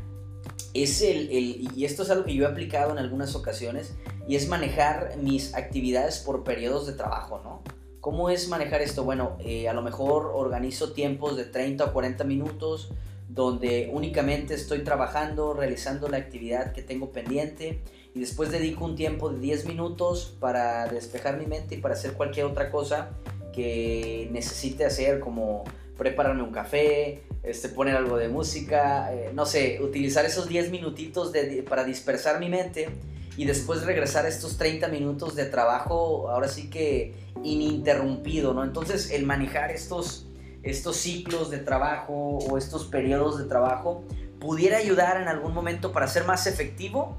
es 0.84 1.02
el, 1.02 1.32
y 1.32 1.86
esto 1.86 2.04
es 2.04 2.10
algo 2.10 2.26
que 2.26 2.36
yo 2.36 2.46
he 2.46 2.48
aplicado 2.48 2.92
en 2.92 2.98
algunas 2.98 3.36
ocasiones, 3.36 3.94
y 4.28 4.36
es 4.36 4.48
manejar 4.48 5.16
mis 5.22 5.54
actividades 5.56 6.20
por 6.20 6.44
periodos 6.44 6.86
de 6.86 6.94
trabajo, 6.94 7.42
¿no? 7.44 7.62
¿Cómo 8.02 8.30
es 8.30 8.48
manejar 8.48 8.82
esto? 8.82 9.04
Bueno, 9.04 9.38
eh, 9.40 9.68
a 9.68 9.74
lo 9.74 9.82
mejor 9.82 10.32
organizo 10.34 10.94
tiempos 10.94 11.36
de 11.36 11.46
30 11.46 11.86
o 11.86 11.94
40 11.94 12.24
minutos 12.24 12.92
donde 13.28 13.90
únicamente 13.92 14.54
estoy 14.54 14.84
trabajando, 14.84 15.54
realizando 15.54 16.08
la 16.08 16.18
actividad 16.18 16.72
que 16.72 16.82
tengo 16.82 17.12
pendiente 17.12 17.82
y 18.16 18.20
después 18.20 18.52
dedico 18.52 18.86
un 18.86 18.96
tiempo 18.96 19.30
de 19.30 19.40
10 19.40 19.66
minutos 19.66 20.36
para 20.40 20.88
despejar 20.88 21.38
mi 21.38 21.46
mente 21.46 21.76
y 21.76 21.78
para 21.80 21.96
hacer 21.96 22.14
cualquier 22.14 22.46
otra 22.46 22.72
cosa 22.72 23.10
que 23.54 24.30
necesite 24.32 24.86
hacer 24.86 25.20
como 25.20 25.66
prepararme 25.98 26.44
un 26.44 26.52
café, 26.52 27.24
este, 27.44 27.70
poner 27.70 27.96
algo 27.96 28.18
de 28.18 28.28
música, 28.28 29.14
eh, 29.14 29.32
no 29.34 29.46
sé, 29.46 29.80
utilizar 29.82 30.26
esos 30.26 30.48
10 30.48 30.70
minutitos 30.72 31.34
para 31.70 31.84
dispersar 31.84 32.40
mi 32.40 32.50
mente 32.50 32.90
y 33.36 33.46
después 33.46 33.84
regresar 33.84 34.26
a 34.26 34.30
estos 34.30 34.58
30 34.58 34.88
minutos 34.88 35.36
de 35.36 35.46
trabajo, 35.46 36.30
ahora 36.30 36.48
sí 36.48 36.70
que 36.70 37.14
ininterrumpido, 37.44 38.54
¿no? 38.54 38.64
Entonces 38.64 39.12
el 39.12 39.26
manejar 39.26 39.72
estos, 39.72 40.26
estos 40.64 40.98
ciclos 40.98 41.50
de 41.50 41.60
trabajo 41.60 42.14
o 42.14 42.58
estos 42.58 42.86
periodos 42.86 43.38
de 43.38 43.46
trabajo 43.46 44.04
pudiera 44.40 44.78
ayudar 44.78 45.22
en 45.22 45.28
algún 45.28 45.54
momento 45.54 45.92
para 45.92 46.08
ser 46.08 46.26
más 46.26 46.48
efectivo 46.48 47.18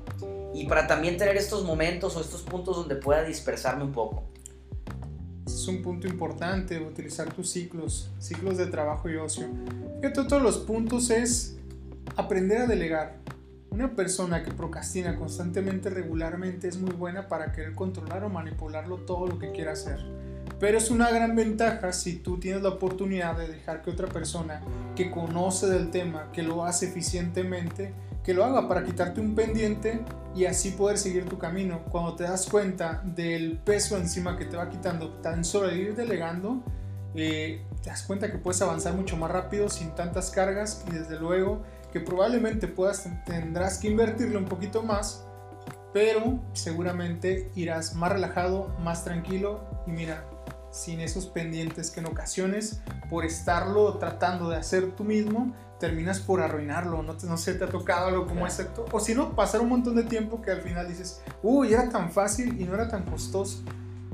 y 0.54 0.66
para 0.66 0.86
también 0.86 1.16
tener 1.16 1.36
estos 1.36 1.64
momentos 1.64 2.16
o 2.16 2.20
estos 2.20 2.42
puntos 2.42 2.76
donde 2.76 2.96
pueda 2.96 3.22
dispersarme 3.22 3.84
un 3.84 3.92
poco 3.92 4.24
es 5.62 5.68
un 5.68 5.82
punto 5.82 6.06
importante, 6.06 6.78
utilizar 6.78 7.32
tus 7.32 7.50
ciclos, 7.50 8.10
ciclos 8.20 8.56
de 8.56 8.66
trabajo 8.66 9.08
y 9.10 9.16
ocio. 9.16 9.48
Fíjate, 10.00 10.24
todos 10.24 10.42
los 10.42 10.58
puntos 10.58 11.10
es 11.10 11.56
aprender 12.16 12.62
a 12.62 12.66
delegar. 12.66 13.16
Una 13.70 13.94
persona 13.94 14.44
que 14.44 14.52
procrastina 14.52 15.16
constantemente, 15.16 15.90
regularmente, 15.90 16.68
es 16.68 16.78
muy 16.78 16.92
buena 16.92 17.28
para 17.28 17.52
querer 17.52 17.74
controlar 17.74 18.22
o 18.24 18.28
manipularlo 18.28 18.98
todo 18.98 19.26
lo 19.26 19.38
que 19.38 19.50
quiera 19.50 19.72
hacer. 19.72 19.98
Pero 20.60 20.78
es 20.78 20.90
una 20.90 21.10
gran 21.10 21.34
ventaja 21.34 21.92
si 21.92 22.16
tú 22.16 22.38
tienes 22.38 22.62
la 22.62 22.70
oportunidad 22.70 23.36
de 23.36 23.48
dejar 23.48 23.82
que 23.82 23.90
otra 23.90 24.08
persona 24.08 24.62
que 24.94 25.10
conoce 25.10 25.66
del 25.66 25.90
tema, 25.90 26.30
que 26.32 26.42
lo 26.42 26.64
hace 26.64 26.86
eficientemente, 26.86 27.92
que 28.28 28.34
lo 28.34 28.44
haga 28.44 28.68
para 28.68 28.84
quitarte 28.84 29.22
un 29.22 29.34
pendiente 29.34 30.02
y 30.36 30.44
así 30.44 30.72
poder 30.72 30.98
seguir 30.98 31.24
tu 31.24 31.38
camino. 31.38 31.80
Cuando 31.90 32.14
te 32.14 32.24
das 32.24 32.46
cuenta 32.46 33.00
del 33.02 33.56
peso 33.56 33.96
encima 33.96 34.36
que 34.36 34.44
te 34.44 34.54
va 34.54 34.68
quitando 34.68 35.14
tan 35.22 35.46
solo 35.46 35.74
ir 35.74 35.96
delegando, 35.96 36.62
eh, 37.14 37.64
te 37.82 37.88
das 37.88 38.02
cuenta 38.02 38.30
que 38.30 38.36
puedes 38.36 38.60
avanzar 38.60 38.92
mucho 38.92 39.16
más 39.16 39.30
rápido 39.30 39.70
sin 39.70 39.94
tantas 39.94 40.30
cargas 40.30 40.84
y 40.86 40.90
desde 40.90 41.18
luego 41.18 41.62
que 41.90 42.00
probablemente 42.00 42.68
puedas 42.68 43.08
tendrás 43.24 43.78
que 43.78 43.88
invertirle 43.88 44.36
un 44.36 44.44
poquito 44.44 44.82
más, 44.82 45.24
pero 45.94 46.38
seguramente 46.52 47.50
irás 47.54 47.94
más 47.94 48.12
relajado, 48.12 48.76
más 48.78 49.04
tranquilo 49.04 49.64
y 49.86 49.92
mira, 49.92 50.22
sin 50.70 51.00
esos 51.00 51.24
pendientes 51.24 51.90
que 51.90 52.00
en 52.00 52.06
ocasiones 52.06 52.82
por 53.08 53.24
estarlo 53.24 53.96
tratando 53.96 54.50
de 54.50 54.56
hacer 54.56 54.94
tú 54.96 55.04
mismo 55.04 55.54
terminas 55.78 56.20
por 56.20 56.40
arruinarlo, 56.40 57.02
no, 57.02 57.14
no 57.14 57.36
sé, 57.36 57.54
te 57.54 57.64
ha 57.64 57.68
tocado 57.68 58.08
algo 58.08 58.26
como 58.26 58.46
esto, 58.46 58.84
o 58.90 59.00
si 59.00 59.14
no, 59.14 59.34
pasar 59.34 59.60
un 59.60 59.68
montón 59.68 59.94
de 59.96 60.02
tiempo 60.02 60.42
que 60.42 60.50
al 60.50 60.60
final 60.60 60.88
dices, 60.88 61.22
uy, 61.42 61.72
era 61.72 61.88
tan 61.88 62.10
fácil 62.10 62.60
y 62.60 62.64
no 62.64 62.74
era 62.74 62.88
tan 62.88 63.04
costoso, 63.04 63.62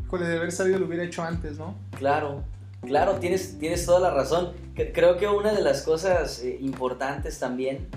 híjole, 0.05 0.27
de 0.27 0.37
haber 0.37 0.53
sabido 0.53 0.79
lo 0.79 0.87
hubiera 0.87 1.05
hecho 1.05 1.23
antes, 1.23 1.59
¿no? 1.59 1.75
Claro, 1.97 2.45
claro, 2.83 3.15
tienes, 3.15 3.59
tienes 3.59 3.87
toda 3.87 4.01
la 4.01 4.11
razón. 4.15 4.53
Creo 4.75 5.17
que 5.17 5.27
una 5.27 5.53
de 5.53 5.63
las 5.63 5.83
cosas 5.83 6.41
eh, 6.41 6.59
importantes 6.61 7.39
también 7.39 7.89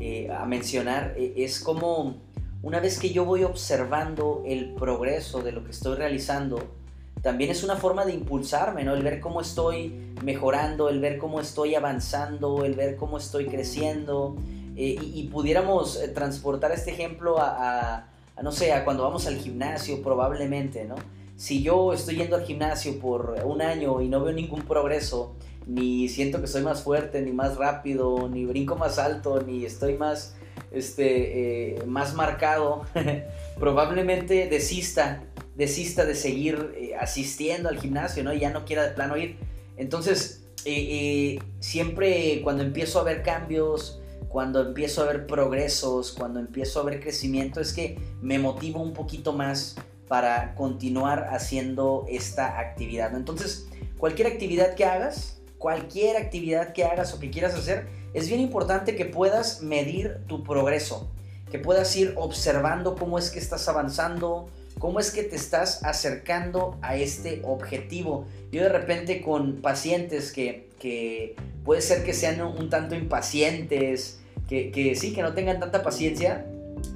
eh, 0.00 0.30
a 0.30 0.44
mencionar 0.44 1.14
eh, 1.16 1.34
es 1.36 1.60
como 1.60 2.20
una 2.62 2.80
vez 2.80 2.98
que 2.98 3.10
yo 3.10 3.24
voy 3.24 3.44
observando 3.44 4.42
el 4.46 4.74
progreso 4.74 5.42
de 5.42 5.52
lo 5.52 5.64
que 5.64 5.70
estoy 5.70 5.96
realizando, 5.96 6.77
también 7.22 7.50
es 7.50 7.64
una 7.64 7.76
forma 7.76 8.04
de 8.04 8.12
impulsarme, 8.12 8.84
¿no? 8.84 8.94
El 8.94 9.02
ver 9.02 9.20
cómo 9.20 9.40
estoy 9.40 10.12
mejorando, 10.22 10.88
el 10.88 11.00
ver 11.00 11.18
cómo 11.18 11.40
estoy 11.40 11.74
avanzando, 11.74 12.64
el 12.64 12.74
ver 12.74 12.96
cómo 12.96 13.18
estoy 13.18 13.46
creciendo. 13.46 14.36
Eh, 14.76 14.96
y, 15.00 15.24
pudiéramos 15.24 15.96
eh, 15.96 16.08
transportar 16.08 16.70
este 16.70 16.92
ejemplo 16.92 17.36
a, 17.40 18.06
no 18.40 18.52
sé, 18.52 18.72
a 18.72 18.84
cuando 18.84 19.02
vamos 19.02 19.26
al 19.26 19.36
gimnasio 19.36 20.00
probablemente, 20.02 20.84
¿no? 20.84 20.94
Si 21.34 21.62
yo 21.62 21.92
estoy 21.92 22.16
yendo 22.16 22.36
al 22.36 22.44
gimnasio 22.44 23.00
por 23.00 23.40
un 23.44 23.60
año 23.60 24.00
y 24.00 24.08
no 24.08 24.22
veo 24.22 24.32
ningún 24.32 24.62
progreso, 24.62 25.34
ni 25.66 26.08
siento 26.08 26.40
que 26.40 26.46
soy 26.46 26.62
más 26.62 26.82
fuerte, 26.82 27.22
ni 27.22 27.32
más 27.32 27.56
rápido, 27.56 28.28
ni 28.28 28.44
brinco 28.44 28.76
más 28.76 28.98
alto, 28.98 29.42
ni 29.42 29.64
estoy 29.64 29.94
más, 29.94 30.36
este, 30.70 31.78
eh, 31.78 31.86
más 31.86 32.14
marcado, 32.14 32.82
probablemente 33.58 34.48
desista 34.48 35.22
desista 35.58 36.06
de 36.06 36.14
seguir 36.14 36.72
eh, 36.76 36.94
asistiendo 36.98 37.68
al 37.68 37.78
gimnasio, 37.78 38.22
¿no? 38.24 38.32
Y 38.32 38.38
ya 38.38 38.50
no 38.50 38.64
quiera 38.64 38.84
de 38.84 38.92
plano 38.92 39.16
ir. 39.16 39.36
Entonces, 39.76 40.44
eh, 40.64 40.72
eh, 40.72 41.38
siempre 41.58 42.40
cuando 42.42 42.62
empiezo 42.62 43.00
a 43.00 43.02
ver 43.02 43.22
cambios, 43.22 44.00
cuando 44.28 44.62
empiezo 44.62 45.02
a 45.02 45.06
ver 45.06 45.26
progresos, 45.26 46.12
cuando 46.12 46.38
empiezo 46.38 46.80
a 46.80 46.84
ver 46.84 47.00
crecimiento, 47.00 47.60
es 47.60 47.72
que 47.72 47.98
me 48.22 48.38
motivo 48.38 48.80
un 48.80 48.92
poquito 48.92 49.32
más 49.32 49.76
para 50.06 50.54
continuar 50.54 51.28
haciendo 51.32 52.06
esta 52.08 52.60
actividad. 52.60 53.14
Entonces, 53.16 53.66
cualquier 53.98 54.28
actividad 54.28 54.74
que 54.74 54.84
hagas, 54.84 55.40
cualquier 55.58 56.16
actividad 56.16 56.72
que 56.72 56.84
hagas 56.84 57.12
o 57.14 57.18
que 57.18 57.30
quieras 57.30 57.54
hacer, 57.54 57.88
es 58.14 58.28
bien 58.28 58.40
importante 58.40 58.94
que 58.94 59.04
puedas 59.04 59.60
medir 59.60 60.18
tu 60.28 60.44
progreso, 60.44 61.10
que 61.50 61.58
puedas 61.58 61.94
ir 61.96 62.14
observando 62.16 62.94
cómo 62.94 63.18
es 63.18 63.30
que 63.30 63.38
estás 63.38 63.68
avanzando, 63.68 64.48
¿Cómo 64.78 65.00
es 65.00 65.10
que 65.10 65.24
te 65.24 65.36
estás 65.36 65.82
acercando 65.84 66.78
a 66.82 66.96
este 66.96 67.42
objetivo? 67.44 68.26
Yo 68.52 68.62
de 68.62 68.68
repente 68.68 69.20
con 69.20 69.56
pacientes 69.60 70.32
que, 70.32 71.34
puede 71.64 71.80
ser 71.80 72.04
que 72.04 72.14
sean 72.14 72.40
un 72.40 72.70
tanto 72.70 72.94
impacientes, 72.94 74.20
que, 74.48 74.94
sí, 74.96 75.12
que 75.12 75.22
no 75.22 75.34
tengan 75.34 75.58
tanta 75.58 75.82
paciencia, 75.82 76.46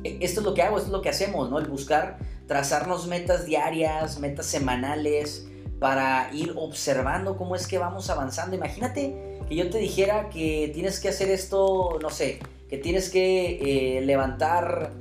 e, 0.04 0.18
esto 0.20 0.40
es 0.40 0.46
lo 0.46 0.54
que 0.54 0.62
hago, 0.62 0.76
esto 0.76 0.88
es 0.88 0.92
lo 0.92 1.02
que 1.02 1.08
hacemos, 1.08 1.50
¿no? 1.50 1.58
El 1.58 1.66
buscar 1.66 2.18
trazarnos 2.46 3.08
metas 3.08 3.46
diarias, 3.46 4.20
metas 4.20 4.46
semanales, 4.46 5.46
para 5.80 6.30
ir 6.32 6.54
observando 6.56 7.36
cómo 7.36 7.56
es 7.56 7.66
que 7.66 7.76
vamos 7.76 8.08
avanzando. 8.08 8.54
Imagínate 8.54 9.40
que 9.48 9.56
yo 9.56 9.68
te 9.68 9.78
dijera 9.78 10.28
que 10.28 10.70
tienes 10.72 11.00
que 11.00 11.08
hacer 11.08 11.28
esto, 11.28 11.98
no 12.00 12.08
sé, 12.08 12.38
que 12.70 12.78
tienes 12.78 13.10
que 13.10 13.96
eh, 13.98 14.00
levantar 14.02 14.92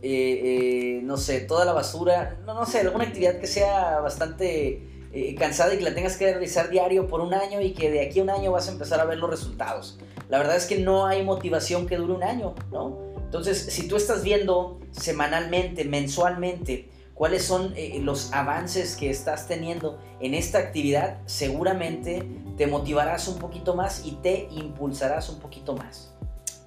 eh, 0.00 0.40
eh, 0.44 1.00
no 1.02 1.16
sé, 1.16 1.40
toda 1.40 1.64
la 1.64 1.72
basura, 1.72 2.38
no, 2.46 2.54
no 2.54 2.66
sé, 2.66 2.80
alguna 2.80 3.04
actividad 3.04 3.38
que 3.38 3.46
sea 3.46 3.98
bastante 4.00 4.82
eh, 5.12 5.34
cansada 5.34 5.74
y 5.74 5.78
que 5.78 5.84
la 5.84 5.94
tengas 5.94 6.16
que 6.16 6.30
realizar 6.30 6.70
diario 6.70 7.08
por 7.08 7.20
un 7.20 7.34
año 7.34 7.60
y 7.60 7.72
que 7.72 7.90
de 7.90 8.02
aquí 8.02 8.20
a 8.20 8.22
un 8.22 8.30
año 8.30 8.52
vas 8.52 8.68
a 8.68 8.72
empezar 8.72 9.00
a 9.00 9.04
ver 9.04 9.18
los 9.18 9.28
resultados. 9.28 9.98
La 10.28 10.38
verdad 10.38 10.56
es 10.56 10.66
que 10.66 10.78
no 10.78 11.06
hay 11.06 11.24
motivación 11.24 11.86
que 11.86 11.96
dure 11.96 12.12
un 12.12 12.22
año, 12.22 12.54
¿no? 12.70 12.98
Entonces, 13.16 13.58
si 13.58 13.88
tú 13.88 13.96
estás 13.96 14.22
viendo 14.22 14.80
semanalmente, 14.92 15.84
mensualmente, 15.84 16.88
cuáles 17.14 17.44
son 17.44 17.74
los 18.02 18.32
avances 18.32 18.96
que 18.96 19.10
estás 19.10 19.48
teniendo 19.48 19.98
en 20.20 20.34
esta 20.34 20.58
actividad, 20.58 21.18
seguramente 21.26 22.22
te 22.56 22.66
motivarás 22.66 23.28
un 23.28 23.38
poquito 23.38 23.74
más 23.74 24.06
y 24.06 24.12
te 24.22 24.48
impulsarás 24.50 25.28
un 25.28 25.40
poquito 25.40 25.74
más. 25.74 26.14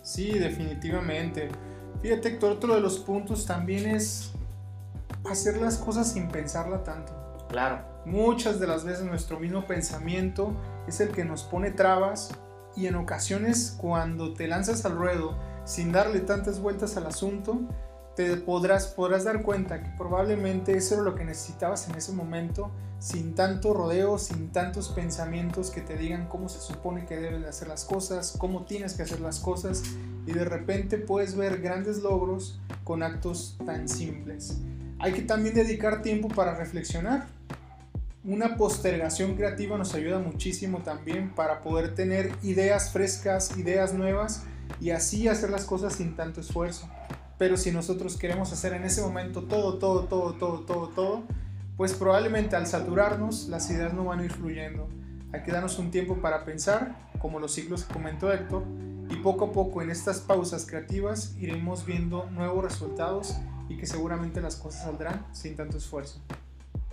Sí, 0.04 0.32
definitivamente. 0.38 1.50
Fíjate, 2.02 2.30
Héctor, 2.30 2.54
otro 2.54 2.74
de 2.74 2.82
los 2.82 2.97
puntos 2.99 3.45
también 3.45 3.86
es 3.86 4.32
hacer 5.30 5.58
las 5.58 5.78
cosas 5.78 6.12
sin 6.12 6.30
pensarla 6.30 6.84
tanto. 6.84 7.14
Claro. 7.49 7.80
Muchas 8.06 8.60
de 8.60 8.66
las 8.66 8.84
veces 8.84 9.06
nuestro 9.06 9.39
mismo 9.39 9.68
pensamiento 9.68 10.54
es 10.88 10.99
el 10.99 11.10
que 11.10 11.24
nos 11.24 11.43
pone 11.43 11.70
trabas 11.70 12.32
y 12.76 12.88
en 12.88 12.95
ocasiones 12.95 13.76
cuando 13.80 14.34
te 14.34 14.47
lanzas 14.47 14.84
al 14.86 14.95
ruedo 14.95 15.36
sin 15.66 15.91
darle 15.91 16.22
tantas 16.22 16.60
vueltas 16.60 16.97
al 16.97 17.06
asunto, 17.06 17.62
te 18.16 18.36
podrás, 18.38 18.88
podrás 18.88 19.24
dar 19.24 19.43
cuenta 19.43 19.84
que 19.84 19.89
probablemente 19.97 20.76
eso 20.76 20.95
era 20.95 21.04
lo 21.04 21.16
que 21.16 21.24
necesitabas 21.24 21.88
en 21.88 21.95
ese 21.95 22.12
momento, 22.12 22.72
sin 22.99 23.36
tanto 23.36 23.74
rodeo, 23.74 24.18
sin 24.18 24.52
tantos 24.52 24.89
pensamientos 24.89 25.70
que 25.70 25.82
te 25.82 25.95
digan 25.95 26.28
cómo 26.28 26.49
se 26.49 26.60
supone 26.60 27.06
que 27.06 27.18
deben 27.18 27.45
hacer 27.45 27.68
las 27.68 27.86
cosas, 27.86 28.36
cómo 28.38 28.66
tienes 28.66 28.95
que 28.95 29.04
hacer 29.04 29.22
las 29.22 29.39
cosas, 29.39 29.84
y 30.26 30.34
de 30.34 30.46
repente 30.46 30.98
puedes 30.98 31.36
ver 31.36 31.62
grandes 31.62 32.00
logros 32.00 32.60
con 32.84 33.04
actos 33.04 33.58
tan 33.66 33.88
simples. 33.88 34.58
Hay 35.00 35.14
que 35.14 35.22
también 35.24 35.56
dedicar 35.56 36.02
tiempo 36.02 36.28
para 36.28 36.56
reflexionar. 36.56 37.26
Una 38.24 38.56
postergación 38.56 39.36
creativa 39.36 39.78
nos 39.78 39.96
ayuda 39.96 40.20
muchísimo 40.20 40.80
también 40.80 41.32
para 41.32 41.62
poder 41.62 41.96
tener 41.96 42.32
ideas 42.44 42.92
frescas, 42.92 43.58
ideas 43.58 43.94
nuevas 43.96 44.44
y 44.80 44.92
así 44.92 45.28
hacer 45.28 45.50
las 45.50 45.66
cosas 45.66 45.94
sin 45.94 46.16
tanto 46.16 46.42
esfuerzo. 46.42 46.88
Pero 47.40 47.58
si 47.58 47.72
nosotros 47.72 48.18
queremos 48.18 48.54
hacer 48.54 48.74
en 48.74 48.84
ese 48.84 49.02
momento 49.02 49.44
todo, 49.46 49.80
todo, 49.80 50.04
todo, 50.04 50.34
todo, 50.34 50.60
todo, 50.60 50.90
todo, 50.90 51.24
pues 51.78 51.94
probablemente 51.94 52.56
al 52.56 52.68
saturarnos 52.68 53.48
las 53.48 53.72
ideas 53.72 53.94
no 53.94 54.06
van 54.06 54.20
a 54.20 54.26
ir 54.26 54.32
fluyendo. 54.32 54.88
Hay 55.34 55.42
que 55.42 55.52
darnos 55.52 55.80
un 55.80 55.90
tiempo 55.90 56.18
para 56.18 56.46
pensar, 56.46 56.96
como 57.18 57.40
los 57.40 57.54
ciclos 57.54 57.86
que 57.86 57.94
comentó 57.94 58.32
Héctor, 58.32 58.64
y 59.12 59.18
poco 59.18 59.45
a 59.45 59.51
poco 59.51 59.82
en 59.82 59.89
estas 59.89 60.22
pausas 60.22 60.66
creativas 60.66 61.36
iremos 61.38 61.86
viendo 61.86 62.26
nuevos 62.32 62.64
resultados 62.64 63.36
y 63.68 63.78
que 63.78 63.86
seguramente 63.86 64.41
las 64.41 64.55
cosas 64.55 64.84
saldrán 64.84 65.26
sin 65.34 65.55
tanto 65.55 65.78
esfuerzo. 65.78 66.20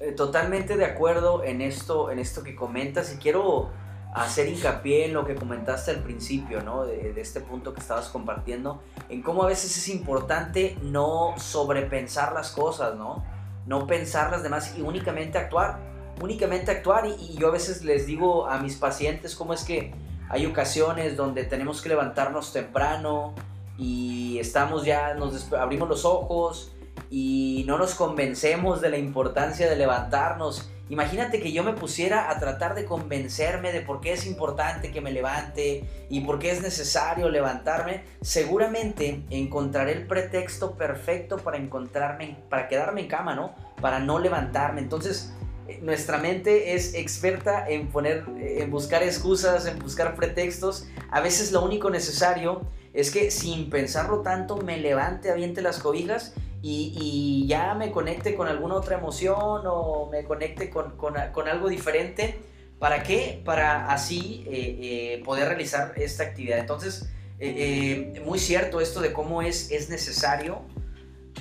Eh, 0.01 0.13
totalmente 0.13 0.77
de 0.77 0.85
acuerdo 0.85 1.45
en 1.45 1.61
esto, 1.61 2.11
en 2.11 2.19
esto 2.19 2.43
que 2.43 2.55
comentas 2.55 3.13
y 3.15 3.19
quiero 3.19 3.71
hacer 4.15 4.49
hincapié 4.49 5.07
en 5.07 5.15
lo 5.15 5.25
que 5.25 5.35
comentaste 5.35 5.91
al 5.91 6.03
principio, 6.03 6.63
¿no? 6.63 6.85
De, 6.85 7.13
este 7.21 7.41
punto 7.41 7.75
que 7.75 7.81
estabas 7.81 8.09
compartiendo, 8.09 8.83
en 9.09 9.23
cómo 9.23 9.43
a 9.43 9.47
veces 9.47 9.77
es 9.77 9.89
importante 9.89 10.77
no 10.83 11.35
sobrepensar 11.37 12.33
las 12.33 12.51
cosas, 12.51 12.97
¿no? 12.97 13.25
No 13.67 13.87
pensar 13.87 14.31
las 14.31 14.43
demás 14.43 14.77
y 14.77 14.83
únicamente 14.83 15.39
actuar, 15.39 15.79
únicamente 16.21 16.71
actuar. 16.71 17.07
Y, 17.07 17.37
yo 17.37 17.49
a 17.49 17.51
veces 17.53 17.85
les 17.85 18.07
digo 18.07 18.47
a 18.49 18.59
mis 18.59 18.77
pacientes 18.77 19.35
cómo 19.35 19.53
es 19.53 19.65
que 19.65 19.93
hay 20.29 20.47
ocasiones 20.47 21.17
donde 21.17 21.45
tenemos 21.45 21.83
que 21.83 21.89
levantarnos 21.89 22.53
temprano 22.53 23.35
y 23.77 24.39
estamos 24.39 24.85
ya, 24.85 25.15
nos 25.15 25.53
abrimos 25.53 25.89
los 25.89 26.05
ojos 26.05 26.73
y 27.11 27.65
no 27.67 27.79
nos 27.79 27.95
convencemos 27.95 28.81
de 28.81 28.91
la 28.91 28.99
importancia 28.99 29.69
de 29.69 29.77
levantarnos 29.77 30.69
Imagínate 30.91 31.41
que 31.41 31.53
yo 31.53 31.65
me 31.65 31.75
pusiera 31.75 32.31
a 32.31 32.39
tratar 32.39 32.75
de 32.75 32.87
convencerme 32.87 33.73
de 33.73 33.83
por 33.83 34.01
qué 34.01 34.15
es 34.15 34.27
importante 34.27 34.91
que 34.91 35.03
me 35.03 35.13
levante 35.13 35.85
y 36.09 36.21
por 36.21 36.39
qué 36.39 36.51
es 36.51 36.63
necesario 36.63 37.29
levantarme. 37.29 38.05
Seguramente 38.23 39.23
encontraré 39.29 39.93
el 39.93 40.07
pretexto 40.07 40.77
perfecto 40.77 41.37
para 41.37 41.59
encontrarme, 41.59 42.39
para 42.49 42.69
quedarme 42.69 43.03
en 43.03 43.09
cama, 43.09 43.35
¿no? 43.35 43.55
Para 43.83 43.99
no 43.99 44.19
levantarme. 44.19 44.81
Entonces, 44.81 45.35
nuestra 45.83 46.19
mente 46.19 46.75
es 46.75 46.95
experta 46.95 47.69
en 47.69 47.89
poner, 47.89 48.25
en 48.39 48.71
buscar 48.71 49.03
excusas, 49.03 49.67
en 49.67 49.79
buscar 49.79 50.15
pretextos. 50.15 50.87
A 51.11 51.21
veces 51.21 51.53
lo 51.53 51.65
único 51.65 51.91
necesario 51.91 52.63
es 52.95 53.11
que 53.11 53.31
sin 53.31 53.71
pensarlo 53.71 54.21
tanto 54.21 54.57
me 54.57 54.79
levante, 54.79 55.31
aviente 55.31 55.63
las 55.63 55.79
cobijas 55.79 56.35
y, 56.63 57.47
ya 57.47 57.75
me 57.75 57.91
conecte 57.91 58.35
con 58.35 58.49
alguna 58.49 58.75
otra 58.75 58.99
emoción 58.99 59.63
o 59.67 60.09
me 60.11 60.25
conecte 60.25 60.71
con, 60.71 60.97
con, 60.97 61.49
algo 61.49 61.69
diferente. 61.69 62.39
¿Para 62.79 63.03
qué? 63.03 63.41
Para 63.45 63.91
así 63.91 64.45
eh, 64.49 64.79
eh, 65.19 65.23
poder 65.25 65.49
realizar 65.49 65.95
esta 65.97 66.25
actividad. 66.25 66.59
Entonces, 66.59 67.09
eh, 67.39 68.21
muy 68.25 68.39
cierto 68.39 68.81
esto 68.81 69.01
de 69.01 69.13
cómo 69.13 69.43
es, 69.43 69.71
es 69.71 69.89
necesario 69.89 70.63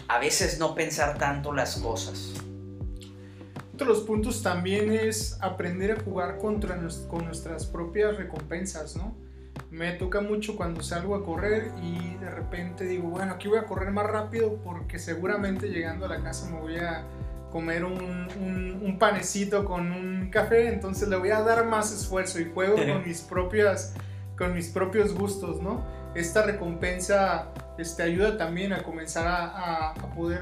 a 0.08 0.20
veces 0.20 0.60
no 0.60 0.76
pensar 0.76 1.18
tanto 1.18 1.54
las 1.54 1.78
cosas. 1.78 2.34
De 3.78 3.86
los 3.86 4.02
puntos 4.02 4.42
también 4.42 4.92
es 4.92 5.38
aprender 5.40 5.92
a 5.92 6.00
jugar 6.04 6.40
contra, 6.40 6.80
con 7.08 7.26
nuestras 7.26 7.66
propias 7.66 8.18
recompensas, 8.18 8.96
¿no? 8.96 9.16
me 9.72 9.92
toca 9.94 10.22
mucho 10.22 10.56
cuando 10.56 10.82
salgo 10.82 11.16
a 11.16 11.24
correr 11.24 11.72
y 11.82 12.16
de 12.16 12.30
repente 12.30 12.86
digo, 12.86 13.10
bueno, 13.10 13.34
aquí 13.34 13.48
voy 13.48 13.60
a 13.60 13.66
correr 13.66 13.92
más 13.92 14.08
rápido 14.08 14.56
porque 14.64 15.00
seguramente 15.00 15.70
llegando 15.70 16.06
a 16.06 16.10
la 16.10 16.24
casa 16.24 16.50
me 16.50 16.60
voy 16.60 16.78
a 16.78 17.04
comer 17.52 17.84
un, 17.84 18.28
un, 18.82 19.00
panecito 19.00 19.66
con 19.66 19.92
un 19.92 20.30
café, 20.30 20.68
entonces 20.68 21.08
le 21.08 21.16
voy 21.16 21.30
a 21.30 21.42
dar 21.42 21.66
más 21.66 21.94
esfuerzo 21.94 22.40
y 22.40 22.52
juego 22.52 22.76
con 22.76 23.04
mis 23.08 23.22
propias 23.22 23.94
con 24.38 24.54
mis 24.54 24.70
propios 24.70 25.16
gustos, 25.16 25.62
¿no? 25.62 25.84
Esta 26.14 26.44
recompensa 26.44 27.50
este, 27.80 28.04
ayuda 28.04 28.38
también 28.38 28.72
a 28.72 28.84
comenzar 28.84 29.26
a, 29.26 29.90
a 29.90 29.94
poder 30.14 30.42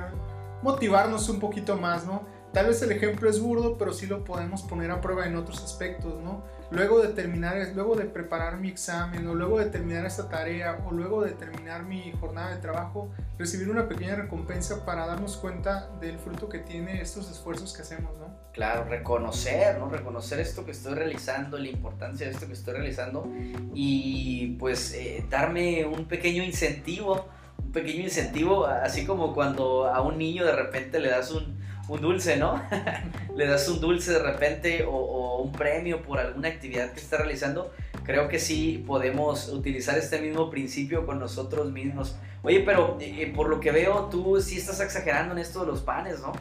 motivarnos 0.61 1.29
un 1.29 1.39
poquito 1.39 1.77
más, 1.77 2.05
¿no? 2.05 2.23
Tal 2.55 2.67
vez 2.67 2.81
el 2.81 2.93
ejemplo 2.93 3.29
es 3.29 3.41
burdo, 3.41 3.77
pero 3.77 3.91
sí 3.91 4.07
lo 4.07 4.23
podemos 4.23 4.63
poner 4.63 4.89
a 4.89 5.01
prueba 5.01 5.27
en 5.27 5.35
otros 5.35 5.61
aspectos, 5.61 6.23
¿no? 6.23 6.45
luego 6.71 7.01
de 7.01 7.09
terminar, 7.09 7.57
luego 7.75 7.97
de 7.97 8.05
preparar 8.05 8.61
mi 8.61 8.69
examen 8.69 9.27
o 9.27 9.35
luego 9.35 9.59
de 9.59 9.65
terminar 9.65 10.05
esta 10.05 10.29
tarea 10.29 10.79
o 10.85 10.91
luego 10.91 11.21
de 11.21 11.31
terminar 11.31 11.83
mi 11.83 12.13
jornada 12.13 12.55
de 12.55 12.61
trabajo, 12.61 13.11
recibir 13.37 13.69
una 13.69 13.89
pequeña 13.89 14.15
recompensa 14.15 14.85
para 14.85 15.05
darnos 15.05 15.35
cuenta 15.35 15.89
del 15.99 16.17
fruto 16.17 16.47
que 16.47 16.59
tiene 16.59 17.01
estos 17.01 17.29
esfuerzos 17.29 17.73
que 17.73 17.81
hacemos, 17.81 18.17
¿no? 18.17 18.33
Claro, 18.53 18.85
reconocer, 18.85 19.77
¿no? 19.77 19.89
Reconocer 19.89 20.39
esto 20.39 20.63
que 20.63 20.71
estoy 20.71 20.93
realizando, 20.93 21.57
la 21.57 21.67
importancia 21.67 22.25
de 22.25 22.31
esto 22.31 22.47
que 22.47 22.53
estoy 22.53 22.75
realizando 22.75 23.29
y 23.73 24.55
pues 24.57 24.93
eh, 24.93 25.25
darme 25.29 25.85
un 25.85 26.05
pequeño 26.05 26.41
incentivo, 26.41 27.27
un 27.57 27.73
pequeño 27.73 28.03
incentivo, 28.03 28.65
así 28.65 29.05
como 29.05 29.33
cuando 29.33 29.87
a 29.87 30.01
un 30.01 30.17
niño 30.17 30.45
de 30.45 30.55
repente 30.55 31.01
le 31.01 31.09
das 31.09 31.31
un, 31.31 31.64
un 31.87 32.01
dulce, 32.01 32.37
¿no? 32.37 32.61
Le 33.35 33.47
das 33.47 33.67
un 33.67 33.79
dulce 33.79 34.13
de 34.13 34.19
repente 34.19 34.85
o, 34.87 35.41
un 35.41 35.51
premio 35.51 36.01
por 36.01 36.19
alguna 36.19 36.47
actividad 36.47 36.91
que 36.91 36.99
está 36.99 37.17
realizando. 37.17 37.71
Creo 38.03 38.27
que 38.27 38.39
sí 38.39 38.83
podemos 38.85 39.49
utilizar 39.49 39.97
este 39.97 40.19
mismo 40.19 40.49
principio 40.49 41.05
con 41.05 41.19
nosotros 41.19 41.71
mismos. 41.71 42.15
Oye, 42.41 42.61
pero 42.61 42.97
eh, 42.99 43.23
eh, 43.23 43.33
por 43.35 43.49
lo 43.49 43.59
que 43.59 43.71
veo, 43.71 44.05
tú 44.11 44.39
sí 44.41 44.57
estás 44.57 44.79
exagerando 44.79 45.33
en 45.33 45.39
esto 45.39 45.61
de 45.61 45.67
los 45.67 45.81
panes, 45.81 46.19
¿no? 46.21 46.33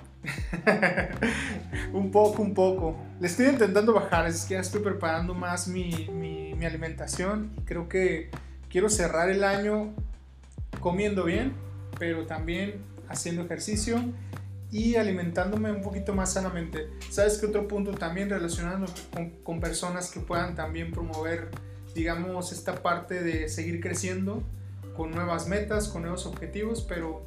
un 1.93 2.11
poco, 2.11 2.43
un 2.43 2.55
poco. 2.55 2.97
Le 3.21 3.27
estoy 3.27 3.47
intentando 3.47 3.93
bajar, 3.93 4.27
es 4.27 4.45
que 4.45 4.55
ya 4.55 4.61
estoy 4.61 4.83
preparando 4.83 5.35
más 5.35 5.69
mi, 5.69 6.09
mi, 6.13 6.55
mi 6.55 6.65
alimentación. 6.65 7.51
Creo 7.65 7.89
que 7.89 8.31
quiero 8.69 8.89
cerrar 8.89 9.29
el 9.31 9.45
año 9.45 9.95
comiendo 10.81 11.25
bien, 11.25 11.55
pero 11.99 12.27
también 12.27 12.83
haciendo 13.09 13.43
ejercicio 13.43 14.01
y 14.75 14.97
alimentándome 14.97 15.71
un 15.71 15.83
poquito 15.83 16.15
más 16.15 16.33
sanamente. 16.33 16.89
¿Sabes 17.09 17.39
qué 17.39 17.47
otro 17.47 17.69
punto 17.69 17.93
también 17.93 18.29
relacionado 18.29 18.87
con, 19.45 19.61
personas 19.61 20.11
que 20.11 20.19
puedan 20.19 20.57
también 20.57 20.91
promover, 20.91 21.49
digamos, 21.95 22.51
esta 22.51 22.83
parte 22.83 23.23
de 23.23 23.49
seguir 23.49 23.81
creciendo 23.81 24.43
con 24.97 25.13
nuevas 25.13 25.47
metas, 25.47 25.87
con 25.87 26.03
nuevos 26.03 26.27
objetivos, 26.27 26.83
pero, 26.89 27.25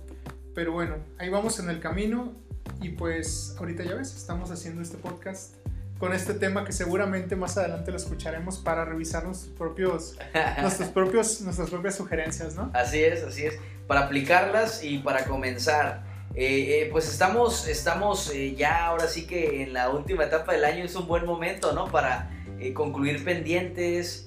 pero 0.53 0.73
bueno, 0.73 0.97
ahí 1.19 1.29
vamos 1.29 1.57
en 1.59 1.69
el 1.69 1.79
camino 1.79 2.33
y 2.81 2.89
pues 2.89 3.55
ahorita 3.57 3.85
ya 3.85 3.95
ves, 3.95 4.13
estamos 4.13 4.51
haciendo 4.51 4.81
este 4.81 4.97
podcast 4.97 5.55
con 5.99 6.11
este 6.11 6.33
tema 6.33 6.65
que 6.65 6.73
seguramente 6.73 7.37
más 7.37 7.57
adelante 7.57 7.91
lo 7.91 7.97
escucharemos 7.97 8.57
para 8.57 8.83
revisar 8.83 9.23
nuestros 9.23 9.53
propios, 9.53 10.17
nuestros 10.61 10.89
propios, 10.89 11.39
nuestras 11.39 11.69
propias 11.69 11.95
sugerencias, 11.95 12.55
¿no? 12.55 12.71
Así 12.73 13.01
es, 13.01 13.23
así 13.23 13.45
es, 13.45 13.57
para 13.87 14.01
aplicarlas 14.01 14.83
y 14.83 14.97
para 14.97 15.23
comenzar. 15.23 16.06
Eh, 16.39 16.83
eh, 16.83 16.89
pues 16.91 17.09
estamos, 17.09 17.67
estamos 17.67 18.29
eh, 18.29 18.53
ya 18.53 18.85
ahora 18.85 19.07
sí 19.07 19.25
que 19.25 19.63
en 19.63 19.73
la 19.73 19.89
última 19.89 20.25
etapa 20.25 20.53
del 20.53 20.65
año 20.65 20.83
es 20.83 20.95
un 20.95 21.07
buen 21.07 21.25
momento, 21.25 21.71
¿no? 21.71 21.85
Para 21.85 22.29
concluir 22.75 23.23
pendientes, 23.23 24.25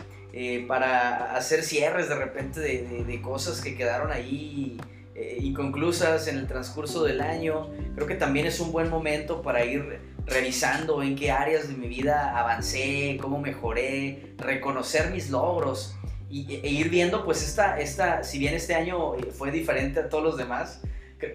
para 0.69 1.35
hacer 1.35 1.65
cierres 1.65 2.09
de 2.09 2.15
repente 2.15 2.61
de, 2.61 3.23
cosas 3.23 3.61
que 3.61 3.77
quedaron 3.77 4.13
ahí 4.13 4.81
inconclusas 5.41 6.29
en 6.29 6.39
el 6.39 6.47
transcurso 6.47 7.03
del 7.03 7.21
año. 7.21 7.71
Creo 7.97 8.07
que 8.07 8.15
también 8.15 8.47
es 8.47 8.61
un 8.61 8.71
buen 8.71 8.89
momento 8.89 9.43
para 9.43 9.65
ir 9.65 9.99
revisando 10.27 11.03
en 11.03 11.17
qué 11.17 11.33
áreas 11.33 11.69
de 11.69 11.75
mi 11.75 11.89
vida 11.89 12.39
avancé, 12.39 13.19
cómo 13.21 13.41
mejoré, 13.41 14.35
reconocer 14.37 15.11
mis 15.11 15.29
logros 15.31 15.97
y, 16.29 16.61
e 16.63 16.69
ir 16.69 16.89
viendo 16.89 17.25
pues 17.25 17.43
esta, 17.43 17.81
esta, 17.81 18.23
si 18.23 18.39
bien 18.39 18.55
este 18.55 18.77
año 18.77 19.15
fue 19.37 19.51
diferente 19.51 19.99
a 19.99 20.09
todos 20.09 20.23
los 20.23 20.37
demás, 20.37 20.83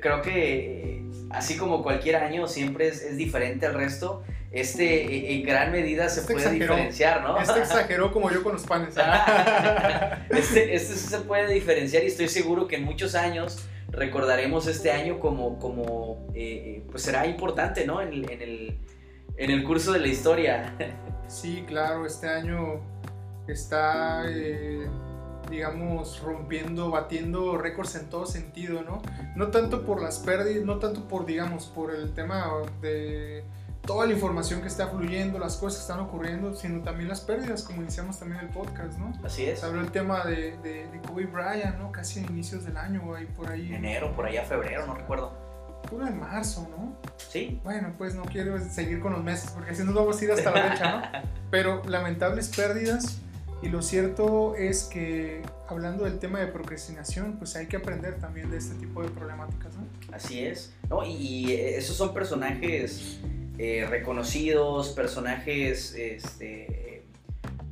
creo 0.01 0.21
que 0.21 0.97
eh, 0.97 1.03
así 1.29 1.57
como 1.57 1.83
cualquier 1.83 2.17
año 2.17 2.47
siempre 2.47 2.87
es, 2.87 3.01
es 3.01 3.17
diferente 3.17 3.65
al 3.65 3.73
resto, 3.73 4.23
este 4.51 5.05
eh, 5.05 5.35
en 5.35 5.43
gran 5.43 5.71
medida 5.71 6.07
se 6.09 6.21
Este 6.21 6.33
puede 6.33 6.45
exageró. 6.45 6.73
diferenciar, 6.75 7.21
¿no? 7.23 7.37
Este 7.39 7.59
exageró 7.67 8.11
como 8.11 8.31
yo 8.31 8.43
con 8.43 8.53
los 8.53 8.63
panes. 8.63 8.95
este, 10.29 10.75
este 10.75 10.93
sí 10.95 11.07
se 11.09 11.19
puede 11.19 11.53
diferenciar 11.53 12.03
y 12.03 12.07
estoy 12.07 12.27
seguro 12.27 12.67
que 12.67 12.77
en 12.77 12.83
muchos 12.85 13.15
años 13.15 13.59
recordaremos 13.89 14.67
este 14.67 14.91
año 14.91 15.19
como, 15.19 15.59
como 15.59 16.27
eh, 16.33 16.83
pues 16.91 17.03
será 17.03 17.25
importante, 17.27 17.85
¿no? 17.85 18.01
En 18.01 18.09
el, 18.13 18.29
en, 18.31 18.41
el, 18.41 18.77
en 19.37 19.51
el 19.51 19.63
curso 19.63 19.91
de 19.93 19.99
la 19.99 20.07
historia. 20.07 20.75
Sí, 21.27 21.63
claro, 21.67 22.05
este 22.05 22.27
año 22.29 22.81
está, 23.47 24.25
eh, 24.29 24.87
digamos, 25.49 26.21
rompiendo, 26.21 26.89
batiendo 26.89 27.57
récords 27.57 27.95
en 27.95 28.09
todo 28.09 28.25
sentido, 28.25 28.81
¿no? 28.83 29.01
No 29.35 29.47
tanto 29.47 29.85
por 29.85 30.01
las 30.01 30.19
pérdidas, 30.19 30.65
no 30.65 30.79
tanto 30.79 31.07
por, 31.07 31.25
digamos, 31.25 31.67
por 31.67 31.93
el 31.93 32.13
tema 32.13 32.47
de 32.81 33.43
toda 33.85 34.05
la 34.05 34.13
información 34.13 34.61
que 34.61 34.67
está 34.67 34.87
fluyendo, 34.87 35.39
las 35.39 35.57
cosas 35.57 35.79
que 35.79 35.81
están 35.81 35.99
ocurriendo, 35.99 36.55
sino 36.55 36.81
también 36.81 37.07
las 37.07 37.21
pérdidas, 37.21 37.63
como 37.63 37.81
iniciamos 37.81 38.19
también 38.19 38.41
el 38.41 38.49
podcast, 38.49 38.97
¿no? 38.97 39.13
Así 39.23 39.45
es. 39.45 39.59
Se 39.59 39.65
habló 39.65 39.81
el 39.81 39.91
tema 39.91 40.23
de, 40.25 40.57
de, 40.57 40.87
de 40.87 41.01
Kobe 41.07 41.25
Bryant, 41.25 41.77
¿no? 41.77 41.91
Casi 41.91 42.19
a 42.19 42.23
inicios 42.23 42.65
del 42.65 42.77
año, 42.77 43.13
ahí 43.15 43.25
por 43.25 43.49
ahí. 43.49 43.73
Enero, 43.73 44.15
por 44.15 44.25
allá 44.25 44.43
febrero, 44.43 44.85
no 44.85 44.95
recuerdo. 44.95 45.31
Fue 45.89 46.07
en 46.07 46.19
marzo, 46.19 46.67
¿no? 46.71 46.97
Sí. 47.29 47.61
Bueno, 47.63 47.93
pues 47.97 48.15
no 48.15 48.23
quiero 48.23 48.57
seguir 48.59 48.99
con 48.99 49.13
los 49.13 49.23
meses, 49.23 49.51
porque 49.51 49.71
así 49.71 49.83
nos 49.83 49.93
vamos 49.93 50.19
a 50.19 50.25
ir 50.25 50.31
hasta 50.31 50.51
la 50.51 50.69
fecha, 50.69 50.91
¿no? 50.91 51.29
Pero 51.51 51.83
lamentables 51.85 52.49
pérdidas. 52.55 53.19
Y 53.61 53.69
lo 53.69 53.81
cierto 53.81 54.55
es 54.55 54.83
que 54.83 55.41
hablando 55.67 56.03
del 56.03 56.19
tema 56.19 56.39
de 56.39 56.47
procrastinación, 56.47 57.37
pues 57.37 57.55
hay 57.55 57.67
que 57.67 57.77
aprender 57.77 58.19
también 58.19 58.51
de 58.51 58.57
este 58.57 58.75
tipo 58.75 59.01
de 59.01 59.09
problemáticas, 59.09 59.73
¿no? 59.75 59.87
Así 60.13 60.45
es. 60.45 60.73
¿no? 60.89 61.05
Y, 61.05 61.53
esos 61.53 61.95
son 61.95 62.13
personajes 62.13 63.19
eh, 63.57 63.87
reconocidos, 63.89 64.89
personajes, 64.89 65.95
este, 65.95 67.03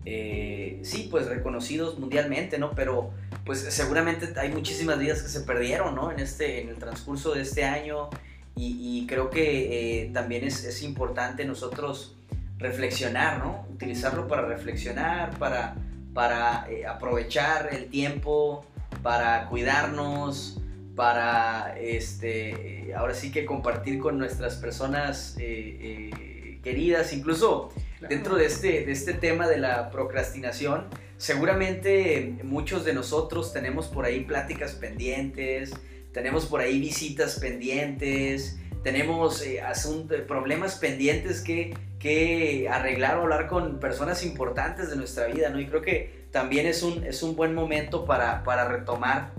eh, 0.06 0.80
sí, 0.84 1.08
pues 1.12 1.28
reconocidos 1.28 2.00
mundialmente, 2.00 2.58
¿no? 2.58 2.72
Pero 2.72 3.12
pues 3.46 3.60
seguramente 3.60 4.34
hay 4.40 4.52
muchísimas 4.52 5.00
vidas 5.00 5.22
que 5.22 5.30
se 5.30 5.42
perdieron, 5.42 5.96
¿no? 5.96 6.12
En, 6.12 6.20
este, 6.20 6.62
en 6.62 6.70
el 6.70 6.76
transcurso 6.76 7.34
de 7.34 7.42
este 7.42 7.64
año 7.66 8.10
y, 8.56 9.06
creo 9.08 9.30
que 9.30 10.04
eh, 10.04 10.12
también 10.14 10.44
es, 10.44 10.84
importante 10.84 11.44
nosotros 11.44 12.16
reflexionar, 12.64 13.40
¿no? 13.40 13.68
Utilizarlo 13.74 14.28
para 14.28 14.44
reflexionar, 14.44 15.38
para, 15.38 15.76
para 16.14 16.66
eh, 16.72 16.86
aprovechar 16.88 17.70
el 17.74 17.90
tiempo, 17.90 18.66
para 19.04 19.48
cuidarnos, 19.48 20.62
para, 20.96 21.78
este, 21.78 22.94
ahora 22.96 23.14
sí 23.14 23.32
que 23.32 23.46
compartir 23.46 24.00
con 24.00 24.18
nuestras 24.18 24.56
personas 24.56 25.36
eh, 25.40 26.12
eh, 26.14 26.60
queridas, 26.64 27.12
incluso 27.12 27.74
claro. 28.00 28.16
dentro 28.16 28.36
de 28.38 28.46
este, 28.46 28.86
de 28.86 28.92
este 28.92 29.14
tema 29.14 29.48
de 29.48 29.58
la 29.58 29.90
procrastinación, 29.90 30.88
seguramente 31.18 32.38
muchos 32.44 32.86
de 32.86 32.94
nosotros 32.94 33.52
tenemos 33.52 33.88
por 33.88 34.06
ahí 34.06 34.22
pláticas 34.22 34.74
pendientes, 34.74 35.74
tenemos 36.14 36.46
por 36.46 36.62
ahí 36.62 36.80
visitas 36.80 37.40
pendientes, 37.40 38.58
tenemos 38.84 39.42
eh, 39.42 39.62
asuntos, 39.62 40.20
problemas 40.22 40.76
pendientes 40.76 41.42
que, 41.42 41.76
que, 42.00 42.68
arreglar 42.70 43.18
o 43.18 43.22
hablar 43.22 43.48
con 43.48 43.80
personas 43.80 44.24
importantes 44.24 44.90
de 44.90 44.98
nuestra 44.98 45.28
vida, 45.28 45.50
¿no? 45.50 45.60
Y 45.60 45.68
creo 45.68 45.82
que 45.82 46.26
también 46.32 46.66
es 46.66 46.84
un, 46.84 47.04
es 47.04 47.24
un 47.24 47.36
buen 47.36 47.56
momento 47.56 48.06
para, 48.06 48.44
para 48.44 48.68
retomar 48.68 49.32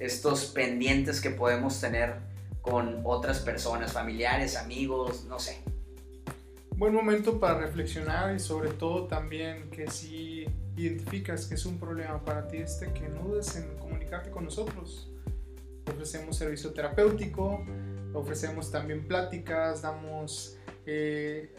estos 0.00 0.46
pendientes 0.46 1.20
que 1.20 1.30
podemos 1.30 1.80
tener 1.80 2.14
con 2.60 3.00
otras 3.04 3.38
personas, 3.38 3.92
familiares, 3.92 4.56
amigos, 4.56 5.24
no 5.26 5.38
sé. 5.38 5.62
Buen 6.76 6.94
momento 6.94 7.40
para 7.40 7.58
reflexionar 7.58 8.34
y 8.34 8.38
sobre 8.38 8.70
todo 8.70 9.04
también 9.06 9.70
que 9.70 9.90
si 9.90 10.46
identificas 10.76 11.46
que 11.46 11.54
es 11.54 11.66
un 11.66 11.78
problema 11.78 12.24
para 12.24 12.46
ti 12.46 12.58
este, 12.58 12.92
que 12.92 13.08
no 13.08 13.22
dudes 13.22 13.56
en 13.56 13.76
comunicarte 13.78 14.30
con 14.30 14.44
nosotros. 14.44 15.10
Ofrecemos 15.86 16.36
servicio 16.36 16.72
terapéutico, 16.72 17.64
ofrecemos 18.14 18.70
también 18.70 19.06
pláticas, 19.06 19.82
damos 19.82 20.56
eh, 20.86 21.54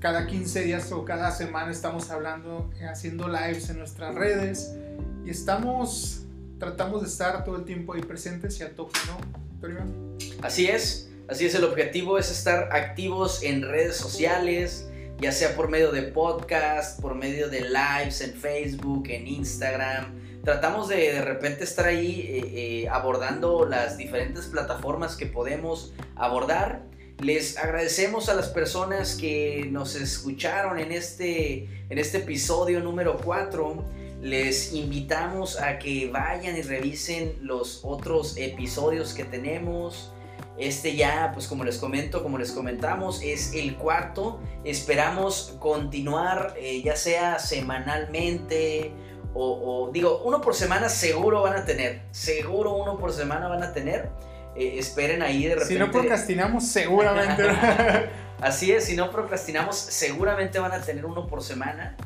cada 0.00 0.26
15 0.26 0.62
días 0.64 0.92
o 0.92 1.04
cada 1.04 1.30
semana 1.30 1.70
estamos 1.70 2.10
hablando, 2.10 2.70
eh, 2.78 2.84
haciendo 2.84 3.28
lives 3.28 3.70
en 3.70 3.78
nuestras 3.78 4.14
redes 4.14 4.74
y 5.24 5.30
estamos, 5.30 6.26
tratamos 6.58 7.02
de 7.02 7.08
estar 7.08 7.44
todo 7.44 7.56
el 7.56 7.64
tiempo 7.64 7.94
ahí 7.94 8.02
presentes 8.02 8.60
y 8.60 8.62
a 8.62 8.74
tope, 8.74 8.98
¿no? 9.06 9.18
Victoria? 9.52 9.86
Así 10.42 10.66
es, 10.66 11.10
así 11.28 11.46
es, 11.46 11.54
el 11.54 11.64
objetivo 11.64 12.18
es 12.18 12.30
estar 12.30 12.68
activos 12.72 13.42
en 13.42 13.62
redes 13.62 13.96
sociales, 13.96 14.86
ya 15.20 15.32
sea 15.32 15.54
por 15.56 15.68
medio 15.68 15.90
de 15.92 16.02
podcast, 16.02 17.00
por 17.00 17.14
medio 17.14 17.48
de 17.48 17.62
lives 17.62 18.20
en 18.20 18.34
Facebook, 18.34 19.04
en 19.08 19.26
Instagram. 19.26 20.19
Tratamos 20.44 20.88
de 20.88 21.12
de 21.12 21.22
repente 21.22 21.64
estar 21.64 21.84
ahí 21.86 22.22
eh, 22.22 22.84
eh, 22.84 22.88
abordando 22.88 23.66
las 23.66 23.98
diferentes 23.98 24.46
plataformas 24.46 25.16
que 25.16 25.26
podemos 25.26 25.92
abordar. 26.16 26.82
Les 27.18 27.58
agradecemos 27.58 28.30
a 28.30 28.34
las 28.34 28.48
personas 28.48 29.14
que 29.16 29.68
nos 29.70 29.94
escucharon 29.94 30.78
en 30.78 30.92
este, 30.92 31.68
en 31.90 31.98
este 31.98 32.18
episodio 32.18 32.80
número 32.80 33.18
4. 33.18 33.84
Les 34.22 34.72
invitamos 34.72 35.60
a 35.60 35.78
que 35.78 36.10
vayan 36.10 36.56
y 36.56 36.62
revisen 36.62 37.36
los 37.42 37.80
otros 37.82 38.38
episodios 38.38 39.12
que 39.12 39.24
tenemos. 39.24 40.10
Este 40.56 40.96
ya, 40.96 41.30
pues 41.34 41.46
como 41.46 41.64
les 41.64 41.76
comento, 41.76 42.22
como 42.22 42.38
les 42.38 42.52
comentamos, 42.52 43.22
es 43.22 43.52
el 43.54 43.76
cuarto. 43.76 44.40
Esperamos 44.64 45.56
continuar, 45.58 46.54
eh, 46.58 46.80
ya 46.82 46.96
sea 46.96 47.38
semanalmente 47.38 48.92
o, 49.34 49.86
o, 49.86 49.92
digo, 49.92 50.22
uno 50.24 50.40
por 50.40 50.54
semana 50.54 50.88
seguro 50.88 51.42
van 51.42 51.56
a 51.56 51.64
tener. 51.64 52.02
Seguro 52.10 52.74
uno 52.74 52.98
por 52.98 53.12
semana 53.12 53.48
van 53.48 53.62
a 53.62 53.72
tener. 53.72 54.10
Eh, 54.56 54.78
esperen 54.78 55.22
ahí 55.22 55.44
de 55.44 55.54
repente. 55.54 55.74
Si 55.74 55.78
no 55.78 55.90
procrastinamos, 55.90 56.66
seguramente. 56.66 57.44
Así 58.40 58.72
es, 58.72 58.84
si 58.84 58.96
no 58.96 59.10
procrastinamos, 59.10 59.76
seguramente 59.76 60.58
van 60.58 60.72
a 60.72 60.80
tener 60.80 61.04
uno 61.06 61.26
por 61.26 61.42
semana. 61.42 61.96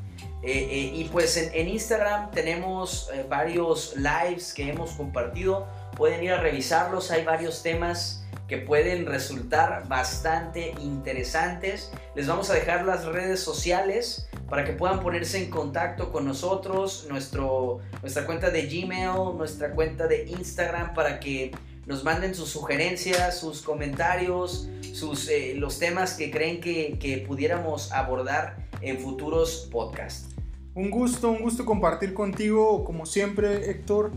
Eh, 0.43 0.51
eh, 0.53 0.93
y 0.95 1.05
pues 1.05 1.37
en, 1.39 1.55
en 1.55 1.69
Instagram 1.69 2.31
tenemos 2.33 3.11
varios 3.31 3.95
lives 3.97 4.53
que 4.53 4.69
hemos 4.69 4.93
compartido. 4.93 5.67
Pueden 5.97 6.23
ir 6.23 6.33
a 6.33 6.41
revisarlos, 6.41 7.11
hay 7.11 7.25
varios 7.25 7.63
temas 7.63 8.25
que 8.49 8.59
pueden 8.59 9.07
resultar 9.07 9.89
bastante 9.89 10.75
interesantes. 10.81 11.91
Les 12.15 12.27
vamos 12.27 12.51
a 12.51 12.55
dejar 12.55 12.85
las 12.85 13.07
redes 13.07 13.41
sociales 13.41 14.29
para 14.55 14.65
que 14.65 14.73
puedan 14.73 15.01
ponerse 15.01 15.43
en 15.43 15.51
contacto 15.51 16.13
con 16.13 16.25
nosotros, 16.25 17.09
nuestra 17.11 18.25
cuenta 18.25 18.51
de 18.51 18.67
Gmail, 18.69 19.37
nuestra 19.37 19.73
cuenta 19.73 20.07
de 20.07 20.27
Instagram, 20.29 20.95
para 20.95 21.19
que 21.19 21.51
nos 21.87 22.05
manden 22.05 22.37
sus 22.37 22.51
sugerencias, 22.51 23.41
sus 23.41 23.63
comentarios, 23.63 24.69
sus, 24.93 25.29
eh, 25.29 25.55
los 25.57 25.81
temas 25.81 26.15
que 26.15 26.31
creen 26.31 26.61
que, 26.61 27.01
que 27.01 27.19
pudiéramos 27.19 27.91
abordar 27.91 28.69
en 28.81 29.01
futuros 29.01 29.69
podcasts. 29.73 30.29
Un 30.77 30.89
gusto, 30.89 31.31
un 31.31 31.43
gusto 31.43 31.65
compartir 31.65 32.15
contigo, 32.15 32.85
como 32.85 33.07
siempre, 33.07 33.69
Héctor. 33.69 34.13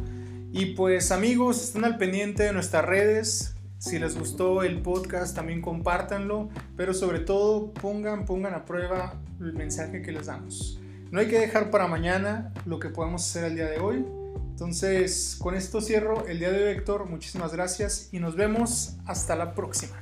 Y 0.54 0.76
pues 0.76 1.12
amigos, 1.12 1.64
estén 1.64 1.84
al 1.84 1.98
pendiente 1.98 2.44
de 2.44 2.54
nuestras 2.54 2.86
redes, 2.86 3.56
si 3.78 4.00
les 4.00 4.18
gustó 4.18 4.64
el 4.64 4.82
podcast, 4.82 5.36
también 5.36 5.62
compártanlo, 5.62 6.50
pero 6.76 6.94
sobre 6.94 7.20
todo 7.20 7.74
pongan, 7.74 8.26
pongan 8.26 8.54
a 8.54 8.66
prueba 8.66 9.14
el 9.40 9.54
mensaje 9.54 10.02
que 10.02 10.12
les 10.12 10.28
damos. 10.28 10.80
No 11.12 11.20
hay 11.20 11.28
que 11.28 11.40
dejar 11.40 11.70
para 11.70 11.88
mañana 11.88 12.54
lo 12.66 12.80
que 12.80 12.90
podemos 12.90 13.24
hacer 13.24 13.46
el 13.46 13.56
día 13.56 13.70
de 13.70 13.80
hoy. 13.80 14.06
Entonces, 14.50 15.38
con 15.40 15.56
esto 15.56 15.82
cierro 15.82 16.26
el 16.28 16.40
día 16.40 16.52
de 16.52 16.64
hoy, 16.64 16.72
Héctor. 16.72 17.06
Muchísimas 17.08 17.54
gracias 17.54 18.10
y 18.12 18.20
nos 18.20 18.36
vemos 18.36 18.98
hasta 19.06 19.36
la 19.36 19.54
próxima. 19.54 19.96